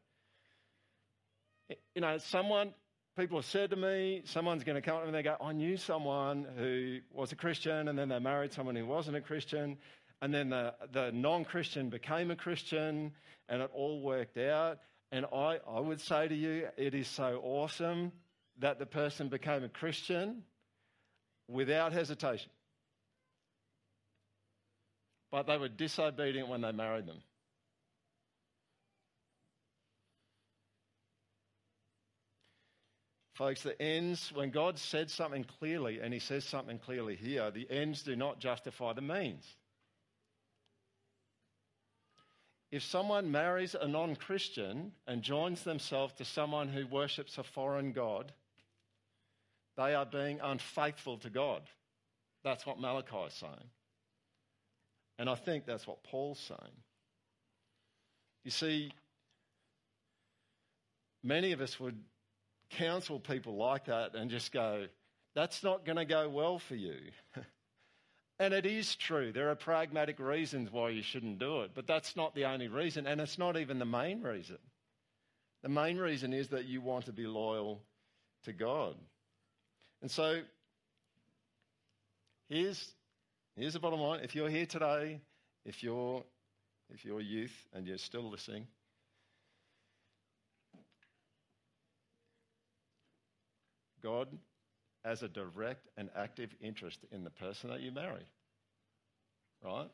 You 1.94 2.00
know, 2.00 2.18
someone, 2.18 2.74
people 3.18 3.38
have 3.38 3.46
said 3.46 3.70
to 3.70 3.76
me, 3.76 4.22
someone's 4.24 4.64
going 4.64 4.76
to 4.76 4.82
come 4.82 4.96
up 4.96 5.04
and 5.06 5.14
they 5.14 5.22
go, 5.22 5.36
I 5.40 5.52
knew 5.52 5.76
someone 5.76 6.46
who 6.56 6.98
was 7.12 7.32
a 7.32 7.36
Christian, 7.36 7.88
and 7.88 7.98
then 7.98 8.08
they 8.08 8.18
married 8.18 8.52
someone 8.52 8.76
who 8.76 8.86
wasn't 8.86 9.16
a 9.16 9.20
Christian, 9.20 9.78
and 10.22 10.32
then 10.32 10.50
the, 10.50 10.74
the 10.92 11.10
non 11.12 11.44
Christian 11.44 11.90
became 11.90 12.30
a 12.30 12.36
Christian, 12.36 13.12
and 13.48 13.62
it 13.62 13.70
all 13.74 14.00
worked 14.00 14.38
out. 14.38 14.78
And 15.12 15.26
I, 15.26 15.58
I 15.68 15.80
would 15.80 16.00
say 16.00 16.28
to 16.28 16.34
you, 16.34 16.68
it 16.76 16.94
is 16.94 17.06
so 17.08 17.40
awesome 17.42 18.12
that 18.58 18.78
the 18.78 18.86
person 18.86 19.28
became 19.28 19.64
a 19.64 19.68
Christian 19.68 20.42
without 21.48 21.92
hesitation. 21.92 22.50
But 25.30 25.46
they 25.46 25.58
were 25.58 25.68
disobedient 25.68 26.48
when 26.48 26.60
they 26.60 26.72
married 26.72 27.06
them. 27.06 27.18
Folks, 33.36 33.62
the 33.62 33.80
ends, 33.82 34.32
when 34.34 34.48
God 34.48 34.78
said 34.78 35.10
something 35.10 35.44
clearly, 35.44 36.00
and 36.00 36.14
He 36.14 36.20
says 36.20 36.42
something 36.42 36.78
clearly 36.78 37.16
here, 37.16 37.50
the 37.50 37.70
ends 37.70 38.02
do 38.02 38.16
not 38.16 38.38
justify 38.38 38.94
the 38.94 39.02
means. 39.02 39.44
If 42.72 42.82
someone 42.82 43.30
marries 43.30 43.76
a 43.78 43.86
non 43.86 44.16
Christian 44.16 44.92
and 45.06 45.20
joins 45.20 45.64
themselves 45.64 46.14
to 46.14 46.24
someone 46.24 46.68
who 46.68 46.86
worships 46.86 47.36
a 47.36 47.42
foreign 47.42 47.92
God, 47.92 48.32
they 49.76 49.94
are 49.94 50.06
being 50.06 50.40
unfaithful 50.42 51.18
to 51.18 51.28
God. 51.28 51.60
That's 52.42 52.64
what 52.64 52.80
Malachi 52.80 53.26
is 53.26 53.34
saying. 53.34 53.70
And 55.18 55.28
I 55.28 55.34
think 55.34 55.66
that's 55.66 55.86
what 55.86 56.02
Paul's 56.04 56.40
saying. 56.40 56.76
You 58.44 58.50
see, 58.50 58.92
many 61.22 61.52
of 61.52 61.60
us 61.60 61.78
would 61.78 61.98
counsel 62.70 63.20
people 63.20 63.56
like 63.56 63.86
that 63.86 64.14
and 64.14 64.30
just 64.30 64.52
go, 64.52 64.86
that's 65.34 65.62
not 65.62 65.84
going 65.84 65.96
to 65.96 66.04
go 66.04 66.28
well 66.28 66.58
for 66.58 66.74
you. 66.74 66.96
and 68.38 68.54
it 68.54 68.66
is 68.66 68.96
true. 68.96 69.32
There 69.32 69.50
are 69.50 69.54
pragmatic 69.54 70.18
reasons 70.18 70.72
why 70.72 70.90
you 70.90 71.02
shouldn't 71.02 71.38
do 71.38 71.62
it, 71.62 71.72
but 71.74 71.86
that's 71.86 72.16
not 72.16 72.34
the 72.34 72.44
only 72.44 72.68
reason, 72.68 73.06
and 73.06 73.20
it's 73.20 73.38
not 73.38 73.56
even 73.56 73.78
the 73.78 73.84
main 73.84 74.22
reason. 74.22 74.58
The 75.62 75.68
main 75.68 75.98
reason 75.98 76.32
is 76.32 76.48
that 76.48 76.64
you 76.66 76.80
want 76.80 77.06
to 77.06 77.12
be 77.12 77.26
loyal 77.26 77.80
to 78.44 78.52
God. 78.52 78.94
And 80.02 80.10
so, 80.10 80.40
here's, 82.48 82.92
here's 83.56 83.72
the 83.72 83.80
bottom 83.80 84.00
line. 84.00 84.20
If 84.22 84.34
you're 84.34 84.48
here 84.48 84.66
today, 84.66 85.20
if 85.64 85.82
you're, 85.82 86.22
if 86.92 87.04
you're 87.04 87.20
youth 87.20 87.66
and 87.72 87.86
you're 87.86 87.98
still 87.98 88.30
listening, 88.30 88.66
God 94.06 94.28
has 95.04 95.24
a 95.24 95.28
direct 95.28 95.88
and 95.96 96.08
active 96.16 96.50
interest 96.60 97.00
in 97.10 97.24
the 97.24 97.30
person 97.30 97.70
that 97.70 97.80
you 97.80 97.90
marry. 97.90 98.24
Right? 99.64 99.88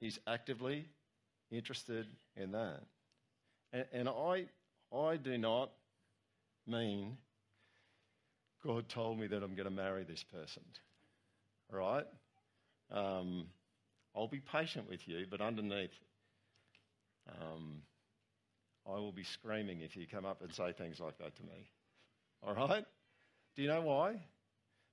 He's 0.00 0.18
actively 0.26 0.86
interested 1.52 2.06
in 2.36 2.50
that. 2.52 2.80
And, 3.72 3.84
and 3.92 4.08
I, 4.08 4.46
I 4.92 5.16
do 5.16 5.38
not 5.38 5.70
mean 6.66 7.16
God 8.64 8.88
told 8.88 9.20
me 9.20 9.28
that 9.28 9.44
I'm 9.44 9.54
going 9.54 9.68
to 9.68 9.70
marry 9.70 10.02
this 10.02 10.24
person. 10.24 10.64
Right? 11.70 12.06
Um, 12.90 13.46
I'll 14.16 14.26
be 14.26 14.40
patient 14.40 14.88
with 14.88 15.06
you, 15.06 15.24
but 15.30 15.40
underneath, 15.40 15.94
um, 17.40 17.82
I 18.84 18.94
will 18.94 19.12
be 19.12 19.22
screaming 19.22 19.82
if 19.82 19.96
you 19.96 20.08
come 20.08 20.26
up 20.26 20.42
and 20.42 20.52
say 20.52 20.72
things 20.72 20.98
like 20.98 21.16
that 21.18 21.36
to 21.36 21.42
me. 21.44 21.70
All 22.42 22.54
right? 22.54 22.84
Do 23.56 23.62
you 23.62 23.68
know 23.68 23.82
why? 23.82 24.20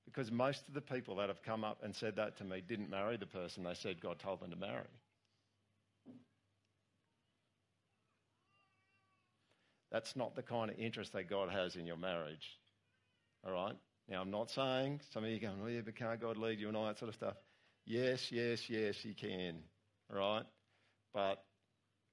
Because 0.05 0.31
most 0.31 0.67
of 0.67 0.73
the 0.73 0.81
people 0.81 1.15
that 1.17 1.29
have 1.29 1.41
come 1.43 1.63
up 1.63 1.79
and 1.83 1.95
said 1.95 2.15
that 2.17 2.37
to 2.37 2.43
me 2.43 2.61
didn't 2.67 2.89
marry 2.89 3.17
the 3.17 3.25
person 3.25 3.63
they 3.63 3.73
said 3.73 4.01
God 4.01 4.19
told 4.19 4.41
them 4.41 4.51
to 4.51 4.55
marry. 4.55 4.87
That's 9.91 10.15
not 10.15 10.35
the 10.35 10.43
kind 10.43 10.69
of 10.69 10.77
interest 10.77 11.13
that 11.13 11.29
God 11.29 11.49
has 11.49 11.75
in 11.75 11.87
your 11.87 11.97
marriage. 11.97 12.57
All 13.45 13.51
right? 13.53 13.75
Now, 14.07 14.21
I'm 14.21 14.31
not 14.31 14.49
saying 14.51 15.01
some 15.11 15.23
of 15.23 15.29
you 15.29 15.37
are 15.37 15.39
going, 15.39 15.61
well, 15.61 15.71
yeah, 15.71 15.81
but 15.83 15.95
can't 15.95 16.19
God 16.19 16.37
lead 16.37 16.59
you 16.59 16.67
and 16.67 16.77
all 16.77 16.85
that 16.85 16.99
sort 16.99 17.09
of 17.09 17.15
stuff. 17.15 17.35
Yes, 17.85 18.31
yes, 18.31 18.69
yes, 18.69 18.97
He 18.97 19.13
can. 19.13 19.63
All 20.11 20.19
right? 20.19 20.45
But 21.13 21.43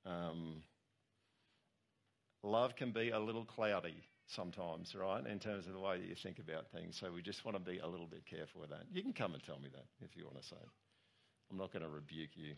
um, 0.07 0.63
love 2.43 2.77
can 2.77 2.93
be 2.93 3.11
a 3.11 3.19
little 3.19 3.45
cloudy 3.45 4.03
sometimes, 4.27 4.95
right, 4.95 5.25
in 5.27 5.39
terms 5.39 5.67
of 5.67 5.73
the 5.73 5.79
way 5.79 5.99
that 5.99 6.07
you 6.07 6.15
think 6.15 6.39
about 6.39 6.71
things. 6.73 6.99
So 7.01 7.13
we 7.13 7.23
just 7.23 7.45
want 7.45 7.57
to 7.57 7.63
be 7.63 7.79
a 7.79 7.87
little 7.87 8.07
bit 8.07 8.27
careful 8.27 8.61
with 8.61 8.71
that. 8.71 8.85
You 8.93 9.03
can 9.03 9.13
come 9.13 9.35
and 9.35 9.43
tell 9.43 9.59
me 9.59 9.69
that 9.73 9.87
if 10.05 10.17
you 10.17 10.25
want 10.25 10.41
to 10.41 10.47
say 10.47 10.57
it. 10.57 10.69
I'm 11.51 11.59
not 11.59 11.73
going 11.73 11.83
to 11.83 11.89
rebuke 11.89 12.31
you. 12.35 12.55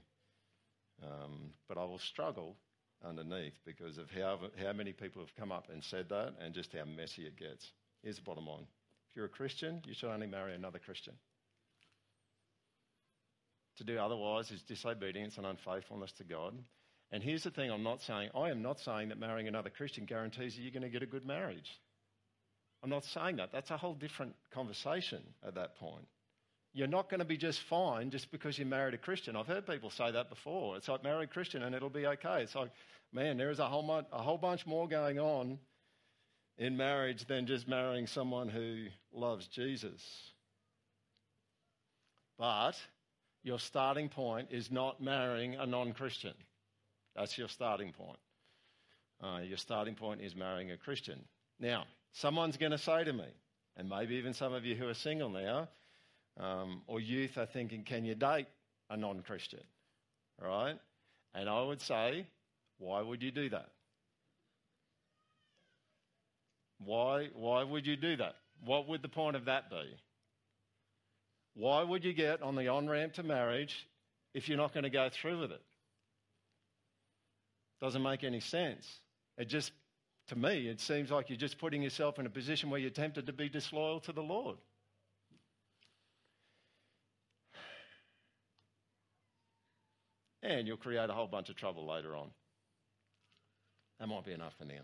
Um, 1.02 1.50
but 1.68 1.78
I 1.78 1.84
will 1.84 1.98
struggle 1.98 2.56
underneath 3.04 3.54
because 3.64 3.98
of 3.98 4.10
how, 4.10 4.38
how 4.64 4.72
many 4.72 4.92
people 4.92 5.22
have 5.22 5.34
come 5.36 5.52
up 5.52 5.68
and 5.72 5.82
said 5.84 6.08
that 6.08 6.34
and 6.40 6.54
just 6.54 6.72
how 6.72 6.84
messy 6.84 7.22
it 7.22 7.36
gets. 7.36 7.70
Here's 8.02 8.16
the 8.16 8.22
bottom 8.22 8.46
line 8.46 8.66
if 9.08 9.16
you're 9.16 9.26
a 9.26 9.28
Christian, 9.28 9.82
you 9.84 9.94
should 9.94 10.10
only 10.10 10.26
marry 10.26 10.54
another 10.54 10.78
Christian. 10.78 11.14
To 13.78 13.84
do 13.84 13.96
otherwise 13.98 14.50
is 14.50 14.62
disobedience 14.62 15.36
and 15.36 15.46
unfaithfulness 15.46 16.12
to 16.18 16.24
God. 16.24 16.54
And 17.10 17.22
here's 17.22 17.42
the 17.42 17.50
thing 17.50 17.70
I'm 17.70 17.82
not 17.82 18.02
saying 18.02 18.30
I 18.34 18.50
am 18.50 18.62
not 18.62 18.80
saying 18.80 19.08
that 19.08 19.18
marrying 19.18 19.48
another 19.48 19.70
Christian 19.70 20.04
guarantees 20.04 20.54
that 20.54 20.62
you're 20.62 20.72
going 20.72 20.82
to 20.82 20.88
get 20.88 21.02
a 21.02 21.06
good 21.06 21.26
marriage. 21.26 21.80
I'm 22.82 22.90
not 22.90 23.04
saying 23.04 23.36
that. 23.36 23.50
That's 23.50 23.70
a 23.70 23.76
whole 23.76 23.94
different 23.94 24.34
conversation 24.52 25.22
at 25.46 25.54
that 25.54 25.76
point. 25.76 26.06
You're 26.74 26.86
not 26.86 27.08
going 27.08 27.20
to 27.20 27.26
be 27.26 27.36
just 27.36 27.60
fine 27.62 28.10
just 28.10 28.30
because 28.30 28.58
you 28.58 28.66
married 28.66 28.94
a 28.94 28.98
Christian. 28.98 29.34
I've 29.34 29.46
heard 29.46 29.66
people 29.66 29.90
say 29.90 30.12
that 30.12 30.28
before. 30.28 30.76
It's 30.76 30.86
like 30.86 31.02
marry 31.02 31.24
a 31.24 31.26
Christian 31.26 31.62
and 31.62 31.74
it'll 31.74 31.90
be 31.90 32.06
okay. 32.06 32.42
It's 32.42 32.54
like, 32.54 32.70
man, 33.12 33.36
there 33.36 33.50
is 33.50 33.58
a 33.58 33.66
whole, 33.66 33.82
mu- 33.82 34.06
a 34.12 34.22
whole 34.22 34.38
bunch 34.38 34.66
more 34.66 34.86
going 34.86 35.18
on 35.18 35.58
in 36.58 36.76
marriage 36.76 37.26
than 37.26 37.46
just 37.46 37.66
marrying 37.66 38.06
someone 38.06 38.48
who 38.48 38.86
loves 39.12 39.46
Jesus. 39.48 40.02
But 42.38 42.74
your 43.42 43.58
starting 43.58 44.08
point 44.08 44.48
is 44.50 44.70
not 44.70 45.00
marrying 45.00 45.56
a 45.56 45.66
non 45.66 45.92
Christian. 45.94 46.34
That's 47.14 47.36
your 47.36 47.48
starting 47.48 47.92
point. 47.92 48.18
Uh, 49.22 49.40
your 49.42 49.56
starting 49.56 49.94
point 49.94 50.20
is 50.20 50.36
marrying 50.36 50.70
a 50.70 50.76
Christian. 50.76 51.24
Now, 51.58 51.84
someone's 52.12 52.56
going 52.56 52.72
to 52.72 52.78
say 52.78 53.04
to 53.04 53.12
me, 53.12 53.26
and 53.76 53.88
maybe 53.88 54.16
even 54.16 54.32
some 54.32 54.52
of 54.52 54.64
you 54.64 54.74
who 54.76 54.88
are 54.88 54.94
single 54.94 55.28
now, 55.28 55.68
um, 56.38 56.82
or 56.86 57.00
youth 57.00 57.36
are 57.36 57.46
thinking, 57.46 57.82
can 57.82 58.04
you 58.04 58.14
date 58.14 58.46
a 58.90 58.96
non 58.96 59.22
Christian? 59.22 59.62
Right? 60.40 60.76
And 61.34 61.48
I 61.48 61.62
would 61.62 61.80
say, 61.80 62.26
why 62.78 63.02
would 63.02 63.22
you 63.22 63.30
do 63.30 63.50
that? 63.50 63.68
Why, 66.84 67.28
why 67.34 67.64
would 67.64 67.86
you 67.86 67.96
do 67.96 68.16
that? 68.16 68.36
What 68.64 68.88
would 68.88 69.02
the 69.02 69.08
point 69.08 69.36
of 69.36 69.46
that 69.46 69.68
be? 69.68 69.96
Why 71.54 71.82
would 71.82 72.04
you 72.04 72.12
get 72.12 72.40
on 72.42 72.54
the 72.54 72.68
on 72.68 72.88
ramp 72.88 73.14
to 73.14 73.24
marriage 73.24 73.74
if 74.32 74.48
you're 74.48 74.58
not 74.58 74.72
going 74.72 74.84
to 74.84 74.90
go 74.90 75.08
through 75.10 75.40
with 75.40 75.50
it? 75.50 75.62
Doesn't 77.80 78.02
make 78.02 78.24
any 78.24 78.40
sense. 78.40 78.86
It 79.36 79.48
just, 79.48 79.72
to 80.28 80.36
me, 80.36 80.68
it 80.68 80.80
seems 80.80 81.10
like 81.10 81.30
you're 81.30 81.38
just 81.38 81.58
putting 81.58 81.82
yourself 81.82 82.18
in 82.18 82.26
a 82.26 82.30
position 82.30 82.70
where 82.70 82.80
you're 82.80 82.90
tempted 82.90 83.26
to 83.26 83.32
be 83.32 83.48
disloyal 83.48 84.00
to 84.00 84.12
the 84.12 84.22
Lord. 84.22 84.56
And 90.42 90.66
you'll 90.66 90.76
create 90.76 91.08
a 91.10 91.12
whole 91.12 91.26
bunch 91.26 91.50
of 91.50 91.56
trouble 91.56 91.86
later 91.86 92.16
on. 92.16 92.30
That 94.00 94.08
might 94.08 94.24
be 94.24 94.32
enough 94.32 94.54
for 94.58 94.64
now. 94.64 94.82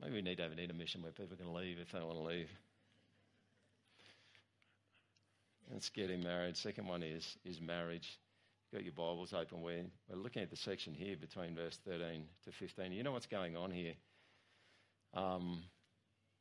Maybe 0.00 0.14
we 0.14 0.22
need 0.22 0.36
to 0.36 0.44
have 0.44 0.52
an 0.52 0.60
intermission 0.60 1.02
where 1.02 1.12
people 1.12 1.36
can 1.36 1.52
leave 1.52 1.78
if 1.78 1.92
they 1.92 2.00
want 2.00 2.14
to 2.14 2.22
leave. 2.22 2.48
It's 5.76 5.88
getting 5.90 6.22
married. 6.22 6.56
Second 6.56 6.86
one 6.86 7.02
is, 7.02 7.36
is 7.44 7.60
marriage 7.60 8.18
got 8.72 8.84
your 8.84 8.92
Bibles 8.92 9.32
open, 9.32 9.62
we're, 9.62 9.84
we're 10.08 10.22
looking 10.22 10.42
at 10.42 10.50
the 10.50 10.56
section 10.56 10.92
here 10.92 11.16
between 11.16 11.54
verse 11.54 11.78
13 11.86 12.24
to 12.44 12.52
15. 12.52 12.92
You 12.92 13.02
know 13.02 13.12
what's 13.12 13.26
going 13.26 13.56
on 13.56 13.70
here? 13.70 13.94
Um, 15.14 15.62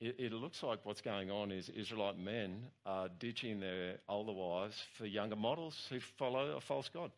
it, 0.02 0.16
it, 0.20 0.34
looks 0.34 0.62
like 0.62 0.80
what's 0.84 1.02
going 1.02 1.32
on 1.32 1.52
is 1.52 1.70
Israelite 1.70 2.20
men 2.20 2.64
are 2.86 3.08
ditching 3.20 3.60
their 3.60 3.96
older 4.10 4.34
wives 4.34 4.76
for 4.98 5.06
younger 5.06 5.38
models 5.38 5.88
who 5.90 6.00
follow 6.00 6.58
a 6.58 6.62
false 6.62 6.90
God. 6.90 7.12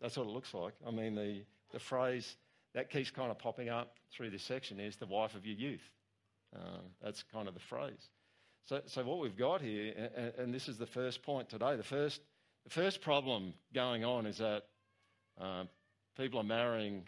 That's 0.00 0.16
what 0.16 0.26
it 0.26 0.30
looks 0.30 0.54
like. 0.54 0.74
I 0.86 0.92
mean, 0.92 1.16
the, 1.16 1.42
the 1.72 1.80
phrase 1.80 2.36
that 2.74 2.90
keeps 2.90 3.10
kind 3.10 3.30
of 3.30 3.38
popping 3.38 3.68
up 3.68 3.96
through 4.12 4.30
this 4.30 4.44
section 4.44 4.78
is 4.78 4.96
the 4.96 5.06
wife 5.06 5.34
of 5.34 5.44
your 5.44 5.56
youth. 5.56 5.82
Uh, 6.54 6.78
that's 7.02 7.24
kind 7.24 7.48
of 7.48 7.54
the 7.54 7.60
phrase. 7.60 8.08
So, 8.66 8.80
so 8.86 9.02
what 9.04 9.18
we've 9.18 9.36
got 9.36 9.60
here, 9.60 10.10
and, 10.16 10.32
and, 10.38 10.54
this 10.54 10.68
is 10.68 10.78
the 10.78 10.86
first 10.86 11.22
point 11.22 11.48
today, 11.48 11.76
the 11.76 11.82
first, 11.82 12.20
the 12.64 12.70
first 12.70 13.00
problem 13.00 13.54
going 13.74 14.04
on 14.04 14.26
is 14.26 14.38
that 14.38 14.64
uh, 15.40 15.64
people 16.16 16.40
are 16.40 16.44
marrying, 16.44 17.02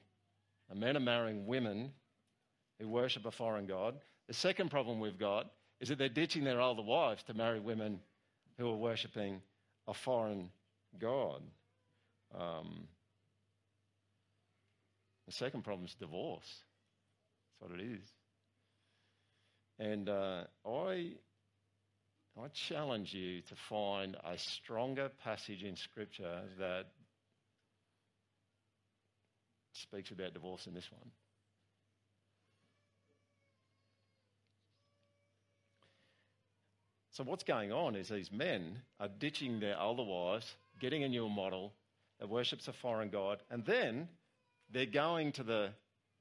uh, 0.71 0.75
men 0.75 0.97
are 0.97 1.01
marrying 1.01 1.47
women 1.47 1.93
who 2.81 2.89
worship 2.89 3.27
a 3.27 3.31
foreign 3.31 3.67
god. 3.67 3.97
The 4.29 4.35
second 4.35 4.71
problem 4.71 5.01
we've 5.01 5.19
got 5.19 5.51
is 5.81 5.89
that 5.89 5.99
they're 5.99 6.09
ditching 6.09 6.45
their 6.45 6.61
older 6.61 6.83
wives 6.83 7.23
to 7.25 7.35
marry 7.35 7.61
women 7.61 8.01
who 8.59 8.69
are 8.69 8.77
worshipping 8.77 9.43
a 9.87 9.95
foreign 9.95 10.51
god. 10.99 11.43
Um, 12.35 12.89
the 15.27 15.33
second 15.33 15.65
problem 15.65 15.87
is 15.87 15.95
divorce. 15.95 16.63
That's 17.61 17.71
what 17.71 17.81
it 17.81 17.85
is. 17.85 18.13
And 19.79 20.09
uh, 20.09 20.45
I, 20.67 21.13
I 22.41 22.49
challenge 22.49 23.13
you 23.13 23.43
to 23.43 23.55
find 23.69 24.17
a 24.25 24.39
stronger 24.39 25.11
passage 25.23 25.63
in 25.63 25.77
Scripture 25.77 26.41
that 26.59 26.87
speaks 29.73 30.11
about 30.11 30.33
divorce 30.33 30.65
than 30.65 30.75
this 30.75 30.91
one. 30.91 31.11
So, 37.13 37.25
what's 37.25 37.45
going 37.45 37.71
on 37.71 37.95
is 37.95 38.09
these 38.09 38.33
men 38.33 38.79
are 38.99 39.09
ditching 39.09 39.61
their 39.61 39.79
older 39.79 40.03
wives, 40.03 40.51
getting 40.81 41.05
a 41.05 41.09
new 41.09 41.29
model 41.29 41.75
that 42.19 42.31
worships 42.31 42.69
a 42.69 42.73
foreign 42.73 43.11
god, 43.11 43.43
and 43.51 43.63
then 43.67 44.09
they're 44.71 44.87
going 44.87 45.33
to 45.33 45.43
the, 45.43 45.69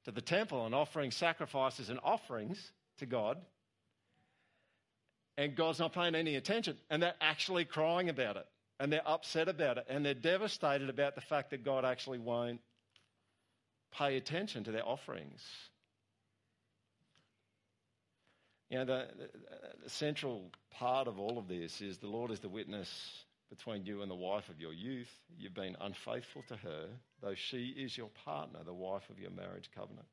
to 0.04 0.10
the 0.10 0.20
temple 0.20 0.66
and 0.66 0.74
offering 0.74 1.10
sacrifices 1.10 1.88
and 1.88 1.98
offerings 2.04 2.72
to 2.98 3.06
God, 3.06 3.38
and 5.36 5.54
God's 5.54 5.78
not 5.78 5.92
paying 5.92 6.14
any 6.14 6.36
attention, 6.36 6.76
and 6.90 7.02
they're 7.02 7.14
actually 7.20 7.64
crying 7.64 8.08
about 8.08 8.36
it, 8.36 8.46
and 8.78 8.92
they're 8.92 9.06
upset 9.06 9.48
about 9.48 9.78
it, 9.78 9.86
and 9.88 10.04
they're 10.04 10.14
devastated 10.14 10.90
about 10.90 11.14
the 11.14 11.20
fact 11.20 11.50
that 11.50 11.64
God 11.64 11.84
actually 11.84 12.18
won't 12.18 12.60
pay 13.92 14.16
attention 14.16 14.64
to 14.64 14.72
their 14.72 14.86
offerings. 14.86 15.42
You 18.70 18.78
know, 18.78 18.84
the, 18.86 19.08
the, 19.18 19.30
the, 19.84 19.90
central 19.90 20.50
part 20.70 21.06
of 21.06 21.18
all 21.18 21.36
of 21.36 21.46
this 21.46 21.82
is 21.82 21.98
the 21.98 22.06
Lord 22.06 22.30
is 22.30 22.40
the 22.40 22.48
witness 22.48 22.88
between 23.50 23.84
you 23.84 24.00
and 24.00 24.10
the 24.10 24.14
wife 24.14 24.48
of 24.48 24.58
your 24.58 24.72
youth. 24.72 25.10
You've 25.38 25.52
been 25.52 25.76
unfaithful 25.78 26.42
to 26.48 26.56
her, 26.56 26.86
though 27.20 27.34
she 27.34 27.74
is 27.76 27.98
your 27.98 28.08
partner, 28.24 28.60
the 28.64 28.72
wife 28.72 29.10
of 29.10 29.18
your 29.18 29.30
marriage 29.30 29.68
covenant. 29.74 30.06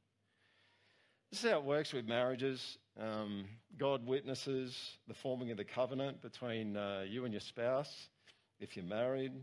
This 1.32 1.44
is 1.44 1.52
how 1.52 1.60
it 1.60 1.64
works 1.64 1.94
with 1.94 2.08
marriages. 2.08 2.80
Um, 3.00 3.46
God 3.78 4.04
witnesses 4.08 4.98
the 5.08 5.14
forming 5.14 5.52
of 5.52 5.58
the 5.58 5.64
covenant 5.64 6.24
between 6.24 6.76
uh, 6.76 7.04
you 7.08 7.24
and 7.24 7.32
your 7.32 7.42
spouse 7.42 8.10
if 8.60 8.76
you're 8.76 8.84
married. 8.86 9.34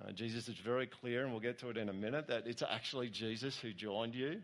Uh, 0.00 0.12
Jesus 0.12 0.48
is 0.48 0.56
very 0.58 0.86
clear, 0.86 1.24
and 1.24 1.32
we'll 1.32 1.40
get 1.40 1.58
to 1.58 1.68
it 1.68 1.76
in 1.76 1.88
a 1.88 1.92
minute, 1.92 2.28
that 2.28 2.46
it's 2.46 2.62
actually 2.62 3.08
Jesus 3.08 3.58
who 3.58 3.72
joined 3.72 4.14
you 4.14 4.40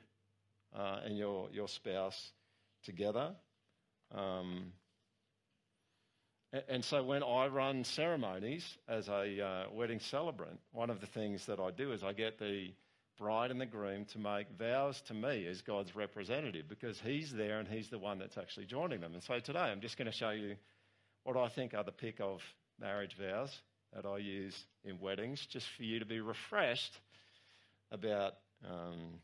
uh, 0.77 0.99
and 1.05 1.17
your, 1.17 1.49
your 1.53 1.69
spouse 1.69 2.33
together. 2.83 3.31
Um, 4.13 4.73
and 6.69 6.85
so 6.85 7.05
when 7.05 7.23
I 7.23 7.47
run 7.47 7.85
ceremonies 7.85 8.77
as 8.89 9.09
a 9.09 9.41
uh, 9.41 9.65
wedding 9.73 10.01
celebrant, 10.01 10.59
one 10.73 10.91
of 10.91 11.01
the 11.01 11.07
things 11.07 11.47
that 11.47 11.61
I 11.61 11.71
do 11.71 11.93
is 11.93 12.03
I 12.03 12.13
get 12.13 12.41
the 12.41 12.73
bride 13.19 13.51
and 13.51 13.61
the 13.61 13.67
groom 13.67 14.05
to 14.07 14.19
make 14.19 14.47
vows 14.59 15.01
to 15.09 15.15
me 15.15 15.47
as 15.47 15.61
God's 15.63 15.95
representative 15.95 16.69
because 16.69 16.99
he's 17.01 17.33
there 17.33 17.59
and 17.59 17.69
he's 17.69 17.91
the 17.91 17.99
one 17.99 18.19
that's 18.19 18.39
actually 18.39 18.67
joining 18.67 19.01
them. 19.01 19.15
And 19.15 19.23
so 19.23 19.39
today 19.41 19.59
I'm 19.59 19.81
just 19.81 19.99
going 19.99 20.11
to 20.11 20.17
show 20.17 20.31
you 20.31 20.57
what 21.25 21.37
I 21.37 21.49
think 21.49 21.75
are 21.75 21.85
the 21.85 21.93
pick 21.93 22.21
of 22.21 22.41
marriage 22.81 23.17
vows 23.21 23.55
that 23.95 24.07
I 24.07 24.19
use 24.19 24.57
in 24.85 25.01
weddings, 25.01 25.45
just 25.51 25.67
for 25.77 25.83
you 25.83 25.99
to 25.99 26.07
be 26.07 26.21
refreshed 26.21 26.99
about 27.91 28.35
um, 28.65 29.21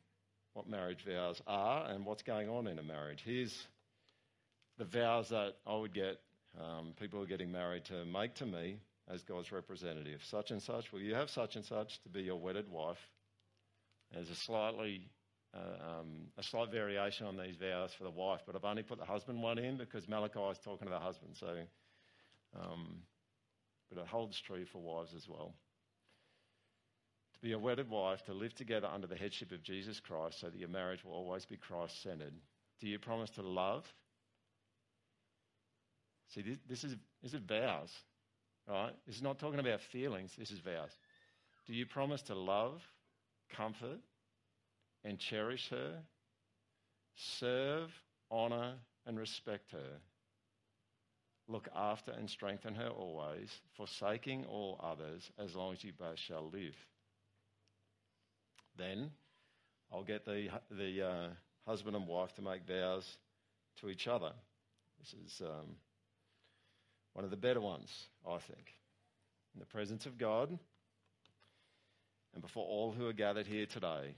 what 0.54 0.68
marriage 0.68 1.04
vows 1.06 1.40
are 1.46 1.86
and 1.90 2.04
what's 2.04 2.22
going 2.22 2.48
on 2.48 2.66
in 2.66 2.78
a 2.78 2.82
marriage. 2.82 3.22
Here's 3.24 3.54
the 4.78 4.84
vows 4.84 5.28
that 5.28 5.54
I 5.66 5.76
would 5.76 5.94
get 5.94 6.20
um, 6.60 6.92
people 6.98 7.20
are 7.20 7.26
getting 7.26 7.50
married 7.50 7.84
to 7.86 8.04
make 8.04 8.34
to 8.36 8.46
me 8.46 8.78
as 9.08 9.22
God's 9.22 9.52
representative. 9.52 10.20
Such 10.30 10.50
and 10.50 10.62
such, 10.62 10.92
will 10.92 11.00
you 11.00 11.14
have 11.14 11.28
such 11.30 11.56
and 11.56 11.64
such 11.64 12.00
to 12.02 12.08
be 12.08 12.22
your 12.22 12.36
wedded 12.36 12.70
wife? 12.70 12.98
There's 14.14 14.30
a 14.30 14.36
slightly 14.36 15.10
uh, 15.54 16.00
um, 16.00 16.28
a 16.36 16.42
slight 16.42 16.70
variation 16.70 17.26
on 17.26 17.36
these 17.36 17.56
vows 17.56 17.90
for 17.96 18.04
the 18.04 18.10
wife, 18.10 18.40
but 18.46 18.56
I've 18.56 18.64
only 18.64 18.82
put 18.82 18.98
the 18.98 19.04
husband 19.04 19.40
one 19.42 19.58
in 19.58 19.76
because 19.76 20.08
Malachi 20.08 20.40
is 20.50 20.58
talking 20.64 20.88
to 20.88 20.92
the 20.92 20.98
husband. 20.98 21.36
So, 21.38 21.56
um, 22.60 23.02
but 23.88 24.00
it 24.00 24.06
holds 24.06 24.40
true 24.40 24.64
for 24.72 24.78
wives 24.78 25.12
as 25.14 25.28
well. 25.28 25.54
To 27.34 27.40
be 27.40 27.52
a 27.52 27.58
wedded 27.58 27.88
wife, 27.88 28.24
to 28.26 28.32
live 28.32 28.54
together 28.54 28.88
under 28.92 29.06
the 29.06 29.16
headship 29.16 29.52
of 29.52 29.62
Jesus 29.62 30.00
Christ, 30.00 30.40
so 30.40 30.48
that 30.48 30.58
your 30.58 30.68
marriage 30.68 31.04
will 31.04 31.12
always 31.12 31.44
be 31.44 31.56
Christ 31.56 32.02
centered. 32.02 32.34
Do 32.80 32.88
you 32.88 32.98
promise 32.98 33.30
to 33.30 33.42
love 33.42 33.84
See, 36.34 36.42
this, 36.42 36.58
this, 36.68 36.84
is, 36.84 36.96
this 37.22 37.32
is 37.32 37.40
vows, 37.46 37.90
right? 38.68 38.92
This 39.06 39.16
is 39.16 39.22
not 39.22 39.38
talking 39.38 39.60
about 39.60 39.80
feelings, 39.92 40.32
this 40.36 40.50
is 40.50 40.58
vows. 40.58 40.90
Do 41.66 41.74
you 41.74 41.86
promise 41.86 42.22
to 42.22 42.34
love, 42.34 42.80
comfort, 43.50 44.00
and 45.04 45.18
cherish 45.18 45.68
her, 45.70 46.00
serve, 47.14 47.90
honor, 48.30 48.74
and 49.06 49.18
respect 49.18 49.70
her, 49.72 50.00
look 51.46 51.68
after 51.74 52.10
and 52.12 52.28
strengthen 52.28 52.74
her 52.74 52.88
always, 52.88 53.50
forsaking 53.76 54.44
all 54.46 54.80
others 54.82 55.30
as 55.38 55.54
long 55.54 55.72
as 55.72 55.84
you 55.84 55.92
both 55.98 56.18
shall 56.18 56.50
live? 56.50 56.74
Then 58.76 59.10
I'll 59.92 60.04
get 60.04 60.24
the, 60.24 60.48
the 60.70 61.06
uh, 61.06 61.28
husband 61.66 61.96
and 61.96 62.06
wife 62.06 62.34
to 62.34 62.42
make 62.42 62.66
vows 62.66 63.18
to 63.80 63.90
each 63.90 64.08
other. 64.08 64.32
This 64.98 65.14
is 65.24 65.42
um, 65.42 65.76
one 67.12 67.24
of 67.24 67.30
the 67.30 67.36
better 67.36 67.60
ones, 67.60 67.90
I 68.26 68.38
think. 68.38 68.74
In 69.54 69.60
the 69.60 69.66
presence 69.66 70.06
of 70.06 70.18
God 70.18 70.58
and 72.34 72.42
before 72.42 72.66
all 72.66 72.92
who 72.92 73.06
are 73.06 73.12
gathered 73.12 73.46
here 73.46 73.66
today, 73.66 74.16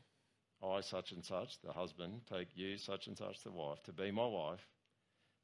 I, 0.62 0.80
such 0.80 1.12
and 1.12 1.24
such, 1.24 1.60
the 1.60 1.72
husband, 1.72 2.22
take 2.28 2.48
you, 2.54 2.78
such 2.78 3.06
and 3.06 3.16
such, 3.16 3.42
the 3.42 3.52
wife, 3.52 3.82
to 3.84 3.92
be 3.92 4.10
my 4.10 4.26
wife, 4.26 4.66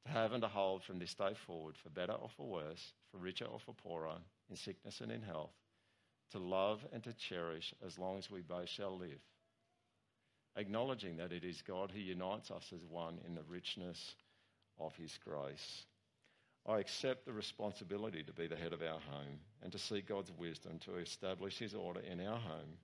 to 0.07 0.13
have 0.13 0.33
and 0.33 0.43
to 0.43 0.49
hold 0.49 0.83
from 0.83 0.99
this 0.99 1.15
day 1.15 1.35
forward, 1.47 1.77
for 1.77 1.91
better 1.91 2.15
or 2.15 2.31
for 2.31 2.49
worse, 2.49 2.95
for 3.11 3.19
richer 3.19 3.45
or 3.45 3.61
for 3.61 3.75
poorer, 3.75 4.17
in 4.49 4.57
sickness 4.57 5.01
and 5.03 5.13
in 5.13 5.23
health, 5.23 5.53
to 6.31 6.39
love 6.39 6.81
and 6.93 7.05
to 7.05 7.13
cherish 7.13 7.75
as 7.87 7.99
long 7.99 8.17
as 8.17 8.31
we 8.31 8.41
both 8.41 8.71
shall 8.71 8.97
live, 8.97 9.21
acknowledging 10.57 11.19
that 11.19 11.33
it 11.33 11.45
is 11.45 11.63
God 11.63 11.91
who 11.93 12.01
unites 12.01 12.51
us 12.51 12.73
as 12.75 12.85
one 12.89 13.19
in 13.27 13.35
the 13.35 13.45
richness 13.49 14.15
of 14.81 14.97
his 14.97 15.19
grace. 15.25 15.85
I 16.67 16.79
accept 16.79 17.25
the 17.25 17.33
responsibility 17.33 18.23
to 18.23 18.33
be 18.33 18.47
the 18.47 18.57
head 18.57 18.73
of 18.73 18.83
our 18.83 19.01
home 19.11 19.41
and 19.63 19.73
to 19.73 19.79
seek 19.79 20.09
God's 20.09 20.31
wisdom 20.39 20.79
to 20.85 20.97
establish 20.97 21.59
His 21.59 21.75
order 21.75 22.01
in 22.01 22.21
our 22.21 22.39
home 22.39 22.79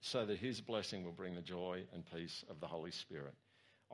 so 0.00 0.24
that 0.24 0.38
His 0.38 0.60
blessing 0.60 1.04
will 1.04 1.12
bring 1.12 1.34
the 1.34 1.42
joy 1.42 1.82
and 1.92 2.02
peace 2.10 2.44
of 2.48 2.58
the 2.60 2.66
Holy 2.66 2.90
Spirit. 2.90 3.34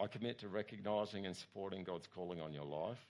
I 0.00 0.06
commit 0.06 0.38
to 0.40 0.48
recognizing 0.48 1.26
and 1.26 1.36
supporting 1.36 1.82
God's 1.82 2.06
calling 2.06 2.40
on 2.40 2.52
your 2.52 2.64
life. 2.64 3.04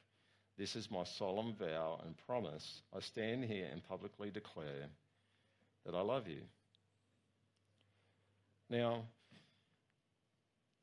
This 0.57 0.75
is 0.75 0.91
my 0.91 1.05
solemn 1.05 1.55
vow 1.55 2.01
and 2.05 2.15
promise. 2.27 2.81
I 2.97 3.01
stand 3.01 3.45
here 3.45 3.69
and 3.71 3.83
publicly 3.85 4.31
declare 4.31 4.89
that 5.85 5.95
I 5.95 6.01
love 6.01 6.29
you. 6.29 6.41
Now, 8.71 9.03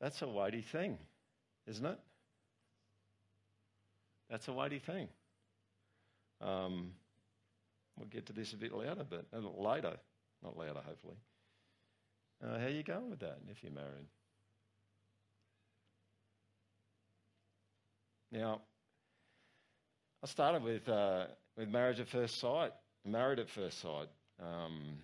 that's 0.00 0.22
a 0.22 0.28
weighty 0.28 0.62
thing, 0.62 0.98
isn't 1.66 1.84
it? 1.84 1.98
That's 4.30 4.48
a 4.48 4.52
weighty 4.52 4.78
thing. 4.78 5.08
Um, 6.40 6.92
we'll 7.96 8.08
get 8.08 8.26
to 8.26 8.32
this 8.32 8.52
a 8.52 8.56
bit 8.56 8.72
later, 8.74 9.04
but 9.08 9.26
a 9.32 9.36
little 9.36 9.62
later, 9.62 9.96
not 10.42 10.56
later, 10.56 10.80
hopefully. 10.84 11.16
Uh, 12.42 12.58
how 12.58 12.66
are 12.66 12.70
you 12.70 12.82
going 12.82 13.10
with 13.10 13.20
that 13.20 13.38
if 13.50 13.62
you're 13.62 13.72
married? 13.72 14.08
Now, 18.32 18.62
I 20.22 20.26
started 20.26 20.62
with 20.62 20.88
uh, 20.88 21.26
with 21.56 21.68
marriage 21.68 22.00
at 22.00 22.08
first 22.08 22.40
sight, 22.40 22.72
married 23.04 23.38
at 23.38 23.48
first 23.48 23.80
sight. 23.80 24.08
Um, 24.42 24.98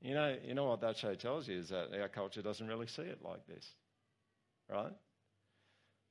you 0.00 0.14
know, 0.14 0.36
you 0.44 0.54
know 0.54 0.64
what 0.64 0.80
that 0.80 0.96
show 0.96 1.14
tells 1.14 1.46
you 1.48 1.58
is 1.58 1.68
that 1.68 1.88
our 2.00 2.08
culture 2.08 2.42
doesn't 2.42 2.66
really 2.66 2.86
see 2.86 3.02
it 3.02 3.18
like 3.22 3.46
this, 3.46 3.66
right? 4.70 4.92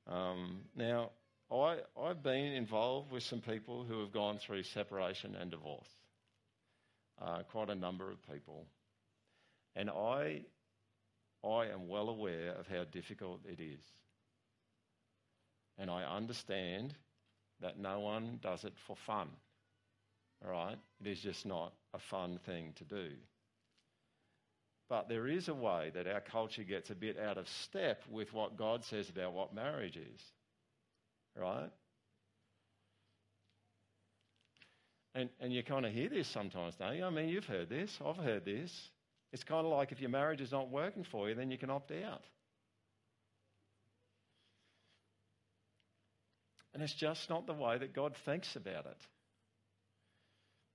Um, 0.06 0.60
now, 0.76 1.10
I, 1.52 1.78
I've 2.00 2.22
been 2.22 2.52
involved 2.52 3.12
with 3.12 3.22
some 3.22 3.40
people 3.40 3.84
who 3.84 4.00
have 4.00 4.12
gone 4.12 4.38
through 4.38 4.62
separation 4.62 5.34
and 5.34 5.50
divorce, 5.50 5.88
uh, 7.20 7.42
quite 7.50 7.68
a 7.68 7.74
number 7.74 8.10
of 8.10 8.18
people. 8.30 8.66
And 9.76 9.90
I, 9.90 10.42
I 11.44 11.66
am 11.66 11.88
well 11.88 12.08
aware 12.08 12.52
of 12.52 12.66
how 12.66 12.84
difficult 12.84 13.40
it 13.46 13.60
is. 13.60 13.84
And 15.78 15.90
I 15.90 16.04
understand 16.04 16.94
that 17.60 17.78
no 17.78 18.00
one 18.00 18.38
does 18.42 18.64
it 18.64 18.74
for 18.86 18.96
fun. 19.06 19.28
All 20.44 20.52
right? 20.52 20.78
It 21.00 21.08
is 21.08 21.20
just 21.20 21.46
not 21.46 21.72
a 21.92 21.98
fun 21.98 22.38
thing 22.46 22.72
to 22.76 22.84
do. 22.84 23.08
But 24.88 25.08
there 25.08 25.26
is 25.26 25.48
a 25.48 25.54
way 25.54 25.90
that 25.94 26.06
our 26.06 26.20
culture 26.20 26.64
gets 26.64 26.90
a 26.90 26.94
bit 26.94 27.18
out 27.18 27.38
of 27.38 27.48
step 27.48 28.02
with 28.10 28.32
what 28.32 28.56
God 28.56 28.84
says 28.84 29.08
about 29.08 29.32
what 29.32 29.54
marriage 29.54 29.96
is. 29.96 30.20
Right? 31.36 31.70
And, 35.14 35.28
and 35.40 35.52
you 35.52 35.62
kind 35.62 35.84
of 35.84 35.92
hear 35.92 36.08
this 36.08 36.28
sometimes, 36.28 36.76
don't 36.76 36.96
you? 36.96 37.04
I 37.04 37.10
mean, 37.10 37.28
you've 37.28 37.44
heard 37.44 37.68
this. 37.68 37.98
I've 38.04 38.16
heard 38.16 38.44
this. 38.44 38.72
It's 39.32 39.44
kind 39.44 39.66
of 39.66 39.72
like 39.72 39.92
if 39.92 40.00
your 40.00 40.10
marriage 40.10 40.40
is 40.40 40.52
not 40.52 40.70
working 40.70 41.04
for 41.04 41.28
you, 41.28 41.34
then 41.34 41.50
you 41.50 41.58
can 41.58 41.70
opt 41.70 41.90
out. 41.90 42.22
And 46.74 46.82
it's 46.82 46.94
just 46.94 47.28
not 47.28 47.46
the 47.46 47.52
way 47.52 47.76
that 47.78 47.94
God 47.94 48.16
thinks 48.24 48.56
about 48.56 48.86
it. 48.86 48.96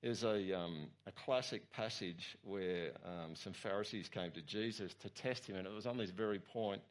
There's 0.04 0.24
a, 0.24 0.54
um, 0.56 0.88
a 1.08 1.12
classic 1.12 1.72
passage 1.72 2.38
where 2.44 2.92
um, 3.04 3.36
some 3.36 3.54
Pharisees 3.54 4.08
came 4.08 4.30
to 4.32 4.42
Jesus 4.44 4.94
to 5.02 5.10
test 5.10 5.48
him, 5.48 5.56
and 5.56 5.66
it 5.66 5.74
was 5.74 5.88
on 5.88 5.98
this 5.98 6.12
very 6.12 6.40
point 6.40 6.82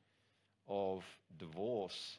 of 0.67 1.05
divorce. 1.39 2.19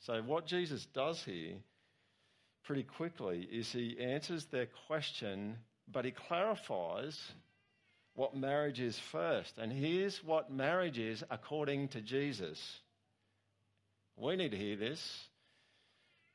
So, 0.00 0.22
what 0.22 0.46
Jesus 0.46 0.86
does 0.86 1.24
here 1.24 1.54
pretty 2.64 2.82
quickly 2.82 3.48
is 3.50 3.72
he 3.72 3.98
answers 3.98 4.46
their 4.46 4.68
question, 4.86 5.56
but 5.90 6.04
he 6.04 6.10
clarifies 6.10 7.32
what 8.14 8.36
marriage 8.36 8.80
is 8.80 8.98
first. 8.98 9.58
And 9.58 9.72
here's 9.72 10.22
what 10.24 10.52
marriage 10.52 10.98
is 10.98 11.24
according 11.30 11.88
to 11.88 12.00
Jesus. 12.00 12.80
We 14.16 14.36
need 14.36 14.50
to 14.50 14.56
hear 14.56 14.76
this. 14.76 15.28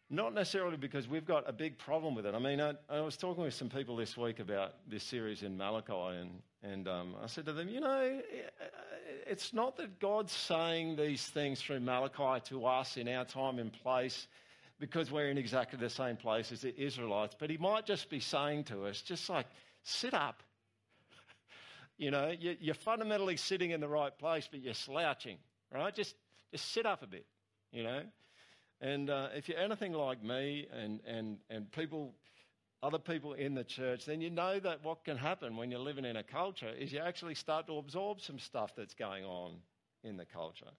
Not 0.10 0.34
necessarily 0.34 0.78
because 0.78 1.08
we've 1.08 1.26
got 1.26 1.50
a 1.50 1.54
big 1.54 1.78
problem 1.78 2.16
with 2.16 2.26
it. 2.26 2.36
I 2.36 2.40
mean, 2.40 2.62
I, 2.62 2.74
I 2.90 3.02
was 3.02 3.18
talking 3.18 3.44
with 3.44 3.54
some 3.54 3.70
people 3.70 3.96
this 3.96 4.16
week 4.16 4.40
about 4.40 4.76
this 4.90 5.04
series 5.04 5.44
in 5.44 5.58
Malachi, 5.58 6.18
and, 6.20 6.30
and 6.64 6.88
um, 6.88 7.16
I 7.22 7.28
said 7.28 7.46
to 7.48 7.54
them, 7.54 7.68
you 7.68 7.82
know, 7.82 8.22
it's 9.28 9.54
not 9.54 9.76
that 9.78 10.00
God's 10.00 10.32
saying 10.32 10.96
these 10.96 11.26
things 11.26 11.62
through 11.62 11.82
Malachi 11.82 12.42
to 12.50 12.66
us 12.66 12.96
in 12.96 13.10
our 13.10 13.26
time 13.26 13.60
and 13.60 13.72
place 13.72 14.28
because 14.80 15.12
we're 15.12 15.30
in 15.30 15.38
exactly 15.38 15.78
the 15.78 15.90
same 15.90 16.16
place 16.16 16.52
as 16.52 16.62
the 16.62 16.78
Israelites, 16.82 17.36
but 17.38 17.50
he 17.50 17.58
might 17.58 17.86
just 17.86 18.10
be 18.10 18.20
saying 18.20 18.64
to 18.66 18.86
us, 18.86 19.02
just 19.02 19.30
like, 19.30 19.46
sit 19.84 20.14
up. 20.14 20.42
you 21.98 22.12
know, 22.12 22.34
you're 22.40 22.76
fundamentally 22.76 23.38
sitting 23.38 23.72
in 23.72 23.82
the 23.82 23.88
right 23.88 24.18
place, 24.18 24.48
but 24.50 24.62
you're 24.62 24.74
slouching, 24.74 25.38
right? 25.72 25.94
Just, 25.94 26.16
just 26.52 26.72
sit 26.72 26.86
up 26.86 27.02
a 27.02 27.08
bit, 27.08 27.26
you 27.72 27.84
know. 27.84 28.02
And 28.80 29.10
uh, 29.10 29.30
if 29.36 29.48
you're 29.48 29.60
anything 29.60 29.94
like 29.94 30.24
me 30.24 30.68
and, 30.74 31.02
and, 31.06 31.38
and 31.50 31.72
people, 31.72 32.14
other 32.84 33.00
people 33.00 33.34
in 33.34 33.56
the 33.56 33.64
church, 33.64 34.06
then 34.06 34.20
you 34.20 34.30
know 34.30 34.60
that 34.60 34.84
what 34.84 35.06
can 35.06 35.18
happen 35.18 35.56
when 35.56 35.72
you're 35.72 35.80
living 35.80 36.04
in 36.04 36.18
a 36.18 36.24
culture 36.24 36.70
is 36.78 36.92
you 36.92 37.00
actually 37.00 37.34
start 37.34 37.66
to 37.68 37.78
absorb 37.78 38.20
some 38.20 38.38
stuff 38.38 38.74
that's 38.76 38.94
going 38.94 39.24
on 39.24 39.54
in 40.04 40.18
the 40.18 40.26
culture. 40.26 40.70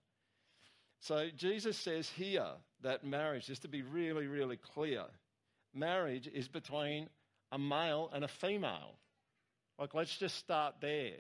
So 1.01 1.29
Jesus 1.35 1.79
says 1.79 2.09
here 2.11 2.47
that 2.83 3.05
marriage, 3.05 3.47
just 3.47 3.63
to 3.63 3.69
be 3.69 3.81
really, 3.81 4.27
really 4.27 4.59
clear, 4.59 5.05
marriage 5.75 6.29
is 6.33 6.47
between 6.47 7.09
a 7.51 7.59
male 7.59 8.11
and 8.13 8.23
a 8.23 8.29
female. 8.29 8.99
Like, 9.79 9.95
let's 9.95 10.17
just 10.19 10.37
start 10.37 10.75
there, 10.83 11.15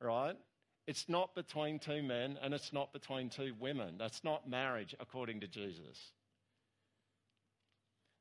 right? 0.00 0.36
It's 0.88 1.08
not 1.08 1.36
between 1.36 1.78
two 1.78 2.02
men 2.02 2.36
and 2.42 2.52
it's 2.52 2.72
not 2.72 2.92
between 2.92 3.30
two 3.30 3.52
women. 3.60 3.94
That's 3.96 4.24
not 4.24 4.48
marriage 4.48 4.94
according 4.98 5.40
to 5.40 5.46
Jesus. 5.46 5.98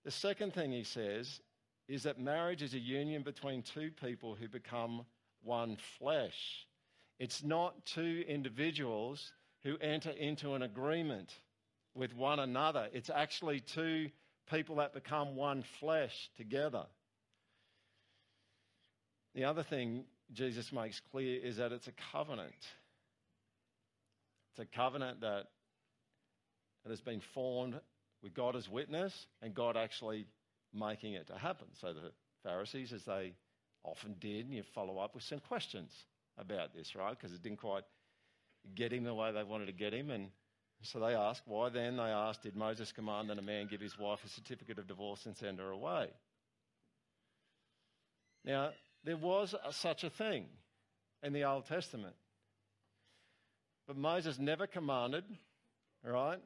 The 0.05 0.11
second 0.11 0.53
thing 0.53 0.71
he 0.71 0.83
says 0.83 1.41
is 1.87 2.03
that 2.03 2.19
marriage 2.19 2.61
is 2.61 2.73
a 2.73 2.79
union 2.79 3.23
between 3.23 3.61
two 3.61 3.91
people 3.91 4.35
who 4.35 4.47
become 4.47 5.05
one 5.43 5.77
flesh. 5.97 6.65
It's 7.19 7.43
not 7.43 7.85
two 7.85 8.23
individuals 8.27 9.33
who 9.63 9.77
enter 9.77 10.11
into 10.11 10.53
an 10.53 10.61
agreement 10.61 11.33
with 11.93 12.15
one 12.15 12.39
another. 12.39 12.87
It's 12.93 13.09
actually 13.09 13.59
two 13.59 14.09
people 14.49 14.77
that 14.77 14.93
become 14.93 15.35
one 15.35 15.63
flesh 15.79 16.29
together. 16.37 16.85
The 19.35 19.45
other 19.45 19.63
thing 19.63 20.05
Jesus 20.31 20.71
makes 20.71 21.01
clear 21.11 21.39
is 21.41 21.57
that 21.57 21.71
it's 21.71 21.87
a 21.87 21.93
covenant. 22.11 22.53
It's 24.51 24.59
a 24.59 24.75
covenant 24.77 25.21
that, 25.21 25.47
has 26.87 26.99
been 26.99 27.21
formed 27.33 27.79
with 28.21 28.33
God 28.33 28.57
as 28.57 28.67
witness 28.67 29.27
and 29.41 29.53
God 29.53 29.77
actually 29.77 30.25
making 30.73 31.13
it 31.13 31.27
to 31.27 31.37
happen. 31.37 31.67
So 31.79 31.93
the 31.93 32.11
Pharisees, 32.43 32.93
as 32.93 33.03
they 33.05 33.33
often 33.83 34.15
did, 34.19 34.49
you 34.49 34.63
follow 34.73 34.99
up 34.99 35.15
with 35.15 35.23
some 35.23 35.39
questions 35.39 35.91
about 36.37 36.73
this, 36.73 36.95
right? 36.95 37.17
Because 37.17 37.33
it 37.33 37.43
didn't 37.43 37.59
quite 37.59 37.83
get 38.75 38.93
him 38.93 39.03
the 39.03 39.13
way 39.13 39.31
they 39.31 39.43
wanted 39.43 39.67
to 39.67 39.73
get 39.73 39.93
him. 39.93 40.09
And 40.09 40.29
so 40.81 40.99
they 40.99 41.15
asked, 41.15 41.43
why 41.45 41.69
then? 41.69 41.97
They 41.97 42.03
asked, 42.03 42.43
did 42.43 42.55
Moses 42.55 42.91
command 42.91 43.29
that 43.29 43.37
a 43.37 43.41
man 43.41 43.67
give 43.67 43.81
his 43.81 43.97
wife 43.97 44.19
a 44.25 44.29
certificate 44.29 44.79
of 44.79 44.87
divorce 44.87 45.25
and 45.25 45.35
send 45.35 45.59
her 45.59 45.69
away? 45.69 46.07
Now, 48.45 48.71
there 49.03 49.17
was 49.17 49.53
a, 49.65 49.71
such 49.71 50.03
a 50.03 50.09
thing 50.09 50.45
in 51.21 51.33
the 51.33 51.43
Old 51.43 51.65
Testament. 51.65 52.15
But 53.87 53.97
Moses 53.97 54.39
never 54.39 54.65
commanded, 54.65 55.25
right? 56.03 56.39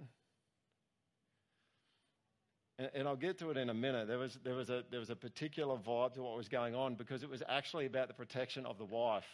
And, 2.79 2.89
and, 2.93 3.07
I'll 3.07 3.15
get 3.15 3.39
to 3.39 3.49
it 3.49 3.57
in 3.57 3.69
a 3.69 3.73
minute. 3.73 4.07
There 4.07 4.19
was, 4.19 4.37
there, 4.43 4.53
was 4.53 4.69
a, 4.69 4.83
there 4.91 4.99
was 4.99 5.09
a 5.09 5.15
particular 5.15 5.77
vibe 5.77 6.13
to 6.13 6.21
what 6.21 6.37
was 6.37 6.47
going 6.47 6.75
on 6.75 6.95
because 6.95 7.23
it 7.23 7.29
was 7.29 7.41
actually 7.47 7.85
about 7.85 8.07
the 8.07 8.13
protection 8.13 8.65
of 8.65 8.77
the 8.77 8.85
wife, 8.85 9.25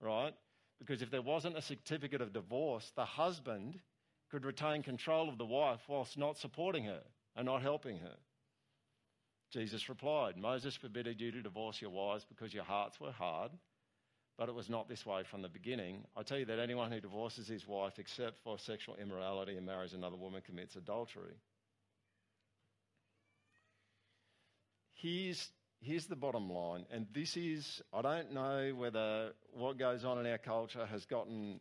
right? 0.00 0.32
Because 0.78 1.02
if 1.02 1.10
there 1.10 1.22
wasn't 1.22 1.56
a 1.56 1.62
certificate 1.62 2.20
of 2.20 2.32
divorce, 2.32 2.90
the 2.96 3.04
husband 3.04 3.78
could 4.30 4.44
retain 4.46 4.82
control 4.82 5.28
of 5.28 5.36
the 5.36 5.44
wife 5.44 5.80
whilst 5.86 6.16
not 6.16 6.38
supporting 6.38 6.84
her 6.84 7.02
and 7.36 7.44
not 7.46 7.62
helping 7.62 7.98
her. 7.98 8.16
Jesus 9.52 9.90
replied, 9.90 10.38
Moses 10.38 10.74
forbade 10.74 11.20
you 11.20 11.30
to 11.30 11.42
divorce 11.42 11.80
your 11.82 11.90
wives 11.90 12.24
because 12.24 12.54
your 12.54 12.64
hearts 12.64 12.98
were 12.98 13.12
hard, 13.12 13.52
but 14.38 14.48
it 14.48 14.54
was 14.54 14.70
not 14.70 14.88
this 14.88 15.04
way 15.04 15.22
from 15.30 15.42
the 15.42 15.48
beginning. 15.48 16.04
I 16.16 16.22
tell 16.22 16.38
you 16.38 16.46
that 16.46 16.58
anyone 16.58 16.90
who 16.90 17.00
divorces 17.00 17.46
his 17.46 17.68
wife 17.68 17.98
except 17.98 18.38
for 18.42 18.58
sexual 18.58 18.96
immorality 18.96 19.58
and 19.58 19.66
marries 19.66 19.92
another 19.92 20.16
woman 20.16 20.40
commits 20.40 20.76
adultery. 20.76 21.34
Here's 25.02 25.50
here's 25.80 26.06
the 26.06 26.14
bottom 26.14 26.48
line, 26.48 26.86
and 26.92 27.08
this 27.12 27.36
is 27.36 27.82
I 27.92 28.02
don't 28.02 28.32
know 28.32 28.72
whether 28.76 29.32
what 29.52 29.76
goes 29.76 30.04
on 30.04 30.24
in 30.24 30.30
our 30.30 30.38
culture 30.38 30.86
has 30.86 31.04
gotten 31.06 31.58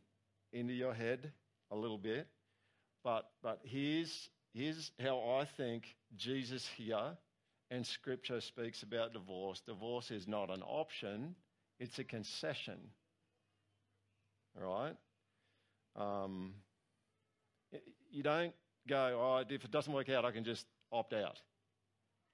into 0.53 0.74
your 0.74 0.93
head 0.93 1.32
a 1.72 1.76
little 1.76 1.97
bit, 1.97 2.28
but 3.03 3.32
but 3.41 3.59
here's 3.63 4.30
here's 4.53 4.91
how 5.01 5.39
I 5.39 5.45
think 5.45 5.95
Jesus 6.15 6.68
here 6.78 7.18
and 7.72 7.88
Scripture 7.88 8.41
speaks 8.41 8.84
about 8.84 9.13
divorce. 9.13 9.59
Divorce 9.65 10.11
is 10.11 10.28
not 10.28 10.51
an 10.51 10.61
option; 10.61 11.34
it's 11.80 11.97
a 11.97 12.03
concession. 12.03 12.78
All 14.55 14.72
right. 14.72 14.95
Um, 15.95 16.53
you 18.11 18.22
don't 18.22 18.53
go, 18.88 19.20
oh, 19.20 19.43
if 19.49 19.65
it 19.65 19.72
doesn't 19.72 19.91
work 19.91 20.09
out, 20.09 20.26
I 20.26 20.32
can 20.32 20.43
just 20.43 20.68
opt 20.91 21.13
out. 21.13 21.39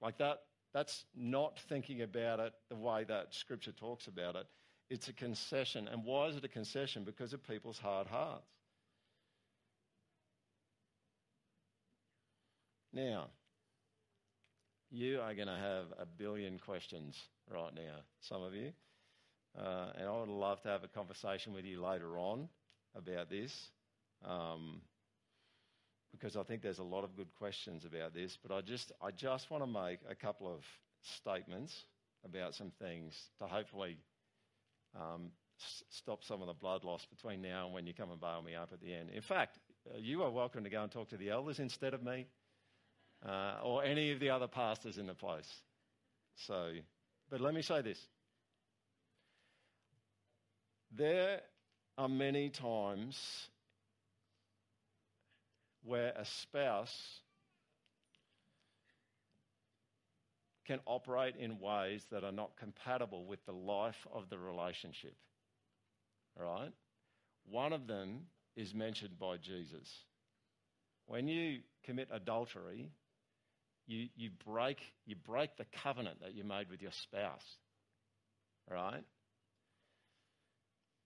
Like 0.02 0.18
that, 0.18 0.40
that's 0.74 1.04
not 1.16 1.58
thinking 1.68 2.02
about 2.02 2.40
it 2.40 2.52
the 2.68 2.76
way 2.76 3.04
that 3.04 3.34
Scripture 3.34 3.72
talks 3.72 4.06
about 4.06 4.36
it. 4.36 4.46
It's 4.90 5.08
a 5.08 5.12
concession. 5.12 5.88
And 5.88 6.04
why 6.04 6.26
is 6.28 6.36
it 6.36 6.44
a 6.44 6.48
concession? 6.48 7.04
Because 7.04 7.32
of 7.32 7.46
people's 7.46 7.78
hard 7.78 8.06
hearts. 8.06 8.46
Now, 12.92 13.26
you 14.90 15.20
are 15.20 15.34
going 15.34 15.48
to 15.48 15.56
have 15.56 15.84
a 15.98 16.06
billion 16.06 16.58
questions 16.58 17.16
right 17.52 17.74
now, 17.74 17.96
some 18.20 18.42
of 18.42 18.54
you. 18.54 18.72
uh, 19.56 19.92
and 19.98 20.08
I 20.08 20.18
would 20.20 20.28
love 20.28 20.60
to 20.62 20.68
have 20.68 20.84
a 20.84 20.88
conversation 20.88 21.52
with 21.52 21.64
you 21.64 21.82
later 21.82 22.18
on 22.18 22.48
about 22.94 23.30
this. 23.30 23.52
Um, 24.24 24.80
because 26.12 26.36
I 26.36 26.42
think 26.42 26.62
there's 26.62 26.78
a 26.78 26.84
lot 26.84 27.04
of 27.04 27.16
good 27.16 27.34
questions 27.36 27.84
about 27.84 28.14
this, 28.14 28.38
but 28.42 28.54
I 28.54 28.60
just, 28.60 28.92
I 29.02 29.10
just 29.10 29.50
want 29.50 29.62
to 29.62 29.70
make 29.70 29.98
a 30.08 30.14
couple 30.14 30.46
of 30.46 30.64
statements 31.02 31.84
about 32.24 32.54
some 32.54 32.70
things 32.80 33.14
to 33.38 33.46
hopefully 33.46 33.98
um, 34.96 35.30
s- 35.60 35.84
stop 35.90 36.24
some 36.24 36.40
of 36.40 36.46
the 36.48 36.54
blood 36.54 36.84
loss 36.84 37.06
between 37.06 37.42
now 37.42 37.66
and 37.66 37.74
when 37.74 37.86
you 37.86 37.94
come 37.94 38.10
and 38.10 38.20
bail 38.20 38.42
me 38.42 38.54
up 38.54 38.70
at 38.72 38.80
the 38.80 38.92
end. 38.92 39.10
In 39.14 39.22
fact, 39.22 39.58
uh, 39.88 39.98
you 39.98 40.22
are 40.22 40.30
welcome 40.30 40.64
to 40.64 40.70
go 40.70 40.82
and 40.82 40.90
talk 40.90 41.08
to 41.10 41.16
the 41.16 41.30
elders 41.30 41.58
instead 41.58 41.94
of 41.94 42.02
me 42.02 42.26
uh, 43.26 43.56
or 43.62 43.84
any 43.84 44.12
of 44.12 44.20
the 44.20 44.30
other 44.30 44.48
pastors 44.48 44.98
in 44.98 45.06
the 45.06 45.14
place. 45.14 45.48
So, 46.46 46.72
but 47.30 47.40
let 47.40 47.54
me 47.54 47.62
say 47.62 47.82
this. 47.82 47.98
There 50.96 51.40
are 51.96 52.08
many 52.08 52.48
times 52.48 53.48
where 55.82 56.12
a 56.16 56.24
spouse 56.24 57.20
can 60.66 60.80
operate 60.84 61.34
in 61.36 61.58
ways 61.60 62.04
that 62.10 62.24
are 62.24 62.32
not 62.32 62.50
compatible 62.58 63.24
with 63.24 63.44
the 63.46 63.52
life 63.52 64.06
of 64.12 64.28
the 64.28 64.38
relationship. 64.38 65.16
Right? 66.36 66.72
One 67.50 67.72
of 67.72 67.86
them 67.86 68.26
is 68.54 68.74
mentioned 68.74 69.18
by 69.18 69.38
Jesus. 69.38 69.88
When 71.06 71.26
you 71.26 71.60
commit 71.84 72.08
adultery, 72.12 72.90
you, 73.86 74.08
you, 74.14 74.30
break, 74.44 74.78
you 75.06 75.16
break 75.16 75.56
the 75.56 75.64
covenant 75.82 76.20
that 76.20 76.34
you 76.34 76.44
made 76.44 76.68
with 76.68 76.82
your 76.82 76.92
spouse. 76.92 77.56
Right? 78.70 79.02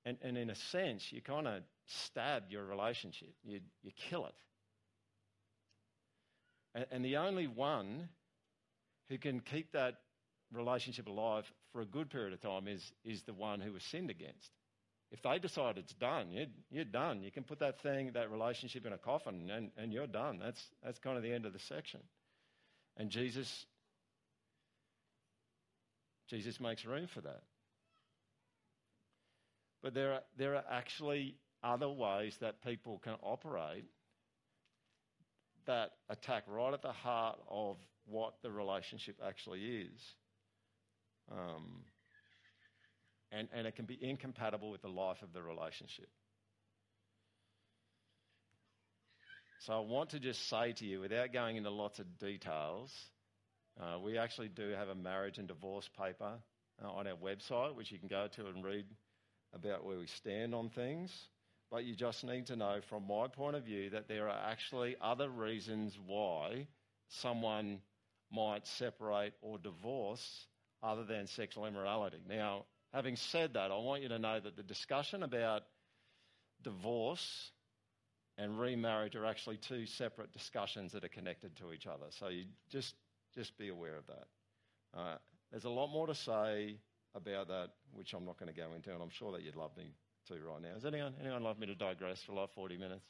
And, 0.05 0.19
and 0.23 0.37
in 0.37 0.51
a 0.51 0.57
sense, 0.57 1.13
you 1.13 1.23
kind 1.23 1.47
of 1.47 1.63
stab 1.87 2.45
your 2.49 2.65
relationship, 2.65 3.33
you, 3.45 3.61
you 3.83 3.93
kill 4.11 4.27
it. 4.27 4.35
And, 6.75 7.05
the 7.05 7.19
only 7.19 7.47
one 7.47 8.09
who 9.09 9.19
can 9.19 9.41
keep 9.41 9.73
that 9.73 9.97
relationship 10.53 11.07
alive 11.07 11.45
for 11.73 11.83
a 11.83 11.87
good 11.87 12.11
period 12.11 12.33
of 12.33 12.41
time 12.41 12.67
is, 12.67 12.93
is 13.05 13.23
the 13.25 13.35
one 13.35 13.61
who 13.61 13.73
was 13.73 13.83
sinned 13.83 14.11
against. 14.11 14.51
If 15.11 15.21
they 15.23 15.39
decide 15.39 15.77
it's 15.77 15.93
done, 15.93 16.31
you're, 16.31 16.47
you're 16.71 16.85
done. 16.85 17.23
You 17.23 17.31
can 17.31 17.45
put 17.45 17.59
that 17.59 17.83
thing, 17.83 18.13
that 18.15 18.31
relationship 18.31 18.87
in 18.87 18.95
a 18.95 18.99
coffin 18.99 19.51
and, 19.51 19.71
and 19.77 19.93
you're 19.93 20.07
done. 20.07 20.39
That's, 20.43 20.63
that's 20.83 20.99
kind 20.99 21.19
of 21.19 21.23
the 21.23 21.33
end 21.33 21.45
of 21.45 21.53
the 21.53 21.59
section. 21.59 22.01
And 22.97 23.11
Jesus, 23.11 23.67
Jesus 26.31 26.59
makes 26.59 26.87
room 26.87 27.07
for 27.13 27.21
that. 27.21 27.43
But 29.83 29.93
there 29.93 30.15
are, 30.15 30.23
there 30.39 30.55
are 30.55 30.65
actually 30.71 31.37
other 31.63 31.89
ways 31.89 32.35
that 32.41 32.63
people 32.63 32.99
can 32.99 33.15
operate 33.23 33.85
that 35.67 35.93
attack 36.09 36.45
right 36.47 36.73
at 36.73 36.83
the 36.83 36.93
heart 36.93 37.39
of 37.49 37.77
what 38.07 38.35
the 38.43 38.51
relationship 38.51 39.17
actually 39.25 39.61
is. 39.61 40.01
Um, 41.31 41.85
and, 43.31 43.49
and 43.55 43.67
it 43.67 43.77
can 43.77 43.87
be 43.87 43.99
incompatible 44.01 44.71
with 44.71 44.83
the 44.83 44.89
life 44.89 45.23
of 45.23 45.33
the 45.33 45.43
relationship. 45.43 46.09
So 49.61 49.73
I 49.75 49.81
want 49.81 50.11
to 50.11 50.19
just 50.19 50.49
say 50.49 50.73
to 50.73 50.85
you, 50.85 51.01
without 51.01 51.33
going 51.33 51.57
into 51.57 51.71
lots 51.71 52.01
of 52.01 52.19
details, 52.19 52.93
uh, 53.81 53.99
we 53.99 54.19
actually 54.19 54.49
do 54.49 54.71
have 54.71 54.89
a 54.89 54.95
marriage 54.95 55.39
and 55.39 55.47
divorce 55.47 55.89
paper 55.97 56.33
uh, 56.85 56.91
on 56.91 57.07
our 57.07 57.15
website, 57.15 57.77
which 57.77 57.93
you 57.93 57.99
can 57.99 58.09
go 58.09 58.27
to 58.37 58.47
and 58.49 58.65
read 58.65 58.87
about 59.55 59.85
where 59.85 59.99
we 59.99 60.07
stand 60.07 60.55
on 60.55 60.69
things. 60.71 61.11
But 61.73 61.87
you 61.87 61.97
just 61.97 62.23
need 62.23 62.49
to 62.49 62.57
know, 62.57 62.81
from 62.91 63.07
my 63.09 63.29
point 63.29 63.57
of 63.57 63.65
view, 63.65 63.89
that 63.91 64.07
there 64.07 64.29
are 64.29 64.51
actually 64.51 64.95
other 65.01 65.31
reasons 65.31 65.99
why 66.07 66.67
someone 67.09 67.81
might 68.31 68.67
separate 68.67 69.33
or 69.41 69.57
divorce 69.57 70.47
other 70.83 71.03
than 71.03 71.27
sexual 71.27 71.65
immorality. 71.65 72.19
Now, 72.29 72.67
having 72.93 73.17
said 73.17 73.55
that, 73.55 73.71
I 73.71 73.79
want 73.79 74.03
you 74.03 74.11
to 74.11 74.19
know 74.19 74.39
that 74.39 74.55
the 74.55 74.63
discussion 74.63 75.23
about 75.23 75.63
divorce 76.63 77.53
and 78.37 78.61
remarriage 78.61 79.17
are 79.17 79.25
actually 79.25 79.57
two 79.57 79.87
separate 79.87 80.31
discussions 80.31 80.93
that 80.93 81.05
are 81.05 81.09
connected 81.09 81.57
to 81.57 81.73
each 81.73 81.87
other. 81.87 82.07
So 82.11 82.29
you 82.29 82.45
just 82.71 82.95
just 83.35 83.57
be 83.57 83.71
aware 83.71 83.97
of 83.97 84.07
that. 84.09 84.27
Uh, 84.95 85.17
there's 85.51 85.65
a 85.65 85.71
lot 85.71 85.89
more 85.89 86.07
to 86.07 86.15
say 86.15 86.77
about 87.15 87.49
that, 87.49 87.71
which 87.95 88.13
I'm 88.13 88.27
not 88.27 88.39
going 88.39 88.53
to 88.53 88.61
go 88.61 88.75
into, 88.77 88.93
and 88.93 89.03
I'm 89.03 89.09
sure 89.09 89.33
that 89.33 89.41
you'd 89.41 89.57
love 89.57 89.75
me 89.75 89.95
to 90.29 90.35
right 90.35 90.63
now. 90.63 90.75
Does 90.75 90.85
anyone 90.85 91.15
anyone 91.21 91.43
love 91.43 91.59
me 91.59 91.67
to 91.67 91.75
digress 91.75 92.23
for 92.27 92.33
like 92.33 92.53
40 92.55 92.77
minutes? 92.77 93.05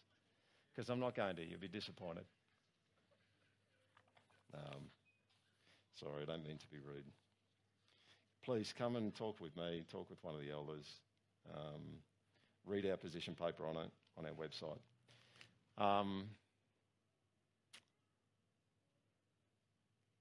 Because 0.75 0.89
I'm 0.89 1.01
not 1.01 1.15
going 1.15 1.37
to. 1.37 1.45
You'll 1.45 1.61
be 1.61 1.69
disappointed. 1.69 2.25
Um, 4.55 4.91
sorry, 5.99 6.23
I 6.23 6.27
don't 6.27 6.47
mean 6.47 6.59
to 6.59 6.67
be 6.69 6.79
rude. 6.79 7.05
Please 8.45 8.73
come 8.77 8.97
and 8.97 9.15
talk 9.15 9.41
with 9.41 9.57
me. 9.57 9.85
Talk 9.91 10.11
with 10.11 10.19
one 10.23 10.35
of 10.35 10.41
the 10.41 10.51
elders. 10.51 10.87
Um, 11.55 11.99
read 12.67 12.87
our 12.87 12.97
position 12.97 13.35
paper 13.35 13.67
on 13.67 13.77
it 13.77 13.91
on 14.19 14.27
our 14.27 14.33
website. 14.33 14.79
Um, 15.79 16.25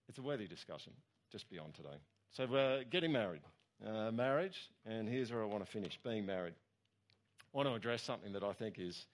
it's 0.07 0.17
a 0.17 0.21
worthy 0.21 0.47
discussion, 0.47 0.93
just 1.31 1.49
beyond 1.49 1.73
today. 1.73 1.97
So 2.31 2.47
we're 2.49 2.83
getting 2.85 3.11
married. 3.11 3.41
Uh, 3.85 4.11
marriage, 4.11 4.55
and 4.85 5.09
here's 5.09 5.31
where 5.31 5.41
I 5.41 5.45
want 5.45 5.65
to 5.65 5.71
finish 5.71 5.97
being 6.03 6.25
married. 6.25 6.53
Want 7.53 7.67
to 7.67 7.73
address 7.73 8.01
something 8.03 8.33
that 8.33 8.43
I 8.43 8.53
think 8.53 8.79
is 8.79 9.05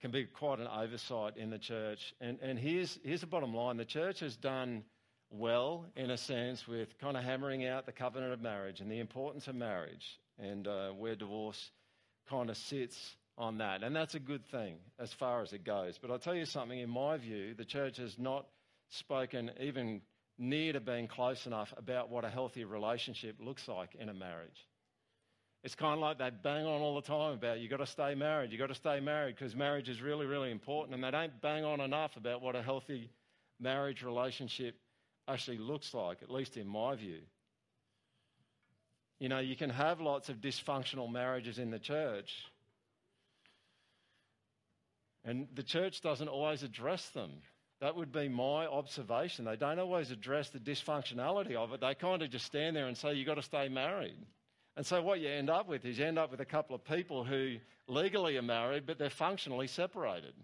can 0.00 0.10
be 0.10 0.24
quite 0.24 0.58
an 0.58 0.66
oversight 0.66 1.36
in 1.36 1.48
the 1.50 1.58
church. 1.58 2.14
And, 2.20 2.38
and 2.42 2.58
here's, 2.58 2.98
here's 3.02 3.22
the 3.22 3.26
bottom 3.26 3.54
line 3.54 3.78
the 3.78 3.84
church 3.86 4.20
has 4.20 4.36
done 4.36 4.84
well, 5.30 5.86
in 5.96 6.10
a 6.10 6.16
sense, 6.16 6.68
with 6.68 6.98
kind 6.98 7.16
of 7.16 7.24
hammering 7.24 7.66
out 7.66 7.86
the 7.86 7.92
covenant 7.92 8.32
of 8.32 8.40
marriage 8.40 8.80
and 8.80 8.90
the 8.90 9.00
importance 9.00 9.48
of 9.48 9.54
marriage 9.54 10.20
and 10.38 10.68
uh, 10.68 10.90
where 10.90 11.14
divorce 11.14 11.70
kind 12.28 12.50
of 12.50 12.56
sits 12.56 13.16
on 13.36 13.58
that. 13.58 13.82
And 13.82 13.94
that's 13.94 14.14
a 14.14 14.20
good 14.20 14.44
thing 14.46 14.76
as 14.98 15.12
far 15.12 15.42
as 15.42 15.52
it 15.52 15.64
goes. 15.64 15.98
But 15.98 16.10
I'll 16.10 16.18
tell 16.18 16.34
you 16.34 16.46
something, 16.46 16.78
in 16.78 16.90
my 16.90 17.16
view, 17.16 17.54
the 17.54 17.64
church 17.64 17.96
has 17.96 18.18
not 18.18 18.46
spoken 18.90 19.50
even 19.60 20.02
near 20.38 20.72
to 20.72 20.80
being 20.80 21.08
close 21.08 21.46
enough 21.46 21.72
about 21.76 22.10
what 22.10 22.24
a 22.24 22.30
healthy 22.30 22.64
relationship 22.64 23.36
looks 23.40 23.68
like 23.68 23.94
in 23.94 24.08
a 24.08 24.14
marriage. 24.14 24.68
It's 25.64 25.74
kind 25.74 25.94
of 25.94 26.00
like 26.00 26.18
they 26.18 26.28
bang 26.30 26.66
on 26.66 26.82
all 26.82 26.94
the 26.94 27.00
time 27.00 27.32
about 27.32 27.58
you've 27.58 27.70
got 27.70 27.78
to 27.78 27.86
stay 27.86 28.14
married, 28.14 28.52
you've 28.52 28.60
got 28.60 28.68
to 28.68 28.74
stay 28.74 29.00
married 29.00 29.34
because 29.34 29.56
marriage 29.56 29.88
is 29.88 30.02
really, 30.02 30.26
really 30.26 30.50
important. 30.50 30.94
And 30.94 31.02
they 31.02 31.10
don't 31.10 31.40
bang 31.40 31.64
on 31.64 31.80
enough 31.80 32.18
about 32.18 32.42
what 32.42 32.54
a 32.54 32.62
healthy 32.62 33.10
marriage 33.58 34.02
relationship 34.02 34.76
actually 35.26 35.56
looks 35.56 35.94
like, 35.94 36.22
at 36.22 36.30
least 36.30 36.58
in 36.58 36.68
my 36.68 36.94
view. 36.96 37.20
You 39.18 39.30
know, 39.30 39.38
you 39.38 39.56
can 39.56 39.70
have 39.70 40.02
lots 40.02 40.28
of 40.28 40.36
dysfunctional 40.36 41.10
marriages 41.10 41.58
in 41.58 41.70
the 41.70 41.78
church, 41.78 42.44
and 45.24 45.48
the 45.54 45.62
church 45.62 46.02
doesn't 46.02 46.28
always 46.28 46.62
address 46.62 47.08
them. 47.10 47.30
That 47.80 47.96
would 47.96 48.12
be 48.12 48.28
my 48.28 48.66
observation. 48.66 49.46
They 49.46 49.56
don't 49.56 49.78
always 49.78 50.10
address 50.10 50.50
the 50.50 50.58
dysfunctionality 50.58 51.54
of 51.54 51.72
it. 51.72 51.80
They 51.80 51.94
kind 51.94 52.20
of 52.20 52.28
just 52.28 52.44
stand 52.44 52.76
there 52.76 52.86
and 52.86 52.96
say, 52.98 53.14
you've 53.14 53.26
got 53.26 53.36
to 53.36 53.42
stay 53.42 53.68
married. 53.68 54.18
And 54.76 54.84
so 54.84 55.00
what 55.02 55.20
you 55.20 55.28
end 55.28 55.50
up 55.50 55.68
with 55.68 55.84
is 55.84 55.98
you 55.98 56.04
end 56.04 56.18
up 56.18 56.30
with 56.30 56.40
a 56.40 56.44
couple 56.44 56.74
of 56.74 56.84
people 56.84 57.24
who 57.24 57.56
legally 57.86 58.36
are 58.36 58.42
married, 58.42 58.86
but 58.86 58.98
they're 58.98 59.10
functionally 59.10 59.68
separated. 59.68 60.34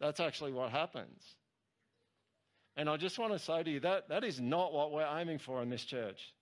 That's 0.00 0.20
actually 0.20 0.52
what 0.52 0.70
happens. 0.70 1.22
And 2.76 2.88
I 2.88 2.96
just 2.96 3.18
want 3.18 3.32
to 3.32 3.38
say 3.38 3.62
to 3.62 3.70
you 3.70 3.80
that 3.80 4.08
that 4.10 4.22
is 4.22 4.40
not 4.40 4.72
what 4.72 4.92
we're 4.92 5.18
aiming 5.18 5.38
for 5.38 5.62
in 5.62 5.70
this 5.70 5.84
church. 5.84 6.32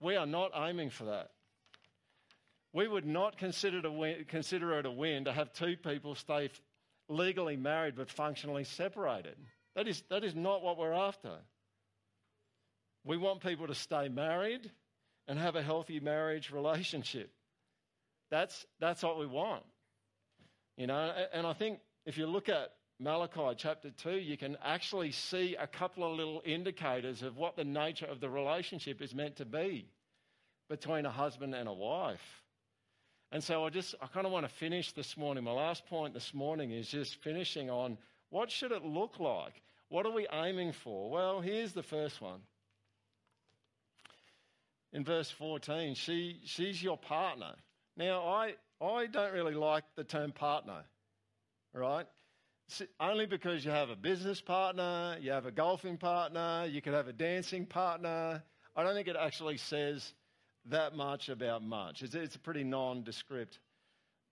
We 0.00 0.16
are 0.16 0.26
not 0.26 0.52
aiming 0.54 0.90
for 0.90 1.04
that. 1.04 1.30
We 2.72 2.86
would 2.86 3.06
not 3.06 3.36
consider 3.36 3.78
it 3.78 3.84
a 3.84 3.90
win, 3.90 4.24
consider 4.28 4.78
it 4.78 4.86
a 4.86 4.90
win 4.90 5.24
to 5.24 5.32
have 5.32 5.52
two 5.52 5.76
people 5.76 6.14
stay 6.14 6.50
legally 7.08 7.56
married 7.56 7.96
but 7.96 8.10
functionally 8.10 8.64
separated. 8.64 9.36
That 9.74 9.88
is, 9.88 10.02
that 10.08 10.22
is 10.24 10.34
not 10.34 10.62
what 10.62 10.78
we're 10.78 10.92
after. 10.92 11.36
We 13.04 13.16
want 13.16 13.42
people 13.42 13.66
to 13.66 13.74
stay 13.74 14.08
married 14.08 14.70
and 15.28 15.38
have 15.38 15.56
a 15.56 15.62
healthy 15.62 16.00
marriage 16.00 16.50
relationship. 16.50 17.30
That's, 18.30 18.66
that's 18.80 19.02
what 19.02 19.18
we 19.18 19.26
want. 19.26 19.62
You 20.76 20.86
know, 20.86 21.12
and 21.32 21.46
I 21.46 21.52
think 21.52 21.80
if 22.06 22.16
you 22.16 22.26
look 22.26 22.48
at 22.48 22.72
Malachi 22.98 23.54
chapter 23.56 23.90
2, 23.90 24.12
you 24.12 24.36
can 24.36 24.56
actually 24.64 25.12
see 25.12 25.56
a 25.56 25.66
couple 25.66 26.04
of 26.04 26.16
little 26.16 26.42
indicators 26.44 27.22
of 27.22 27.36
what 27.36 27.56
the 27.56 27.64
nature 27.64 28.06
of 28.06 28.20
the 28.20 28.30
relationship 28.30 29.02
is 29.02 29.14
meant 29.14 29.36
to 29.36 29.44
be 29.44 29.86
between 30.68 31.04
a 31.04 31.10
husband 31.10 31.54
and 31.54 31.68
a 31.68 31.72
wife. 31.72 32.42
And 33.30 33.42
so 33.42 33.64
I 33.64 33.70
just, 33.70 33.94
I 34.00 34.06
kind 34.06 34.26
of 34.26 34.32
want 34.32 34.46
to 34.46 34.54
finish 34.54 34.92
this 34.92 35.16
morning. 35.16 35.44
My 35.44 35.52
last 35.52 35.86
point 35.86 36.14
this 36.14 36.32
morning 36.32 36.70
is 36.70 36.88
just 36.88 37.16
finishing 37.22 37.70
on 37.70 37.98
what 38.30 38.50
should 38.50 38.72
it 38.72 38.84
look 38.84 39.18
like? 39.18 39.62
What 39.88 40.06
are 40.06 40.12
we 40.12 40.26
aiming 40.32 40.72
for? 40.72 41.10
Well, 41.10 41.40
here's 41.40 41.72
the 41.72 41.82
first 41.82 42.20
one. 42.20 42.40
In 44.92 45.04
verse 45.04 45.30
14, 45.30 45.94
she, 45.94 46.40
she's 46.44 46.82
your 46.82 46.98
partner. 46.98 47.54
Now, 47.96 48.26
I, 48.26 48.54
I 48.80 49.06
don't 49.06 49.32
really 49.32 49.54
like 49.54 49.84
the 49.96 50.04
term 50.04 50.32
partner, 50.32 50.84
right? 51.74 52.06
Only 53.00 53.26
because 53.26 53.64
you 53.64 53.70
have 53.70 53.90
a 53.90 53.96
business 53.96 54.40
partner, 54.40 55.16
you 55.20 55.32
have 55.32 55.46
a 55.46 55.50
golfing 55.50 55.98
partner, 55.98 56.66
you 56.68 56.80
could 56.80 56.94
have 56.94 57.08
a 57.08 57.12
dancing 57.12 57.66
partner. 57.66 58.42
I 58.74 58.82
don't 58.82 58.94
think 58.94 59.08
it 59.08 59.16
actually 59.16 59.58
says 59.58 60.14
that 60.66 60.94
much 60.94 61.28
about 61.28 61.62
much. 61.62 62.02
It's, 62.02 62.14
it's 62.14 62.36
a 62.36 62.38
pretty 62.38 62.64
nondescript 62.64 63.58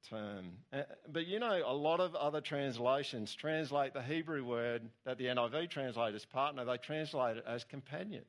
term. 0.09 0.53
Uh, 0.73 0.83
but 1.09 1.27
you 1.27 1.39
know, 1.39 1.63
a 1.67 1.75
lot 1.75 2.01
of 2.01 2.15
other 2.15 2.41
translations 2.41 3.35
translate 3.35 3.93
the 3.93 4.03
Hebrew 4.03 4.45
word 4.45 4.89
that 5.05 5.19
the 5.19 5.27
NIV 5.27 5.71
translate 5.71 6.15
as 6.15 6.25
partner, 6.25 6.65
they 6.65 6.79
translate 6.79 7.39
it 7.39 7.45
as 7.47 7.65
companion. 7.65 8.25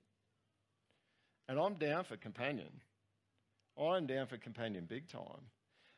And 1.52 1.60
I'm 1.60 1.74
down 1.74 2.06
for 2.06 2.16
companion. 2.16 2.72
I'm 3.78 4.08
down 4.08 4.28
for 4.28 4.38
companion 4.38 4.86
big 4.88 5.10
time. 5.10 5.49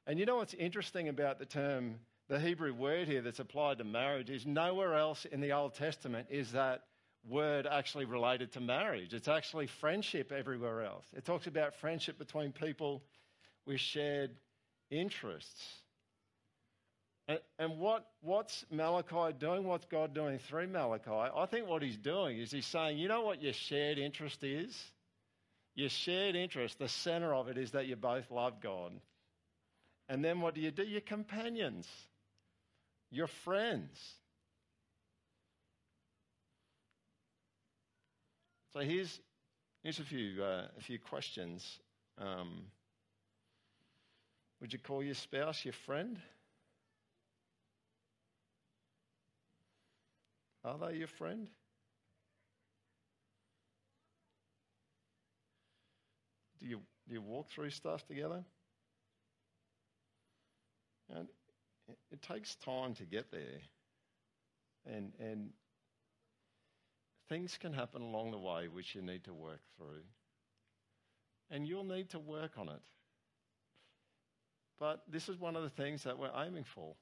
And 0.08 0.18
you 0.18 0.26
know 0.26 0.38
what's 0.38 0.56
interesting 0.56 1.10
about 1.10 1.38
the 1.38 1.46
term, 1.46 2.00
the 2.28 2.40
Hebrew 2.40 2.74
word 2.74 3.08
here 3.08 3.22
that's 3.22 3.38
applied 3.38 3.78
to 3.78 3.84
marriage 3.84 4.32
is 4.32 4.48
nowhere 4.48 4.96
else 4.96 5.26
in 5.26 5.42
the 5.42 5.52
Old 5.52 5.76
Testament 5.76 6.26
is 6.32 6.54
that 6.54 6.86
word 7.30 7.68
actually 7.68 8.06
related 8.06 8.52
to 8.54 8.62
marriage. 8.62 9.14
It's 9.14 9.28
actually 9.28 9.68
friendship 9.68 10.32
everywhere 10.32 10.82
else. 10.82 11.06
It 11.16 11.24
talks 11.24 11.46
about 11.46 11.76
friendship 11.76 12.18
between 12.18 12.52
people 12.52 13.04
with 13.68 13.80
shared 13.80 14.32
interests. 14.90 15.64
And, 17.28 17.38
and 17.60 17.78
what, 17.78 18.08
what's 18.22 18.66
Malachi 18.72 19.38
doing? 19.38 19.66
What's 19.66 19.86
God 19.86 20.16
doing 20.16 20.40
through 20.40 20.70
Malachi? 20.70 21.12
I 21.12 21.46
think 21.46 21.68
what 21.68 21.84
he's 21.84 21.98
doing 21.98 22.40
is 22.40 22.52
he's 22.52 22.66
saying, 22.66 22.98
you 22.98 23.08
know 23.08 23.22
what 23.22 23.40
your 23.40 23.54
shared 23.54 24.00
interest 24.00 24.44
is? 24.44 24.76
Your 25.76 25.90
shared 25.90 26.36
interest, 26.36 26.78
the 26.78 26.88
center 26.88 27.34
of 27.34 27.48
it 27.48 27.58
is 27.58 27.72
that 27.72 27.88
you 27.88 27.96
both 27.96 28.30
love 28.30 28.62
God. 28.62 28.92
And 30.08 30.24
then 30.24 30.42
what 30.42 30.54
do 30.54 30.62
you 30.62 30.72
do? 30.72 30.84
You're 30.84 31.02
companions, 31.02 31.88
you're 33.10 33.28
friends. 33.28 33.98
So 38.74 38.80
here's, 38.80 39.20
here's 39.84 40.00
a, 40.00 40.04
few, 40.04 40.44
uh, 40.44 40.66
a 40.78 40.82
few 40.82 40.98
questions. 40.98 41.80
Um, 42.18 42.64
would 44.62 44.74
you 44.74 44.80
call 44.80 45.04
your 45.04 45.14
spouse 45.14 45.64
your 45.64 45.74
friend? 45.74 46.20
Are 50.64 50.78
they 50.78 50.98
your 50.98 51.08
friend? 51.08 51.50
Do 56.64 56.70
you, 56.70 56.80
do 57.10 57.16
you 57.16 57.22
walk 57.22 57.50
through 57.50 57.72
stuff 57.72 58.08
together? 58.08 58.42
And 61.14 61.28
it, 61.90 61.98
it 62.10 62.22
takes 62.22 62.56
time 62.56 62.94
to 62.96 63.04
get 63.04 63.30
there. 63.32 63.60
And, 64.86 65.12
and 65.20 65.50
things 67.28 67.58
can 67.60 67.74
happen 67.74 68.02
along 68.02 68.32
the 68.32 68.38
way 68.38 68.70
which 68.70 68.96
you 68.96 69.02
need 69.02 69.26
to 69.26 69.34
work 69.34 69.60
through. 69.78 70.04
And 71.52 71.68
you'll 71.68 71.84
need 71.84 72.10
to 72.12 72.20
work 72.20 72.54
on 72.58 72.70
it. 72.70 72.82
But 74.80 75.04
this 75.10 75.28
is 75.28 75.38
one 75.38 75.58
of 75.58 75.64
the 75.64 75.70
things 75.70 76.04
that 76.04 76.18
we're 76.18 76.32
aiming 76.34 76.64
for. 76.64 76.96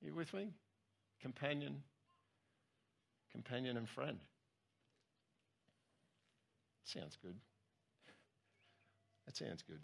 You 0.00 0.12
with 0.12 0.34
me? 0.34 0.48
Companion, 1.20 1.84
companion 3.30 3.76
and 3.76 3.88
friend. 3.88 4.18
Sounds 6.84 7.16
good. 7.22 7.36
That 9.26 9.36
sounds 9.36 9.62
good. 9.62 9.80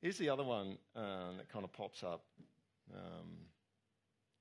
Here's 0.00 0.18
the 0.18 0.28
other 0.28 0.44
one 0.44 0.78
um, 0.96 1.38
that 1.38 1.48
kind 1.50 1.64
of 1.64 1.72
pops 1.72 2.02
up. 2.02 2.24
Um, 2.92 3.30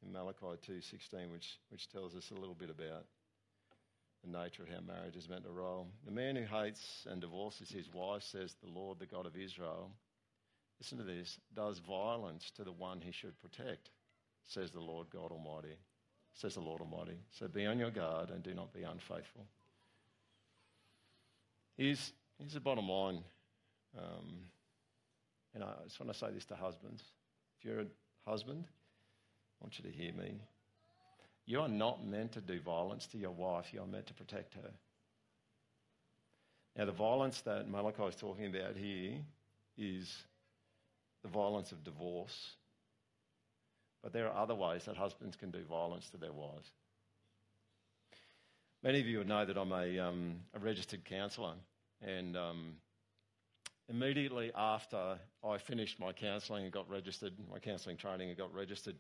in 0.06 0.12
Malachi 0.12 0.58
2:16, 0.68 1.32
which 1.32 1.60
which 1.70 1.90
tells 1.90 2.16
us 2.16 2.32
a 2.32 2.34
little 2.34 2.56
bit 2.56 2.70
about 2.70 3.06
the 4.24 4.30
nature 4.30 4.64
of 4.64 4.70
how 4.70 4.80
marriage 4.82 5.16
is 5.16 5.30
meant 5.30 5.44
to 5.44 5.52
roll. 5.52 5.88
The 6.06 6.12
man 6.12 6.36
who 6.36 6.46
hates 6.46 7.06
and 7.10 7.22
divorces 7.22 7.70
his 7.70 7.94
wife, 7.94 8.24
says 8.24 8.56
the 8.62 8.70
Lord, 8.70 9.00
the 9.00 9.06
God 9.06 9.26
of 9.26 9.36
Israel, 9.36 9.92
listen 10.80 10.98
to 10.98 11.04
this, 11.04 11.40
does 11.54 11.80
violence 11.80 12.52
to 12.56 12.64
the 12.64 12.72
one 12.72 13.02
he 13.02 13.12
should 13.12 13.40
protect, 13.42 13.90
says 14.46 14.72
the 14.72 14.80
Lord 14.80 15.08
God 15.10 15.32
Almighty. 15.32 15.76
Says 16.36 16.56
the 16.56 16.62
Lord 16.62 16.82
Almighty. 16.82 17.18
So 17.32 17.48
be 17.48 17.66
on 17.66 17.78
your 17.78 17.92
guard 17.92 18.32
and 18.32 18.42
do 18.42 18.54
not 18.54 18.74
be 18.74 18.84
unfaithful. 18.84 19.46
Here's, 21.78 22.12
here's 22.38 22.54
the 22.54 22.60
bottom 22.60 22.90
line. 22.90 23.24
Um, 23.98 24.50
and 25.54 25.64
I 25.64 25.72
just 25.84 26.00
want 26.00 26.12
to 26.12 26.18
say 26.18 26.28
this 26.34 26.46
to 26.46 26.56
husbands. 26.56 27.04
If 27.60 27.66
you're 27.66 27.82
a 27.82 27.86
husband, 28.28 28.66
I 28.68 29.66
want 29.66 29.78
you 29.78 29.90
to 29.90 29.96
hear 29.96 30.14
me. 30.14 30.42
You 31.46 31.62
are 31.62 31.68
not 31.68 32.06
meant 32.06 32.32
to 32.34 32.42
do 32.42 32.60
violence 32.60 33.06
to 33.08 33.18
your 33.18 33.32
wife, 33.32 33.74
you 33.74 33.82
are 33.82 33.88
meant 33.88 34.08
to 34.08 34.14
protect 34.14 34.56
her. 34.56 34.72
Now, 36.76 36.86
the 36.86 36.92
violence 36.92 37.42
that 37.42 37.70
Malachi 37.70 38.04
is 38.04 38.16
talking 38.16 38.48
about 38.48 38.76
here 38.76 39.18
is 39.78 40.24
the 41.22 41.30
violence 41.30 41.72
of 41.72 41.84
divorce. 41.84 42.56
But 44.02 44.12
there 44.12 44.28
are 44.28 44.36
other 44.36 44.56
ways 44.56 44.86
that 44.86 44.98
husbands 44.98 45.36
can 45.36 45.52
do 45.52 45.64
violence 45.64 46.10
to 46.10 46.18
their 46.18 46.34
wives. 46.34 46.70
Many 48.82 49.00
of 49.00 49.08
you 49.08 49.20
would 49.20 49.30
know 49.30 49.46
that 49.46 49.58
I'm 49.58 49.72
a, 49.72 50.00
um, 50.00 50.36
a 50.54 50.60
registered 50.60 51.06
counsellor, 51.06 51.54
and 52.04 52.36
um, 52.38 52.74
immediately 53.90 54.52
after 54.56 55.18
I 55.44 55.58
finished 55.58 56.00
my 56.00 56.12
counselling 56.12 56.64
and 56.64 56.74
got 56.74 56.90
registered, 56.90 57.34
my 57.52 57.60
counselling 57.60 57.98
training 57.98 58.30
and 58.30 58.38
got 58.38 58.54
registered, 58.54 58.96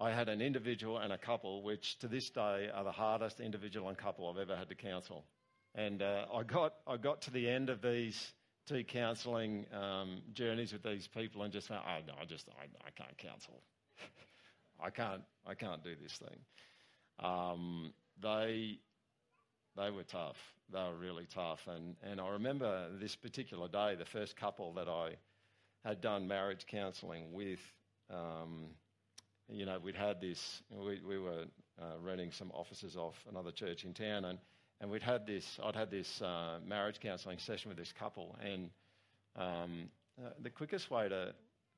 I 0.00 0.10
had 0.10 0.28
an 0.28 0.40
individual 0.40 0.98
and 0.98 1.12
a 1.12 1.18
couple, 1.18 1.62
which 1.62 1.98
to 2.00 2.08
this 2.08 2.30
day 2.30 2.68
are 2.72 2.84
the 2.84 2.92
hardest 2.92 3.40
individual 3.40 3.88
and 3.88 3.96
couple 3.96 4.28
I've 4.28 4.38
ever 4.38 4.56
had 4.56 4.68
to 4.68 4.74
counsel. 4.74 5.24
And 5.74 6.02
uh, 6.02 6.26
I, 6.32 6.42
got, 6.42 6.74
I 6.86 6.96
got 6.96 7.22
to 7.22 7.30
the 7.30 7.48
end 7.48 7.68
of 7.70 7.82
these 7.82 8.32
two 8.66 8.84
counselling 8.84 9.66
um, 9.72 10.22
journeys 10.32 10.72
with 10.72 10.82
these 10.82 11.06
people 11.06 11.42
and 11.42 11.52
just 11.52 11.70
went, 11.70 11.82
oh, 11.86 11.98
no, 12.06 12.14
I 12.20 12.24
just, 12.24 12.48
I, 12.48 12.64
I 12.86 12.90
can't 12.90 13.16
counsel. 13.18 13.62
I 14.82 14.90
can't, 14.90 15.22
I 15.46 15.54
can't 15.54 15.82
do 15.84 15.94
this 16.00 16.12
thing. 16.12 16.38
Um, 17.20 17.92
they, 18.20 18.78
they 19.76 19.90
were 19.90 20.04
tough. 20.04 20.36
They 20.72 20.78
were 20.80 20.96
really 20.96 21.26
tough. 21.32 21.66
And, 21.66 21.96
and 22.02 22.20
I 22.20 22.30
remember 22.30 22.88
this 23.00 23.16
particular 23.16 23.68
day, 23.68 23.94
the 23.96 24.04
first 24.04 24.36
couple 24.36 24.72
that 24.74 24.88
I 24.88 25.16
had 25.84 26.00
done 26.00 26.26
marriage 26.26 26.66
counselling 26.66 27.32
with, 27.32 27.60
um, 28.10 28.66
you 29.48 29.66
know, 29.66 29.78
we'd 29.78 29.96
had 29.96 30.20
this, 30.20 30.62
we, 30.70 31.00
we 31.06 31.18
were 31.18 31.44
uh, 31.80 31.98
renting 32.00 32.32
some 32.32 32.50
offices 32.52 32.96
off 32.96 33.14
another 33.28 33.50
church 33.50 33.84
in 33.84 33.92
town, 33.92 34.24
and, 34.24 34.38
and 34.80 34.90
we'd 34.90 35.02
had 35.02 35.26
this, 35.26 35.58
I'd 35.62 35.76
had 35.76 35.90
this 35.90 36.22
uh, 36.22 36.58
marriage 36.66 37.00
counselling 37.00 37.38
session 37.38 37.68
with 37.68 37.76
this 37.76 37.92
couple, 37.92 38.36
and 38.42 38.70
um, 39.36 39.90
uh, 40.18 40.30
the 40.42 40.50
quickest 40.50 40.90
way 40.90 41.08
to, 41.08 41.34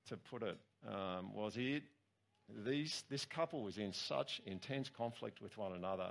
to 0.09 0.17
put 0.17 0.43
it 0.43 0.59
um, 0.87 1.35
was 1.35 1.57
it, 1.57 1.83
these, 2.65 3.03
this 3.11 3.25
couple 3.25 3.63
was 3.63 3.79
in 3.79 3.93
such 3.93 4.41
intense 4.47 4.89
conflict 4.89 5.41
with 5.43 5.57
one 5.59 5.73
another, 5.73 6.11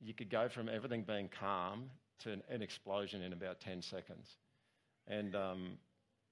you 0.00 0.14
could 0.14 0.30
go 0.30 0.48
from 0.48 0.68
everything 0.68 1.02
being 1.02 1.28
calm 1.28 1.90
to 2.20 2.32
an, 2.32 2.42
an 2.48 2.62
explosion 2.62 3.22
in 3.22 3.32
about 3.32 3.60
10 3.60 3.82
seconds. 3.82 4.36
And 5.06 5.34
um, 5.34 5.78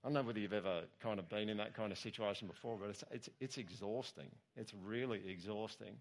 I 0.03 0.09
don't 0.09 0.15
know 0.15 0.23
whether 0.23 0.39
you've 0.39 0.53
ever 0.53 0.83
kind 1.03 1.19
of 1.19 1.29
been 1.29 1.49
in 1.49 1.57
that 1.59 1.75
kind 1.75 1.93
of 1.93 1.99
situation 1.99 2.49
before, 2.49 2.77
but 2.79 2.91
it's, 2.91 3.05
it's, 3.11 3.29
it's 3.41 3.59
exhausting. 3.59 4.31
It's 4.57 4.73
really 4.85 5.23
exhausting. 5.29 5.97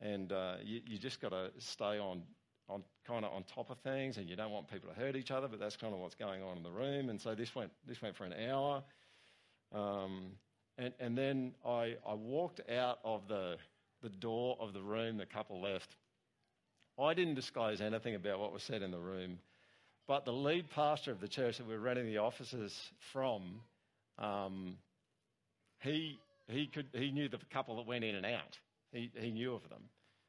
And 0.00 0.32
uh, 0.32 0.56
you, 0.64 0.80
you 0.86 0.98
just 0.98 1.20
got 1.20 1.30
to 1.30 1.50
stay 1.58 1.98
on, 1.98 2.22
on 2.68 2.82
kind 3.06 3.24
of 3.24 3.32
on 3.32 3.44
top 3.44 3.70
of 3.70 3.78
things, 3.78 4.16
and 4.16 4.28
you 4.28 4.36
don't 4.36 4.50
want 4.50 4.68
people 4.68 4.88
to 4.88 4.94
hurt 4.98 5.16
each 5.16 5.30
other, 5.30 5.48
but 5.48 5.60
that's 5.60 5.76
kind 5.76 5.92
of 5.92 6.00
what's 6.00 6.14
going 6.14 6.42
on 6.42 6.56
in 6.56 6.62
the 6.62 6.70
room. 6.70 7.10
And 7.10 7.20
so 7.20 7.34
this 7.34 7.54
went, 7.54 7.70
this 7.86 8.00
went 8.00 8.16
for 8.16 8.24
an 8.24 8.34
hour. 8.48 8.82
Um, 9.72 10.32
and, 10.78 10.92
and 11.00 11.18
then 11.18 11.52
I, 11.66 11.96
I 12.06 12.14
walked 12.14 12.60
out 12.70 13.00
of 13.04 13.28
the, 13.28 13.56
the 14.02 14.08
door 14.08 14.56
of 14.60 14.72
the 14.72 14.82
room 14.82 15.16
the 15.16 15.26
couple 15.26 15.60
left. 15.60 15.96
I 17.00 17.14
didn't 17.14 17.34
disclose 17.34 17.80
anything 17.80 18.14
about 18.14 18.40
what 18.40 18.52
was 18.52 18.62
said 18.62 18.82
in 18.82 18.90
the 18.90 18.98
room. 18.98 19.38
But 20.06 20.24
the 20.24 20.32
lead 20.32 20.70
pastor 20.70 21.12
of 21.12 21.20
the 21.20 21.28
church 21.28 21.58
that 21.58 21.68
we're 21.68 21.78
renting 21.78 22.06
the 22.06 22.18
offices 22.18 22.74
from, 23.12 23.60
um, 24.18 24.76
he, 25.80 26.18
he, 26.48 26.66
could, 26.66 26.86
he 26.92 27.10
knew 27.10 27.28
the 27.28 27.38
couple 27.52 27.76
that 27.76 27.86
went 27.86 28.04
in 28.04 28.14
and 28.14 28.26
out. 28.26 28.58
He, 28.90 29.10
he 29.14 29.30
knew 29.30 29.54
of 29.54 29.68
them, 29.68 29.82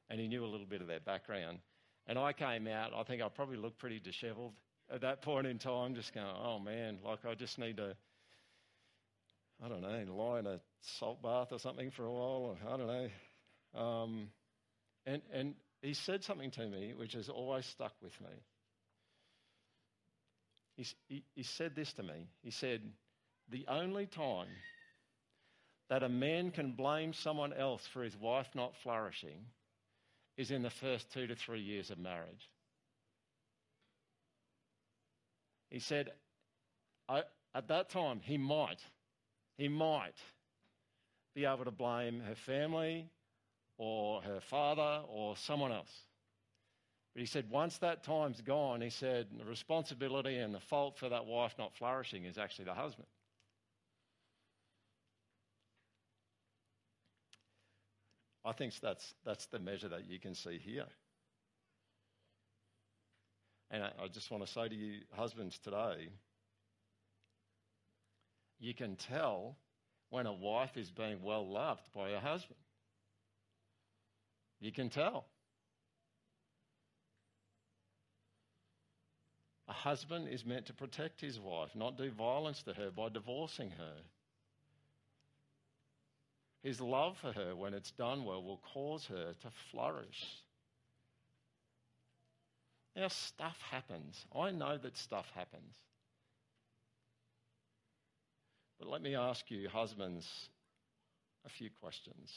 and 0.10 0.20
he 0.20 0.28
knew 0.28 0.44
a 0.44 0.48
little 0.48 0.66
bit 0.66 0.82
of 0.82 0.88
their 0.88 1.00
background. 1.00 1.60
And 2.08 2.20
I 2.20 2.34
came 2.34 2.68
out, 2.68 2.92
I 2.94 3.04
think 3.04 3.22
I 3.22 3.30
probably 3.30 3.58
looked 3.58 3.80
pretty 3.80 4.00
disheveled 4.00 4.54
at 4.94 5.02
that 5.02 5.22
point 5.22 5.48
in 5.48 5.58
time, 5.60 5.96
just 5.96 6.14
going, 6.14 6.28
oh 6.28 6.60
man, 6.60 6.98
like 7.06 7.20
I 7.26 7.36
just 7.36 7.58
need 7.58 7.78
to, 7.78 7.96
I 9.64 9.70
don't 9.70 9.82
know, 9.82 10.14
lie 10.14 10.40
in 10.40 10.48
a 10.48 10.60
salt 10.82 11.22
bath 11.22 11.50
or 11.52 11.60
something 11.60 11.92
for 11.92 12.06
a 12.06 12.12
while, 12.12 12.20
or 12.22 12.58
I 12.68 12.78
don't 12.78 12.88
know. 12.88 13.80
Um, 13.80 14.28
and, 15.06 15.22
and 15.32 15.54
he 15.82 15.94
said 15.94 16.24
something 16.24 16.52
to 16.52 16.68
me 16.68 16.94
which 16.94 17.14
has 17.14 17.30
always 17.30 17.66
stuck 17.66 17.94
with 18.02 18.20
me. 18.22 18.44
he, 20.76 20.86
he, 21.08 21.24
he 21.36 21.44
said 21.44 21.76
this 21.76 21.94
to 21.94 22.04
me. 22.04 22.28
He 22.42 22.52
said, 22.52 22.82
The 23.50 23.66
only 23.68 24.06
time 24.06 24.48
that 25.90 26.04
a 26.04 26.10
man 26.10 26.52
can 26.52 26.74
blame 26.74 27.14
someone 27.14 27.54
else 27.54 27.86
for 27.88 28.04
his 28.04 28.16
wife 28.16 28.48
not 28.54 28.76
flourishing 28.84 29.46
is 30.38 30.52
in 30.52 30.62
the 30.62 30.70
first 30.70 31.12
two 31.12 31.28
to 31.28 31.36
three 31.36 31.62
years 31.62 31.90
of 31.90 31.98
marriage. 31.98 32.50
He 35.70 35.80
said, 35.80 36.10
at 37.10 37.68
that 37.68 37.90
time, 37.90 38.22
he 38.24 38.38
might, 38.38 38.80
he 39.58 39.68
might 39.68 40.16
be 41.36 41.46
able 41.46 41.66
to 41.66 41.72
blame 41.72 42.22
her 42.22 42.36
family 42.36 43.10
or 43.80 44.22
her 44.22 44.42
father 44.42 45.02
or 45.08 45.38
someone 45.38 45.72
else. 45.72 45.92
But 47.14 47.22
he 47.22 47.26
said, 47.26 47.50
once 47.50 47.78
that 47.80 48.04
time's 48.04 48.42
gone, 48.42 48.82
he 48.82 48.90
said, 48.90 49.28
the 49.36 49.46
responsibility 49.46 50.38
and 50.38 50.54
the 50.54 50.60
fault 50.60 51.00
for 51.00 51.10
that 51.10 51.26
wife 51.26 51.56
not 51.58 51.74
flourishing 51.76 52.26
is 52.26 52.38
actually 52.38 52.66
the 52.66 52.74
husband. 52.74 53.08
I 58.46 58.52
think 58.52 58.74
that's, 58.82 59.14
that's 59.26 59.46
the 59.48 59.60
measure 59.60 59.88
that 59.90 60.06
you 60.08 60.20
can 60.20 60.36
see 60.36 60.60
here. 60.64 60.86
And 63.72 63.84
I, 63.84 63.92
I 64.04 64.08
just 64.08 64.30
want 64.30 64.46
to 64.46 64.52
say 64.52 64.68
to 64.68 64.76
you, 64.76 65.00
husbands, 65.12 65.58
today, 65.58 66.10
you 68.60 68.74
can 68.74 68.98
tell 68.98 69.56
when 70.10 70.26
a 70.26 70.34
wife 70.34 70.76
is 70.76 70.92
being 70.92 71.22
well 71.24 71.48
loved 71.50 71.88
by 71.96 72.10
her 72.10 72.20
husband. 72.20 72.60
You 74.60 74.72
can 74.72 74.90
tell. 74.90 75.26
A 79.68 79.74
husband 79.74 80.28
is 80.30 80.46
meant 80.46 80.66
to 80.66 80.74
protect 80.74 81.22
his 81.22 81.40
wife, 81.40 81.70
not 81.76 81.98
do 81.98 82.10
violence 82.10 82.64
to 82.64 82.74
her 82.74 82.90
by 82.90 83.10
divorcing 83.10 83.70
her. 83.72 83.96
His 86.64 86.82
love 86.82 87.18
for 87.18 87.32
her, 87.32 87.56
when 87.56 87.74
it's 87.74 87.92
done 87.92 88.26
well, 88.26 88.44
will 88.44 88.62
cause 88.74 89.06
her 89.06 89.34
to 89.42 89.48
flourish. 89.72 90.26
Now, 92.96 93.08
stuff 93.08 93.58
happens. 93.62 94.26
I 94.36 94.52
know 94.52 94.78
that 94.78 94.98
stuff 94.98 95.32
happens. 95.36 95.76
But 98.80 98.90
let 98.90 99.02
me 99.02 99.16
ask 99.16 99.50
you, 99.52 99.70
husbands, 99.70 100.50
a 101.46 101.50
few 101.50 101.70
questions. 101.80 102.34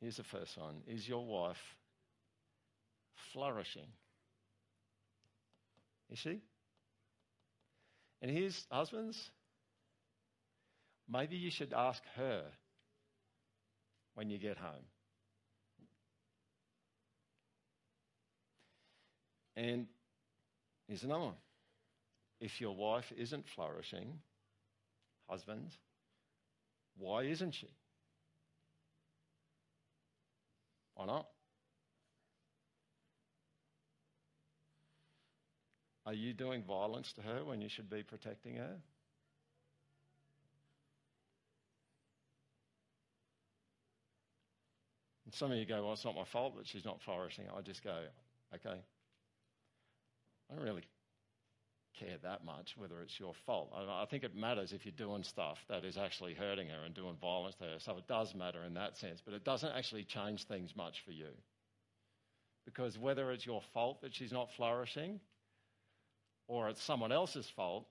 Here's 0.00 0.16
the 0.16 0.24
first 0.24 0.56
one 0.58 0.82
Is 0.86 1.08
your 1.08 1.24
wife 1.24 1.76
flourishing? 3.32 3.88
Is 6.10 6.18
she? 6.18 6.40
And 8.22 8.30
here's 8.30 8.66
husbands. 8.70 9.30
Maybe 11.08 11.36
you 11.36 11.50
should 11.50 11.72
ask 11.72 12.02
her 12.16 12.42
when 14.14 14.30
you 14.30 14.38
get 14.38 14.56
home. 14.56 14.84
And 19.56 19.86
here's 20.88 21.02
another 21.02 21.24
one. 21.24 21.34
If 22.40 22.60
your 22.60 22.74
wife 22.74 23.12
isn't 23.16 23.46
flourishing, 23.54 24.18
husbands, 25.28 25.72
why 26.98 27.22
isn't 27.22 27.54
she? 27.54 27.68
Not? 31.06 31.26
Are 36.04 36.14
you 36.14 36.32
doing 36.32 36.62
violence 36.62 37.12
to 37.14 37.22
her 37.22 37.44
when 37.44 37.60
you 37.60 37.68
should 37.68 37.88
be 37.88 38.02
protecting 38.02 38.56
her? 38.56 38.76
And 45.24 45.34
some 45.34 45.50
of 45.50 45.58
you 45.58 45.66
go, 45.66 45.82
well, 45.82 45.92
it's 45.92 46.04
not 46.04 46.14
my 46.14 46.24
fault 46.24 46.56
that 46.56 46.66
she's 46.66 46.84
not 46.84 47.00
flourishing. 47.02 47.46
I 47.56 47.60
just 47.60 47.82
go, 47.82 47.96
okay, 48.54 48.78
I 50.50 50.54
don't 50.54 50.64
really 50.64 50.84
care 51.98 52.16
that 52.22 52.44
much 52.44 52.76
whether 52.76 53.00
it's 53.02 53.18
your 53.18 53.34
fault. 53.46 53.72
I, 53.74 54.02
I 54.02 54.06
think 54.06 54.24
it 54.24 54.36
matters 54.36 54.72
if 54.72 54.84
you're 54.84 54.92
doing 54.96 55.22
stuff 55.22 55.58
that 55.68 55.84
is 55.84 55.96
actually 55.96 56.34
hurting 56.34 56.68
her 56.68 56.84
and 56.84 56.94
doing 56.94 57.16
violence 57.20 57.54
to 57.56 57.64
her. 57.64 57.78
So 57.78 57.96
it 57.96 58.06
does 58.06 58.34
matter 58.34 58.62
in 58.64 58.74
that 58.74 58.96
sense, 58.96 59.20
but 59.24 59.34
it 59.34 59.44
doesn't 59.44 59.72
actually 59.72 60.04
change 60.04 60.44
things 60.44 60.74
much 60.76 61.02
for 61.04 61.12
you. 61.12 61.28
Because 62.64 62.98
whether 62.98 63.30
it's 63.32 63.46
your 63.46 63.62
fault 63.72 64.02
that 64.02 64.14
she's 64.14 64.32
not 64.32 64.52
flourishing 64.56 65.20
or 66.48 66.68
it's 66.68 66.82
someone 66.82 67.12
else's 67.12 67.48
fault, 67.48 67.86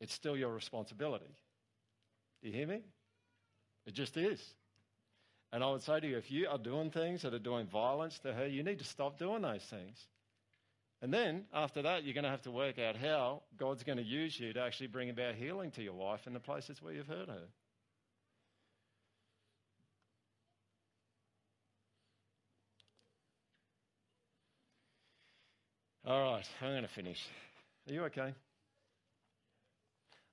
it's 0.00 0.14
still 0.14 0.36
your 0.36 0.52
responsibility. 0.52 1.34
Do 2.42 2.48
you 2.48 2.54
hear 2.54 2.66
me? 2.66 2.82
It 3.86 3.94
just 3.94 4.16
is. 4.16 4.42
And 5.52 5.64
I 5.64 5.70
would 5.70 5.82
say 5.82 5.98
to 6.00 6.06
you, 6.06 6.18
if 6.18 6.30
you 6.30 6.48
are 6.48 6.58
doing 6.58 6.90
things 6.90 7.22
that 7.22 7.32
are 7.32 7.38
doing 7.38 7.66
violence 7.66 8.18
to 8.20 8.32
her, 8.32 8.46
you 8.46 8.62
need 8.62 8.78
to 8.78 8.84
stop 8.84 9.18
doing 9.18 9.42
those 9.42 9.62
things. 9.62 10.06
And 11.00 11.14
then 11.14 11.44
after 11.54 11.82
that, 11.82 12.04
you're 12.04 12.14
going 12.14 12.24
to 12.24 12.30
have 12.30 12.42
to 12.42 12.50
work 12.50 12.78
out 12.78 12.96
how 12.96 13.42
God's 13.56 13.84
going 13.84 13.98
to 13.98 14.04
use 14.04 14.38
you 14.38 14.52
to 14.52 14.60
actually 14.60 14.88
bring 14.88 15.10
about 15.10 15.36
healing 15.36 15.70
to 15.72 15.82
your 15.82 15.94
wife 15.94 16.26
in 16.26 16.32
the 16.32 16.40
places 16.40 16.82
where 16.82 16.92
you've 16.92 17.06
hurt 17.06 17.28
her. 17.28 17.46
All 26.04 26.32
right, 26.32 26.44
I'm 26.62 26.70
going 26.70 26.82
to 26.82 26.88
finish. 26.88 27.22
Are 27.88 27.92
you 27.92 28.04
okay? 28.04 28.32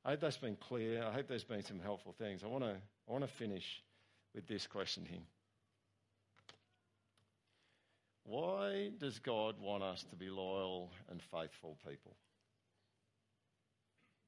I 0.05 0.11
hope 0.11 0.21
that's 0.21 0.37
been 0.37 0.55
clear. 0.55 1.03
I 1.03 1.11
hope 1.11 1.27
there's 1.27 1.43
been 1.43 1.63
some 1.63 1.79
helpful 1.79 2.15
things. 2.17 2.43
I 2.43 2.47
want 2.47 2.63
to, 2.63 2.75
I 3.09 3.11
want 3.11 3.23
to 3.25 3.31
finish 3.33 3.65
with 4.33 4.47
this 4.47 4.65
question 4.67 5.05
here. 5.07 5.19
Why 8.25 8.89
does 8.99 9.19
God 9.19 9.55
want 9.61 9.83
us 9.83 10.03
to 10.09 10.15
be 10.15 10.29
loyal 10.29 10.91
and 11.09 11.21
faithful 11.21 11.77
people? 11.87 12.15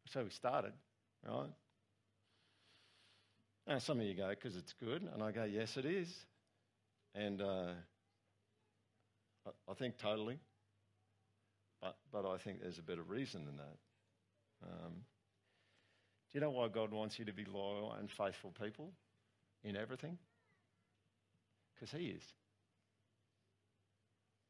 So 0.09 0.23
we 0.23 0.29
started, 0.29 0.73
right? 1.27 1.49
Now, 3.67 3.79
some 3.79 3.99
of 3.99 4.05
you 4.05 4.13
go, 4.13 4.29
because 4.29 4.55
it's 4.55 4.73
good. 4.73 5.09
And 5.13 5.21
I 5.21 5.31
go, 5.31 5.43
yes, 5.43 5.77
it 5.77 5.85
is. 5.85 6.13
And 7.15 7.41
uh, 7.41 7.71
I, 9.45 9.71
I, 9.71 9.73
think 9.73 9.97
totally. 9.97 10.39
But, 11.81 11.97
but 12.11 12.25
I 12.25 12.37
think 12.37 12.61
there's 12.61 12.77
a 12.77 12.83
better 12.83 13.03
reason 13.03 13.45
than 13.45 13.57
that. 13.57 13.77
Um, 14.63 14.93
do 16.31 16.37
you 16.37 16.39
know 16.39 16.51
why 16.51 16.67
God 16.67 16.91
wants 16.91 17.17
you 17.17 17.25
to 17.25 17.33
be 17.33 17.45
loyal 17.45 17.95
and 17.99 18.09
faithful 18.09 18.53
people 18.63 18.91
in 19.63 19.75
everything? 19.75 20.17
Because 21.73 21.91
He 21.91 22.07
is. 22.07 22.23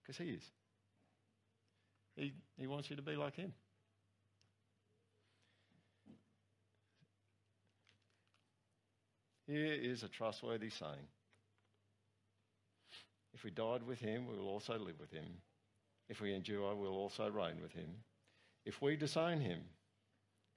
Because 0.07 0.17
He 0.25 0.31
is. 0.31 0.43
He, 2.15 2.33
he 2.57 2.65
wants 2.65 2.89
you 2.89 2.95
to 2.95 3.01
be 3.01 3.17
like 3.17 3.35
Him. 3.35 3.51
Here 9.45 9.73
is 9.73 10.03
a 10.03 10.07
trustworthy 10.07 10.69
saying 10.69 11.07
If 13.33 13.43
we 13.43 13.51
died 13.51 13.83
with 13.83 13.99
Him, 13.99 14.27
we 14.27 14.37
will 14.37 14.47
also 14.47 14.77
live 14.77 14.99
with 14.99 15.11
Him. 15.11 15.25
If 16.09 16.21
we 16.21 16.33
endure, 16.33 16.73
we 16.73 16.87
will 16.87 16.97
also 16.97 17.29
reign 17.29 17.61
with 17.61 17.73
Him. 17.73 17.89
If 18.65 18.81
we 18.81 18.95
disown 18.95 19.41
Him, 19.41 19.59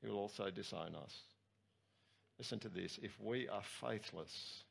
He 0.01 0.09
will 0.09 0.18
also 0.18 0.51
disown 0.51 0.94
us. 0.94 1.14
Listen 2.38 2.59
to 2.61 2.68
this 2.68 2.98
if 3.03 3.20
we 3.20 3.48
are 3.48 3.62
faithless, 3.62 4.64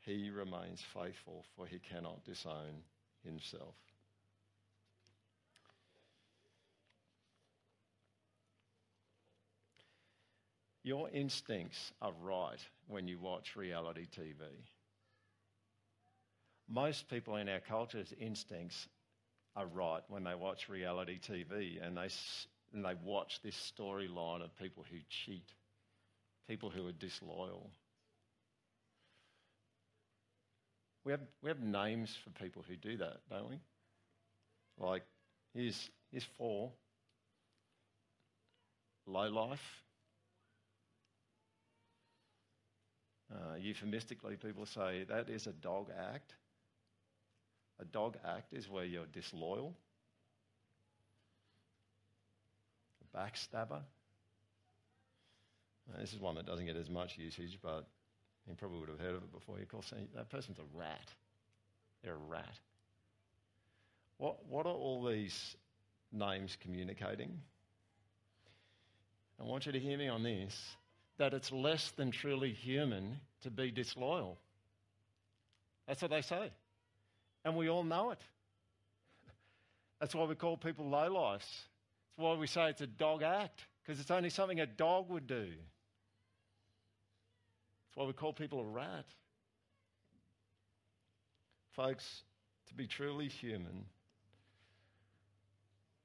He 0.00 0.30
remains 0.30 0.82
faithful, 0.94 1.44
for 1.56 1.66
He 1.66 1.78
cannot 1.78 2.24
disown 2.24 2.82
Himself. 3.24 3.74
Your 10.86 11.10
instincts 11.10 11.90
are 12.00 12.12
right 12.22 12.64
when 12.86 13.08
you 13.08 13.18
watch 13.18 13.56
reality 13.56 14.06
TV. 14.06 14.44
Most 16.68 17.10
people 17.10 17.34
in 17.38 17.48
our 17.48 17.58
culture's 17.58 18.14
instincts 18.20 18.86
are 19.56 19.66
right 19.66 20.02
when 20.06 20.22
they 20.22 20.36
watch 20.36 20.68
reality 20.68 21.18
TV 21.18 21.84
and 21.84 21.96
they, 21.96 22.08
and 22.72 22.84
they 22.84 22.94
watch 23.02 23.40
this 23.42 23.72
storyline 23.76 24.44
of 24.44 24.56
people 24.58 24.84
who 24.88 24.98
cheat, 25.08 25.48
people 26.46 26.70
who 26.70 26.86
are 26.86 26.92
disloyal. 26.92 27.68
We 31.04 31.10
have, 31.10 31.22
we 31.42 31.50
have 31.50 31.58
names 31.58 32.16
for 32.22 32.30
people 32.44 32.64
who 32.68 32.76
do 32.76 32.96
that, 32.98 33.16
don't 33.28 33.50
we? 33.50 33.58
Like, 34.78 35.02
here's, 35.52 35.90
here's 36.12 36.28
four 36.38 36.70
low 39.08 39.28
life, 39.28 39.82
Uh, 43.32 43.56
euphemistically, 43.58 44.36
people 44.36 44.64
say 44.64 45.04
that 45.08 45.28
is 45.28 45.46
a 45.46 45.52
dog 45.52 45.90
act. 46.14 46.34
a 47.80 47.84
dog 47.84 48.16
act 48.24 48.52
is 48.52 48.70
where 48.70 48.84
you're 48.84 49.06
disloyal, 49.06 49.74
a 53.02 53.18
backstabber. 53.18 53.82
Now, 55.88 56.00
this 56.00 56.12
is 56.12 56.20
one 56.20 56.34
that 56.36 56.46
doesn't 56.46 56.66
get 56.66 56.76
as 56.76 56.88
much 56.88 57.18
usage, 57.18 57.58
but 57.62 57.86
you 58.48 58.54
probably 58.54 58.80
would 58.80 58.88
have 58.88 59.00
heard 59.00 59.14
of 59.14 59.22
it 59.22 59.32
before. 59.32 59.58
You 59.58 59.66
call 59.66 59.82
saying 59.82 60.08
that 60.14 60.30
person's 60.30 60.58
a 60.58 60.78
rat. 60.78 61.10
They're 62.02 62.14
a 62.14 62.28
rat. 62.28 62.58
What, 64.18 64.46
what 64.46 64.66
are 64.66 64.72
all 64.72 65.04
these 65.04 65.56
names 66.12 66.56
communicating? 66.60 67.38
I 69.38 69.44
want 69.44 69.66
you 69.66 69.72
to 69.72 69.78
hear 69.78 69.98
me 69.98 70.08
on 70.08 70.22
this 70.22 70.76
that 71.18 71.34
it's 71.34 71.50
less 71.52 71.90
than 71.92 72.10
truly 72.10 72.52
human 72.52 73.18
to 73.42 73.50
be 73.50 73.70
disloyal. 73.70 74.38
That's 75.86 76.02
what 76.02 76.10
they 76.10 76.22
say. 76.22 76.50
And 77.44 77.56
we 77.56 77.68
all 77.70 77.84
know 77.84 78.10
it. 78.10 78.20
That's 80.00 80.14
why 80.14 80.24
we 80.24 80.34
call 80.34 80.56
people 80.56 80.84
lowlifes. 80.86 81.38
That's 81.38 82.16
why 82.16 82.34
we 82.34 82.46
say 82.46 82.70
it's 82.70 82.80
a 82.82 82.86
dog 82.86 83.22
act, 83.22 83.64
because 83.82 84.00
it's 84.00 84.10
only 84.10 84.30
something 84.30 84.60
a 84.60 84.66
dog 84.66 85.08
would 85.10 85.26
do. 85.26 85.46
That's 87.86 87.96
why 87.96 88.04
we 88.04 88.12
call 88.12 88.32
people 88.32 88.60
a 88.60 88.64
rat. 88.64 89.06
Folks, 91.72 92.22
to 92.68 92.74
be 92.74 92.86
truly 92.86 93.28
human 93.28 93.84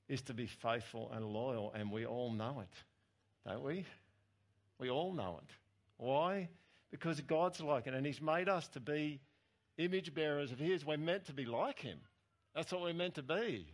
is 0.08 0.22
to 0.24 0.34
be 0.34 0.46
faithful 0.46 1.10
and 1.14 1.26
loyal, 1.26 1.72
and 1.74 1.92
we 1.92 2.06
all 2.06 2.32
know 2.32 2.62
it, 2.62 3.50
don't 3.50 3.64
we? 3.64 3.86
We 4.82 4.90
all 4.90 5.14
know 5.14 5.40
it. 5.42 5.50
Why? 5.98 6.50
Because 6.90 7.22
God's 7.22 7.62
like 7.62 7.86
it, 7.86 7.94
and 7.94 8.06
He's 8.06 8.20
made 8.20 8.50
us 8.50 8.68
to 8.70 8.80
be 8.80 9.22
image 9.78 10.14
bearers 10.14 10.52
of 10.52 10.60
His. 10.60 10.84
We're 10.84 10.98
meant 10.98 11.26
to 11.26 11.34
be 11.34 11.46
like 11.46 11.80
Him. 11.80 12.00
That's 12.56 12.72
what 12.74 12.82
we're 12.82 12.94
meant 12.94 13.16
to 13.16 13.24
be. 13.24 13.68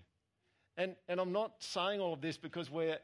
And, 0.75 0.95
and 1.07 1.19
I'm 1.19 1.31
not 1.31 1.53
saying 1.59 2.01
all 2.01 2.13
of 2.13 2.21
this 2.21 2.37
because 2.37 2.69
we're 2.69 2.99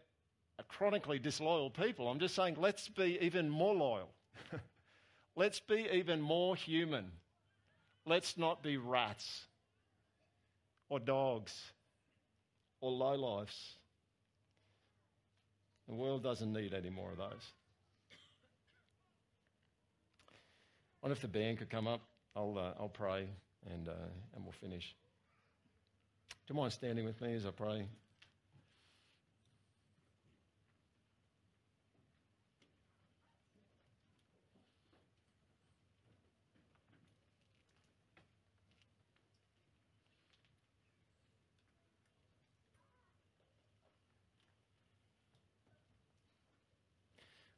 a 0.59 0.63
chronically 0.63 1.17
disloyal 1.17 1.69
people. 1.69 2.09
I'm 2.09 2.19
just 2.19 2.35
saying 2.35 2.57
let's 2.59 2.89
be 2.89 3.17
even 3.21 3.49
more 3.49 3.73
loyal. 3.73 4.09
let's 5.35 5.61
be 5.61 5.87
even 5.91 6.21
more 6.21 6.55
human. 6.57 7.09
Let's 8.05 8.37
not 8.37 8.61
be 8.61 8.75
rats 8.77 9.45
or 10.89 10.99
dogs 10.99 11.57
or 12.81 12.91
lowlifes. 12.91 13.77
The 15.87 15.95
world 15.95 16.21
doesn't 16.21 16.51
need 16.51 16.73
any 16.73 16.89
more 16.89 17.11
of 17.11 17.17
those. 17.17 17.53
I 20.91 20.92
wonder 21.03 21.13
if 21.13 21.21
the 21.21 21.27
band 21.27 21.57
could 21.57 21.69
come 21.69 21.85
up. 21.85 21.99
I'll, 22.33 22.57
uh, 22.57 22.81
I'll 22.81 22.87
pray 22.87 23.27
and, 23.69 23.89
uh, 23.89 23.91
and 24.35 24.43
we'll 24.45 24.53
finish. 24.53 24.95
Do 26.47 26.53
you 26.53 26.59
mind 26.59 26.71
standing 26.71 27.03
with 27.03 27.19
me 27.21 27.33
as 27.33 27.45
I 27.45 27.51
pray? 27.51 27.85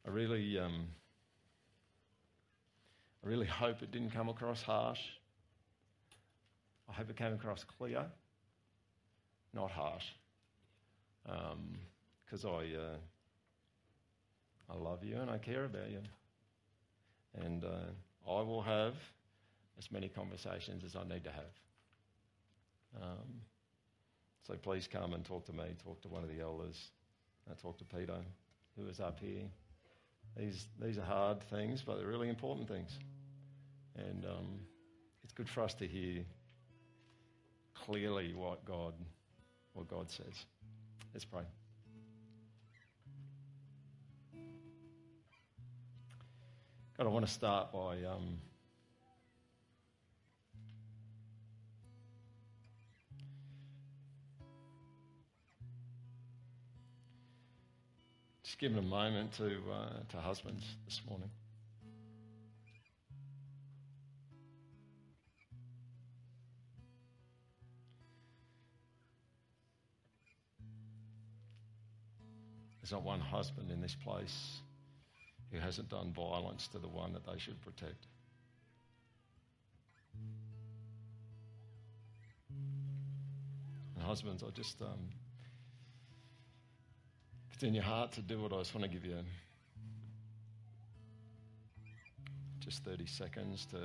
I 0.04 0.10
really 0.10 0.58
um, 0.60 0.88
I 3.26 3.30
really 3.30 3.46
hope 3.48 3.82
it 3.82 3.92
didn't 3.92 4.12
come 4.12 4.30
across 4.30 4.62
harsh. 4.62 5.00
I 6.90 6.94
hope 6.94 7.10
it 7.10 7.16
came 7.16 7.34
across 7.34 7.64
clear, 7.78 8.06
not 9.54 9.72
harsh. 9.72 10.06
Because 11.24 12.46
um, 12.46 12.52
I, 12.52 12.76
uh, 12.76 12.98
I 14.70 14.78
love 14.78 15.04
you 15.04 15.16
and 15.16 15.32
I 15.32 15.40
care 15.40 15.66
about 15.66 15.90
you. 15.90 16.02
And 17.44 17.64
uh, 17.64 18.30
I 18.30 18.42
will 18.42 18.62
have 18.62 18.94
as 19.78 19.92
many 19.92 20.08
conversations 20.08 20.84
as 20.84 20.96
I 20.96 21.04
need 21.04 21.24
to 21.24 21.32
have. 21.32 23.02
Um, 23.02 23.42
so 24.48 24.54
please 24.54 24.88
come 24.88 25.14
and 25.14 25.26
talk 25.26 25.46
to 25.48 25.54
me, 25.54 25.76
talk 25.84 26.02
to 26.04 26.08
one 26.08 26.24
of 26.24 26.30
the 26.30 26.40
elders, 26.42 26.92
uh, 27.50 27.56
talk 27.56 27.78
to 27.80 27.86
Peter, 27.86 28.20
who 28.78 28.88
is 28.88 29.00
up 29.00 29.20
here. 29.20 29.42
These, 30.38 30.68
these 30.82 30.98
are 30.98 31.04
hard 31.04 31.42
things, 31.50 31.82
but 31.86 31.98
they're 31.98 32.08
really 32.08 32.30
important 32.30 32.68
things. 32.68 32.98
And 33.98 34.26
um, 34.26 34.60
it's 35.24 35.34
good 35.34 35.50
for 35.50 35.62
us 35.62 35.74
to 35.76 35.88
hear 35.88 36.24
clearly 37.74 38.34
what 38.34 38.66
God, 38.66 38.94
what 39.74 39.88
God 39.88 40.10
says. 40.10 40.46
Let's 41.14 41.26
pray. 41.26 41.44
God, 46.98 47.08
I 47.08 47.10
want 47.10 47.26
to 47.26 47.32
start 47.32 47.74
by 47.74 48.04
um, 48.04 48.38
just 58.44 58.60
giving 58.60 58.78
a 58.78 58.82
moment 58.82 59.34
to, 59.34 59.46
uh, 59.46 60.04
to 60.10 60.18
husbands 60.18 60.64
this 60.86 61.02
morning. 61.10 61.30
There's 72.86 72.92
not 72.92 73.04
one 73.04 73.20
husband 73.20 73.72
in 73.72 73.82
this 73.82 73.96
place 73.96 74.60
who 75.52 75.58
hasn't 75.58 75.90
done 75.90 76.14
violence 76.14 76.68
to 76.68 76.78
the 76.78 76.88
one 76.88 77.14
that 77.14 77.26
they 77.26 77.40
should 77.40 77.60
protect. 77.64 78.06
And 83.96 84.04
husbands, 84.04 84.44
I 84.44 84.52
just, 84.52 84.80
um, 84.84 85.10
if 87.50 87.56
it's 87.56 87.64
in 87.64 87.74
your 87.74 87.84
heart 87.84 88.12
to 88.12 88.22
do 88.22 88.46
it, 88.46 88.54
I 88.54 88.60
just 88.60 88.76
want 88.76 88.84
to 88.84 88.96
give 88.96 89.04
you 89.04 89.18
just 92.60 92.84
30 92.84 93.08
seconds 93.08 93.66
to 93.72 93.80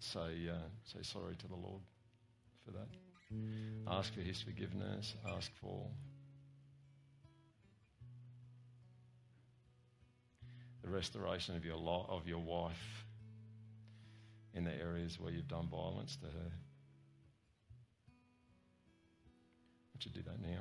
say, 0.00 0.48
uh, 0.50 0.66
say 0.82 0.98
sorry 1.02 1.36
to 1.36 1.46
the 1.46 1.54
Lord 1.54 1.82
for 2.64 2.72
that. 2.72 2.88
Ask 3.86 4.12
for 4.14 4.20
His 4.20 4.42
forgiveness. 4.42 5.14
Ask 5.32 5.52
for 5.60 5.86
the 10.86 10.92
restoration 10.92 11.56
of 11.56 11.64
your, 11.64 11.76
lo- 11.76 12.06
of 12.08 12.28
your 12.28 12.38
wife 12.38 13.04
in 14.54 14.62
the 14.62 14.72
areas 14.72 15.18
where 15.18 15.32
you've 15.32 15.48
done 15.48 15.68
violence 15.68 16.16
to 16.16 16.26
her. 16.26 16.52
Would 19.92 20.06
you 20.06 20.12
do 20.12 20.22
that 20.22 20.40
now? 20.40 20.60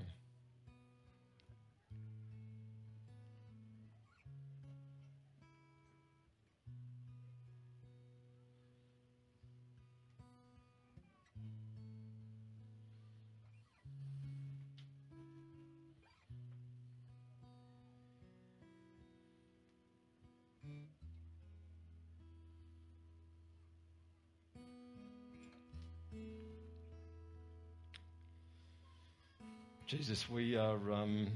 Jesus, 29.88 30.30
we 30.30 30.56
are, 30.56 30.92
um, 30.92 31.28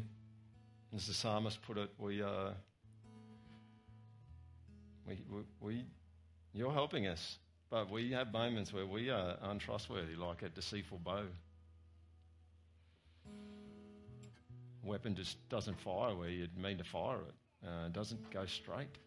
as 0.95 1.07
the 1.07 1.13
psalmist 1.13 1.61
put 1.61 1.77
it, 1.77 1.89
we 1.99 2.21
are, 2.21 2.53
we, 5.07 5.19
we, 5.29 5.41
we, 5.61 5.85
you're 6.53 6.73
helping 6.73 7.07
us, 7.07 7.37
but 7.69 7.91
we 7.91 8.11
have 8.11 8.33
moments 8.33 8.73
where 8.73 8.87
we 8.87 9.09
are 9.09 9.37
untrustworthy, 9.43 10.15
like 10.15 10.41
a 10.41 10.49
deceitful 10.49 10.99
bow. 11.03 11.25
weapon 14.89 15.15
just 15.15 15.37
doesn't 15.49 15.79
fire 15.79 16.15
where 16.15 16.29
you'd 16.29 16.57
mean 16.57 16.77
to 16.77 16.83
fire 16.83 17.19
it. 17.19 17.67
Uh, 17.67 17.85
it 17.85 17.93
doesn't 17.93 18.29
go 18.31 18.45
straight. 18.45 18.97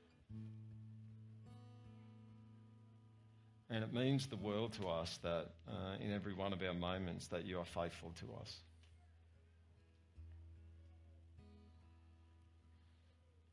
And 3.72 3.82
it 3.82 3.92
means 3.94 4.26
the 4.26 4.36
world 4.36 4.74
to 4.74 4.86
us 4.86 5.18
that 5.22 5.46
uh, 5.66 5.96
in 5.98 6.12
every 6.12 6.34
one 6.34 6.52
of 6.52 6.62
our 6.62 6.74
moments 6.74 7.28
that 7.28 7.46
you 7.46 7.58
are 7.58 7.64
faithful 7.64 8.12
to 8.20 8.26
us. 8.38 8.54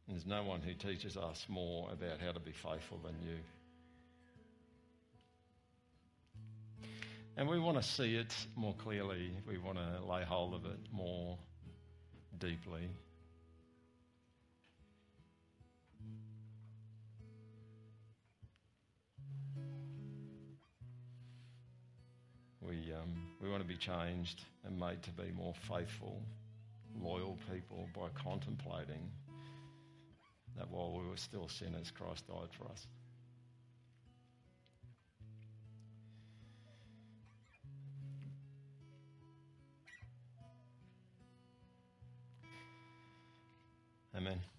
And 0.05 0.17
there's 0.17 0.25
no 0.25 0.43
one 0.43 0.59
who 0.59 0.73
teaches 0.73 1.15
us 1.15 1.45
more 1.47 1.89
about 1.93 2.19
how 2.19 2.33
to 2.33 2.39
be 2.41 2.51
faithful 2.51 2.99
than 3.01 3.15
you. 3.25 3.37
And 7.37 7.47
we 7.47 7.57
want 7.57 7.77
to 7.77 7.83
see 7.83 8.15
it 8.15 8.35
more 8.57 8.73
clearly. 8.73 9.31
We 9.47 9.57
want 9.57 9.77
to 9.77 10.03
lay 10.05 10.25
hold 10.25 10.53
of 10.53 10.65
it 10.65 10.79
more 10.91 11.37
deeply. 12.39 12.89
We, 22.69 22.93
um, 22.93 23.15
we 23.41 23.49
want 23.49 23.63
to 23.63 23.67
be 23.67 23.77
changed 23.77 24.43
and 24.63 24.79
made 24.79 25.01
to 25.01 25.09
be 25.11 25.31
more 25.35 25.55
faithful, 25.67 26.21
loyal 27.01 27.35
people 27.51 27.89
by 27.95 28.09
contemplating 28.13 29.09
that 30.55 30.69
while 30.69 30.91
we 30.91 31.07
were 31.07 31.17
still 31.17 31.47
sinners, 31.49 31.89
Christ 31.89 32.27
died 32.27 32.49
for 32.51 32.65
us. 32.71 32.85
Amen. 44.15 44.49